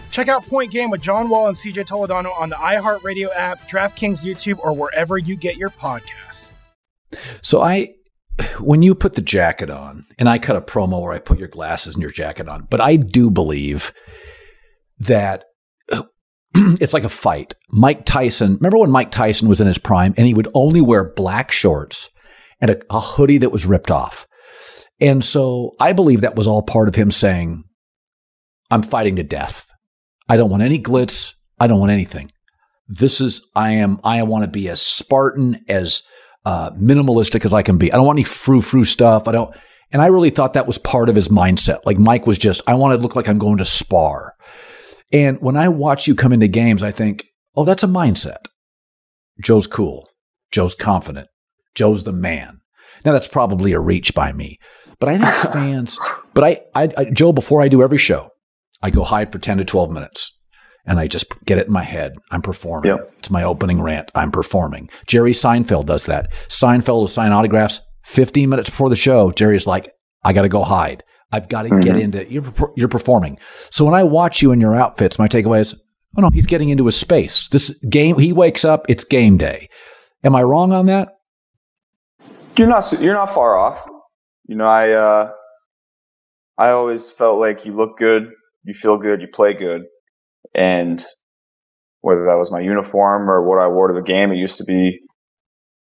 Check 0.11 0.27
out 0.27 0.45
Point 0.45 0.71
Game 0.71 0.89
with 0.89 1.01
John 1.01 1.29
Wall 1.29 1.47
and 1.47 1.55
CJ 1.55 1.87
Toledano 1.87 2.37
on 2.37 2.49
the 2.49 2.55
iHeartRadio 2.55 3.29
app, 3.33 3.69
DraftKings 3.69 4.25
YouTube, 4.25 4.59
or 4.59 4.73
wherever 4.73 5.17
you 5.17 5.37
get 5.37 5.55
your 5.55 5.69
podcasts. 5.69 6.51
So 7.41 7.61
I, 7.61 7.93
when 8.59 8.81
you 8.81 8.93
put 8.93 9.15
the 9.15 9.21
jacket 9.21 9.69
on, 9.69 10.05
and 10.19 10.27
I 10.27 10.37
cut 10.37 10.57
a 10.57 10.61
promo 10.61 11.01
where 11.01 11.13
I 11.13 11.19
put 11.19 11.39
your 11.39 11.47
glasses 11.47 11.95
and 11.95 12.01
your 12.01 12.11
jacket 12.11 12.49
on, 12.49 12.67
but 12.69 12.81
I 12.81 12.97
do 12.97 13.31
believe 13.31 13.93
that 14.99 15.45
it's 16.55 16.93
like 16.93 17.05
a 17.05 17.09
fight. 17.09 17.53
Mike 17.69 18.03
Tyson, 18.05 18.55
remember 18.55 18.79
when 18.79 18.91
Mike 18.91 19.11
Tyson 19.11 19.47
was 19.47 19.61
in 19.61 19.67
his 19.67 19.77
prime 19.77 20.13
and 20.17 20.27
he 20.27 20.33
would 20.33 20.49
only 20.53 20.81
wear 20.81 21.05
black 21.05 21.51
shorts 21.51 22.09
and 22.59 22.71
a, 22.71 22.79
a 22.89 22.99
hoodie 22.99 23.37
that 23.39 23.51
was 23.51 23.65
ripped 23.65 23.91
off. 23.91 24.27
And 24.99 25.23
so 25.23 25.71
I 25.79 25.93
believe 25.93 26.21
that 26.21 26.35
was 26.35 26.47
all 26.47 26.61
part 26.61 26.89
of 26.89 26.95
him 26.95 27.11
saying, 27.11 27.63
I'm 28.69 28.83
fighting 28.83 29.15
to 29.15 29.23
death. 29.23 29.70
I 30.31 30.37
don't 30.37 30.49
want 30.49 30.63
any 30.63 30.79
glitz. 30.79 31.33
I 31.59 31.67
don't 31.67 31.81
want 31.81 31.91
anything. 31.91 32.31
This 32.87 33.19
is, 33.19 33.45
I 33.53 33.71
am, 33.71 33.99
I 34.01 34.23
want 34.23 34.45
to 34.45 34.49
be 34.49 34.69
as 34.69 34.81
Spartan, 34.81 35.65
as 35.67 36.03
uh, 36.45 36.71
minimalistic 36.71 37.43
as 37.43 37.53
I 37.53 37.63
can 37.63 37.77
be. 37.77 37.91
I 37.91 37.97
don't 37.97 38.05
want 38.05 38.15
any 38.15 38.23
frou 38.23 38.61
frou 38.61 38.85
stuff. 38.85 39.27
I 39.27 39.33
don't, 39.33 39.53
and 39.91 40.01
I 40.01 40.05
really 40.05 40.29
thought 40.29 40.53
that 40.53 40.67
was 40.67 40.77
part 40.77 41.09
of 41.09 41.15
his 41.15 41.27
mindset. 41.27 41.79
Like 41.85 41.99
Mike 41.99 42.27
was 42.27 42.37
just, 42.37 42.61
I 42.65 42.75
want 42.75 42.95
to 42.95 43.01
look 43.01 43.13
like 43.13 43.27
I'm 43.27 43.39
going 43.39 43.57
to 43.57 43.65
spar. 43.65 44.35
And 45.11 45.37
when 45.41 45.57
I 45.57 45.67
watch 45.67 46.07
you 46.07 46.15
come 46.15 46.31
into 46.31 46.47
games, 46.47 46.81
I 46.81 46.91
think, 46.91 47.25
oh, 47.53 47.65
that's 47.65 47.83
a 47.83 47.87
mindset. 47.87 48.45
Joe's 49.43 49.67
cool. 49.67 50.07
Joe's 50.53 50.75
confident. 50.75 51.27
Joe's 51.75 52.05
the 52.05 52.13
man. 52.13 52.61
Now 53.03 53.11
that's 53.11 53.27
probably 53.27 53.73
a 53.73 53.81
reach 53.81 54.15
by 54.15 54.31
me, 54.31 54.59
but 54.97 55.09
I 55.09 55.17
think 55.17 55.53
fans. 55.53 55.99
But 56.33 56.45
I, 56.45 56.61
I, 56.73 56.89
I, 56.97 57.03
Joe, 57.11 57.33
before 57.33 57.61
I 57.61 57.67
do 57.67 57.83
every 57.83 57.97
show, 57.97 58.29
I 58.81 58.89
go 58.89 59.03
hide 59.03 59.31
for 59.31 59.39
ten 59.39 59.57
to 59.57 59.65
twelve 59.65 59.91
minutes, 59.91 60.31
and 60.85 60.99
I 60.99 61.07
just 61.07 61.27
get 61.45 61.57
it 61.57 61.67
in 61.67 61.73
my 61.73 61.83
head. 61.83 62.13
I'm 62.31 62.41
performing. 62.41 62.91
Yep. 62.91 63.13
It's 63.19 63.29
my 63.29 63.43
opening 63.43 63.81
rant. 63.81 64.11
I'm 64.15 64.31
performing. 64.31 64.89
Jerry 65.07 65.33
Seinfeld 65.33 65.85
does 65.85 66.05
that. 66.07 66.31
Seinfeld 66.47 66.95
will 66.95 67.07
sign 67.07 67.31
autographs. 67.31 67.81
Fifteen 68.03 68.49
minutes 68.49 68.69
before 68.69 68.89
the 68.89 68.95
show, 68.95 69.31
Jerry's 69.31 69.67
like, 69.67 69.91
"I 70.23 70.33
got 70.33 70.41
to 70.41 70.49
go 70.49 70.63
hide. 70.63 71.03
I've 71.31 71.47
got 71.47 71.63
to 71.63 71.79
get 71.79 71.97
into 71.97 72.29
you're 72.31 72.53
you're 72.75 72.87
performing." 72.87 73.37
So 73.69 73.85
when 73.85 73.93
I 73.93 74.03
watch 74.03 74.41
you 74.41 74.51
in 74.51 74.59
your 74.59 74.75
outfits, 74.75 75.19
my 75.19 75.27
takeaway 75.27 75.59
is, 75.59 75.75
"Oh 76.17 76.21
no, 76.21 76.29
he's 76.31 76.47
getting 76.47 76.69
into 76.69 76.85
his 76.87 76.97
space. 76.97 77.47
This 77.49 77.69
game, 77.89 78.17
he 78.17 78.33
wakes 78.33 78.65
up. 78.65 78.85
It's 78.89 79.03
game 79.03 79.37
day." 79.37 79.69
Am 80.23 80.35
I 80.35 80.43
wrong 80.43 80.71
on 80.71 80.85
that? 80.87 81.13
You're 82.57 82.67
not 82.67 82.91
you're 82.99 83.13
not 83.13 83.33
far 83.33 83.55
off. 83.55 83.85
You 84.47 84.55
know, 84.55 84.67
I 84.67 84.91
uh, 84.91 85.31
I 86.57 86.69
always 86.71 87.09
felt 87.09 87.39
like 87.39 87.65
you 87.65 87.71
look 87.71 87.97
good, 87.97 88.29
you 88.63 88.73
feel 88.73 88.97
good, 88.97 89.21
you 89.21 89.27
play 89.27 89.53
good, 89.53 89.83
and 90.53 91.03
whether 92.01 92.25
that 92.25 92.37
was 92.37 92.51
my 92.51 92.59
uniform 92.59 93.29
or 93.29 93.47
what 93.47 93.59
I 93.59 93.67
wore 93.67 93.87
to 93.87 93.93
the 93.93 94.01
game, 94.01 94.31
it 94.31 94.37
used 94.37 94.57
to 94.57 94.63
be 94.63 94.99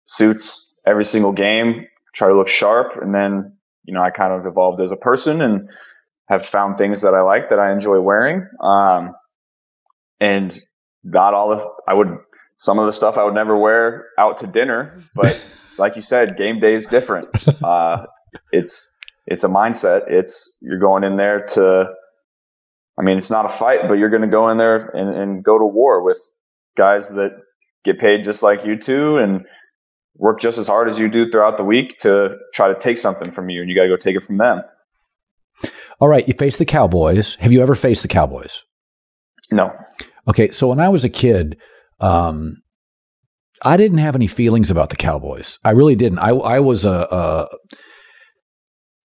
suits 0.04 0.78
every 0.86 1.04
single 1.04 1.32
game, 1.32 1.86
try 2.14 2.28
to 2.28 2.34
look 2.34 2.48
sharp, 2.48 2.92
and 3.00 3.14
then 3.14 3.56
you 3.84 3.94
know 3.94 4.02
I 4.02 4.10
kind 4.10 4.32
of 4.32 4.46
evolved 4.46 4.80
as 4.80 4.92
a 4.92 4.96
person 4.96 5.40
and 5.40 5.68
have 6.28 6.44
found 6.44 6.78
things 6.78 7.00
that 7.00 7.14
I 7.14 7.22
like 7.22 7.48
that 7.50 7.58
I 7.58 7.72
enjoy 7.72 8.00
wearing. 8.00 8.46
Um, 8.60 9.12
and 10.20 10.58
not 11.02 11.34
all 11.34 11.52
of 11.52 11.62
I 11.88 11.94
would 11.94 12.16
some 12.56 12.78
of 12.78 12.86
the 12.86 12.92
stuff 12.92 13.16
I 13.16 13.24
would 13.24 13.34
never 13.34 13.56
wear 13.56 14.06
out 14.18 14.36
to 14.38 14.46
dinner, 14.46 14.94
but 15.14 15.42
like 15.78 15.96
you 15.96 16.02
said, 16.02 16.36
game 16.36 16.60
day 16.60 16.74
is 16.74 16.86
different. 16.86 17.28
Uh, 17.64 18.04
it's 18.52 18.94
it's 19.26 19.44
a 19.44 19.48
mindset. 19.48 20.02
It's 20.08 20.56
you're 20.60 20.78
going 20.78 21.04
in 21.04 21.16
there 21.16 21.44
to. 21.54 21.94
I 23.00 23.02
mean, 23.02 23.16
it's 23.16 23.30
not 23.30 23.46
a 23.46 23.48
fight, 23.48 23.88
but 23.88 23.94
you're 23.94 24.10
going 24.10 24.20
to 24.20 24.28
go 24.28 24.50
in 24.50 24.58
there 24.58 24.76
and, 24.94 25.08
and 25.14 25.42
go 25.42 25.58
to 25.58 25.64
war 25.64 26.04
with 26.04 26.18
guys 26.76 27.08
that 27.10 27.30
get 27.82 27.98
paid 27.98 28.22
just 28.22 28.42
like 28.42 28.62
you 28.66 28.76
too, 28.76 29.16
and 29.16 29.46
work 30.16 30.38
just 30.38 30.58
as 30.58 30.66
hard 30.66 30.86
as 30.86 30.98
you 30.98 31.08
do 31.08 31.30
throughout 31.30 31.56
the 31.56 31.64
week 31.64 31.96
to 32.00 32.36
try 32.52 32.68
to 32.68 32.78
take 32.78 32.98
something 32.98 33.30
from 33.30 33.48
you, 33.48 33.62
and 33.62 33.70
you 33.70 33.74
got 33.74 33.84
to 33.84 33.88
go 33.88 33.96
take 33.96 34.16
it 34.16 34.22
from 34.22 34.36
them. 34.36 34.60
All 35.98 36.08
right, 36.08 36.28
you 36.28 36.34
face 36.34 36.58
the 36.58 36.66
Cowboys. 36.66 37.36
Have 37.36 37.52
you 37.52 37.62
ever 37.62 37.74
faced 37.74 38.02
the 38.02 38.08
Cowboys? 38.08 38.64
No. 39.50 39.74
Okay, 40.28 40.50
so 40.50 40.68
when 40.68 40.80
I 40.80 40.90
was 40.90 41.02
a 41.02 41.08
kid, 41.08 41.56
um, 42.00 42.56
I 43.64 43.78
didn't 43.78 43.98
have 43.98 44.14
any 44.14 44.26
feelings 44.26 44.70
about 44.70 44.90
the 44.90 44.96
Cowboys. 44.96 45.58
I 45.64 45.70
really 45.70 45.96
didn't. 45.96 46.18
I, 46.18 46.30
I 46.30 46.60
was 46.60 46.84
a, 46.84 47.08
a 47.10 47.48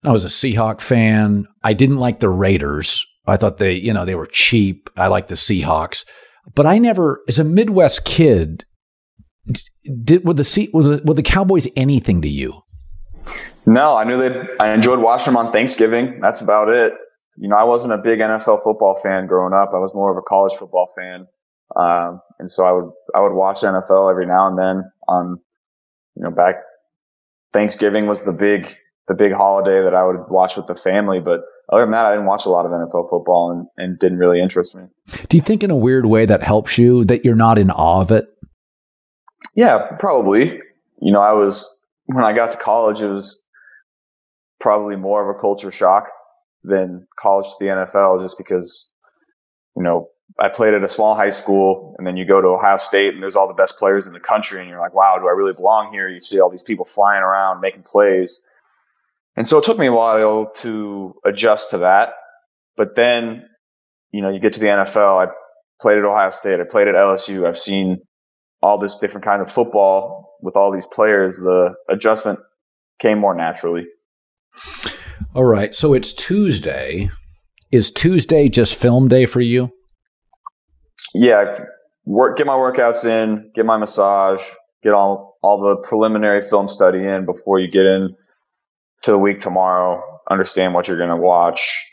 I 0.05 0.13
was 0.13 0.25
a 0.25 0.29
Seahawk 0.29 0.81
fan. 0.81 1.47
I 1.63 1.75
didn't 1.75 1.99
like 1.99 2.21
the 2.21 2.31
Raiders. 2.31 3.07
I 3.27 3.37
thought 3.37 3.59
they, 3.59 3.75
you 3.75 3.93
know, 3.93 4.05
they 4.05 4.15
were 4.15 4.27
cheap. 4.27 4.91
I 4.97 5.07
liked 5.07 5.29
the 5.29 5.35
Seahawks, 5.35 6.05
but 6.55 6.67
I 6.67 6.79
never, 6.79 7.23
as 7.29 7.39
a 7.39 7.45
Midwest 7.45 8.05
kid, 8.05 8.65
did 10.05 10.27
were 10.27 10.35
the 10.35 10.71
were 10.73 10.83
the, 10.83 11.03
were 11.05 11.15
the 11.15 11.23
Cowboys 11.23 11.69
anything 11.77 12.23
to 12.23 12.29
you? 12.29 12.63
No, 13.67 13.97
I 13.97 14.05
knew 14.05 14.19
that 14.19 14.61
I 14.61 14.73
enjoyed 14.73 14.99
watching 14.99 15.27
them 15.27 15.37
on 15.37 15.53
Thanksgiving. 15.53 16.21
That's 16.21 16.41
about 16.41 16.69
it. 16.69 16.95
You 17.37 17.49
know, 17.49 17.57
I 17.57 17.65
wasn't 17.65 17.93
a 17.93 17.99
big 17.99 18.19
NFL 18.19 18.63
football 18.63 18.99
fan 19.03 19.27
growing 19.27 19.55
up. 19.55 19.71
I 19.73 19.79
was 19.79 19.95
more 19.95 20.11
of 20.11 20.17
a 20.17 20.23
college 20.23 20.53
football 20.55 20.89
fan. 20.97 21.27
Um, 21.77 22.21
and 22.39 22.51
so 22.51 22.65
I 22.65 22.73
would, 22.73 22.91
I 23.15 23.21
would 23.21 23.33
watch 23.33 23.61
NFL 23.61 24.11
every 24.11 24.27
now 24.27 24.49
and 24.49 24.59
then 24.59 24.91
on, 25.09 25.39
you 26.15 26.23
know, 26.23 26.31
back 26.31 26.57
Thanksgiving 27.53 28.07
was 28.07 28.25
the 28.25 28.33
big, 28.33 28.69
the 29.09 29.15
big 29.15 29.33
holiday 29.33 29.83
that 29.83 29.95
I 29.95 30.05
would 30.05 30.29
watch 30.29 30.57
with 30.57 30.67
the 30.67 30.77
family. 30.77 31.21
But 31.21 31.41
other 31.73 31.83
than 31.83 31.91
that, 31.91 32.07
I 32.07 32.13
didn't 32.13 32.27
watch 32.27 32.47
a 32.47 32.51
lot 32.51 32.67
of 32.67 32.73
NFL 32.73 33.11
football 33.11 33.51
and, 33.51 33.67
and 33.77 33.99
didn't 33.99 34.19
really 34.19 34.41
interest 34.41 34.77
me. 34.77 34.85
Do 35.29 35.37
you 35.37 35.43
think 35.43 35.63
in 35.63 35.71
a 35.71 35.77
weird 35.77 36.07
way 36.07 36.25
that 36.27 36.43
helps 36.43 36.79
you 36.79 37.05
that 37.07 37.25
you're 37.25 37.35
not 37.35 37.59
in 37.59 37.71
awe 37.71 38.01
of 38.01 38.11
it? 38.11 38.27
Yeah, 39.55 39.97
probably. 39.99 40.59
You 41.01 41.13
know, 41.13 41.21
I 41.21 41.33
was, 41.33 41.69
when 42.07 42.25
I 42.25 42.33
got 42.33 42.53
to 42.53 42.59
college, 42.59 43.01
it 43.01 43.09
was 43.09 43.43
probably 44.61 44.97
more 44.97 45.29
of 45.29 45.35
a 45.35 45.39
culture 45.39 45.73
shock 45.73 46.07
than 46.63 47.07
college 47.19 47.47
to 47.47 47.57
the 47.59 47.67
NFL 47.67 48.21
just 48.21 48.39
because, 48.39 48.89
you 49.77 49.83
know, 49.83 50.09
I 50.39 50.49
played 50.49 50.75
at 50.75 50.85
a 50.85 50.89
small 50.89 51.15
high 51.15 51.31
school 51.31 51.95
and 51.99 52.07
then 52.07 52.17
you 52.17 52.25
go 52.25 52.41
to 52.41 52.49
Ohio 52.49 52.77
State 52.77 53.15
and 53.15 53.23
there's 53.23 53.37
all 53.37 53.49
the 53.49 53.55
best 53.55 53.77
players 53.79 54.07
in 54.07 54.13
the 54.13 54.21
country 54.21 54.61
and 54.61 54.69
you're 54.69 54.81
like, 54.81 54.95
wow, 54.95 55.19
do 55.19 55.27
I 55.27 55.33
really 55.33 55.53
belong 55.53 55.93
here? 55.93 56.09
You 56.09 56.21
see 56.21 56.41
all 56.41 56.49
these 56.49 56.63
people 56.63 56.85
flying 56.85 57.23
around 57.23 57.61
making 57.61 57.83
plays. 57.83 58.41
And 59.37 59.49
so 59.49 59.59
it 59.59 59.65
took 59.65 59.79
me 59.79 59.87
a 59.87 59.93
while 59.93 60.51
to 60.57 61.15
adjust 61.25 61.71
to 61.71 61.79
that. 61.79 62.11
But 62.77 62.97
then, 62.97 63.45
you 64.11 64.23
know, 64.23 64.29
you 64.29 64.41
get 64.41 64.53
to 64.55 64.61
the 64.61 64.67
NFL. 64.67 65.27
I 65.27 65.33
played 65.81 65.99
at 65.99 66.05
Ohio 66.05 66.31
State. 66.31 66.61
I 66.61 66.65
played 66.71 66.89
at 66.89 66.95
LSU. 66.95 67.47
I've 67.47 67.59
seen 67.59 67.99
all 68.63 68.79
this 68.79 68.97
different 68.97 69.25
kind 69.25 69.43
of 69.43 69.51
football 69.51 70.37
with 70.43 70.57
all 70.57 70.73
these 70.73 70.87
players. 70.87 71.37
The 71.37 71.75
adjustment 71.89 72.39
came 73.01 73.19
more 73.19 73.35
naturally. 73.35 73.87
All 75.35 75.45
right. 75.45 75.75
So 75.75 75.95
it's 75.95 76.13
Tuesday. 76.13 77.11
Is 77.73 77.91
Tuesday 77.91 78.49
just 78.49 78.75
film 78.75 79.09
day 79.09 79.25
for 79.25 79.41
you? 79.41 79.71
Yeah. 81.15 81.65
Work, 82.05 82.37
get 82.37 82.47
my 82.47 82.55
workouts 82.55 83.05
in, 83.05 83.51
get 83.55 83.65
my 83.65 83.79
massage, 83.79 84.43
get 84.83 84.93
all, 84.93 85.39
all 85.43 85.61
the 85.61 85.77
preliminary 85.89 86.43
film 86.43 86.69
study 86.69 87.07
in 87.07 87.25
before 87.25 87.61
you 87.61 87.71
get 87.71 87.87
in 87.87 88.15
to 89.03 89.11
the 89.11 89.19
week 89.19 89.41
tomorrow, 89.41 90.03
understand 90.31 90.75
what 90.75 90.89
you're 90.89 90.99
going 90.99 91.11
to 91.11 91.17
watch. 91.17 91.87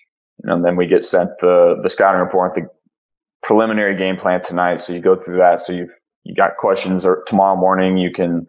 And 0.43 0.63
then 0.63 0.75
we 0.75 0.87
get 0.87 1.03
sent 1.03 1.31
the, 1.39 1.79
the 1.81 1.89
scouting 1.89 2.21
report, 2.21 2.53
the 2.53 2.69
preliminary 3.43 3.97
game 3.97 4.17
plan 4.17 4.41
tonight. 4.41 4.79
So 4.79 4.93
you 4.93 5.01
go 5.01 5.15
through 5.15 5.37
that. 5.37 5.59
So 5.59 5.73
you've, 5.73 5.91
you 6.23 6.35
got 6.35 6.57
questions 6.57 7.05
or 7.05 7.23
tomorrow 7.27 7.55
morning 7.55 7.97
you 7.97 8.11
can 8.11 8.47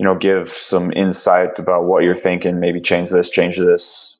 you 0.00 0.06
know, 0.06 0.14
give 0.14 0.48
some 0.48 0.90
insight 0.94 1.58
about 1.58 1.84
what 1.84 2.02
you're 2.02 2.14
thinking, 2.14 2.58
maybe 2.58 2.80
change 2.80 3.10
this, 3.10 3.28
change 3.28 3.58
this, 3.58 4.18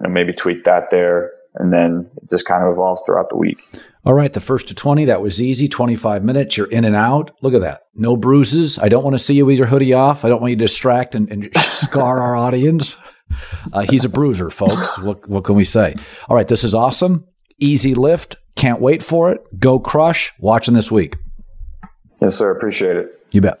and 0.00 0.12
maybe 0.12 0.32
tweak 0.32 0.64
that 0.64 0.90
there. 0.90 1.30
And 1.56 1.72
then 1.72 2.10
it 2.16 2.30
just 2.30 2.46
kind 2.46 2.62
of 2.62 2.72
evolves 2.72 3.02
throughout 3.04 3.28
the 3.28 3.36
week. 3.36 3.58
All 4.04 4.14
right. 4.14 4.32
The 4.32 4.40
first 4.40 4.68
to 4.68 4.74
20, 4.74 5.06
that 5.06 5.20
was 5.20 5.42
easy. 5.42 5.68
25 5.68 6.24
minutes. 6.24 6.56
You're 6.56 6.70
in 6.70 6.84
and 6.84 6.94
out. 6.94 7.32
Look 7.42 7.54
at 7.54 7.60
that. 7.60 7.82
No 7.94 8.16
bruises. 8.16 8.78
I 8.78 8.88
don't 8.88 9.02
want 9.02 9.14
to 9.14 9.18
see 9.18 9.34
you 9.34 9.46
with 9.46 9.58
your 9.58 9.66
hoodie 9.66 9.92
off. 9.92 10.24
I 10.24 10.28
don't 10.28 10.40
want 10.40 10.50
you 10.50 10.56
to 10.56 10.64
distract 10.64 11.14
and, 11.14 11.30
and 11.30 11.50
scar 11.56 12.20
our 12.20 12.36
audience. 12.36 12.96
Uh, 13.72 13.80
he's 13.88 14.04
a 14.04 14.08
bruiser, 14.08 14.48
folks. 14.50 14.98
What, 14.98 15.28
what 15.28 15.44
can 15.44 15.54
we 15.56 15.64
say? 15.64 15.94
All 16.28 16.36
right. 16.36 16.48
This 16.48 16.64
is 16.64 16.74
awesome. 16.74 17.24
Easy 17.58 17.94
lift. 17.94 18.36
Can't 18.56 18.80
wait 18.80 19.02
for 19.02 19.32
it. 19.32 19.40
Go 19.58 19.78
crush. 19.78 20.32
Watching 20.38 20.74
this 20.74 20.90
week. 20.90 21.16
Yes, 22.20 22.36
sir. 22.36 22.50
Appreciate 22.50 22.96
it. 22.96 23.26
You 23.32 23.40
bet. 23.40 23.60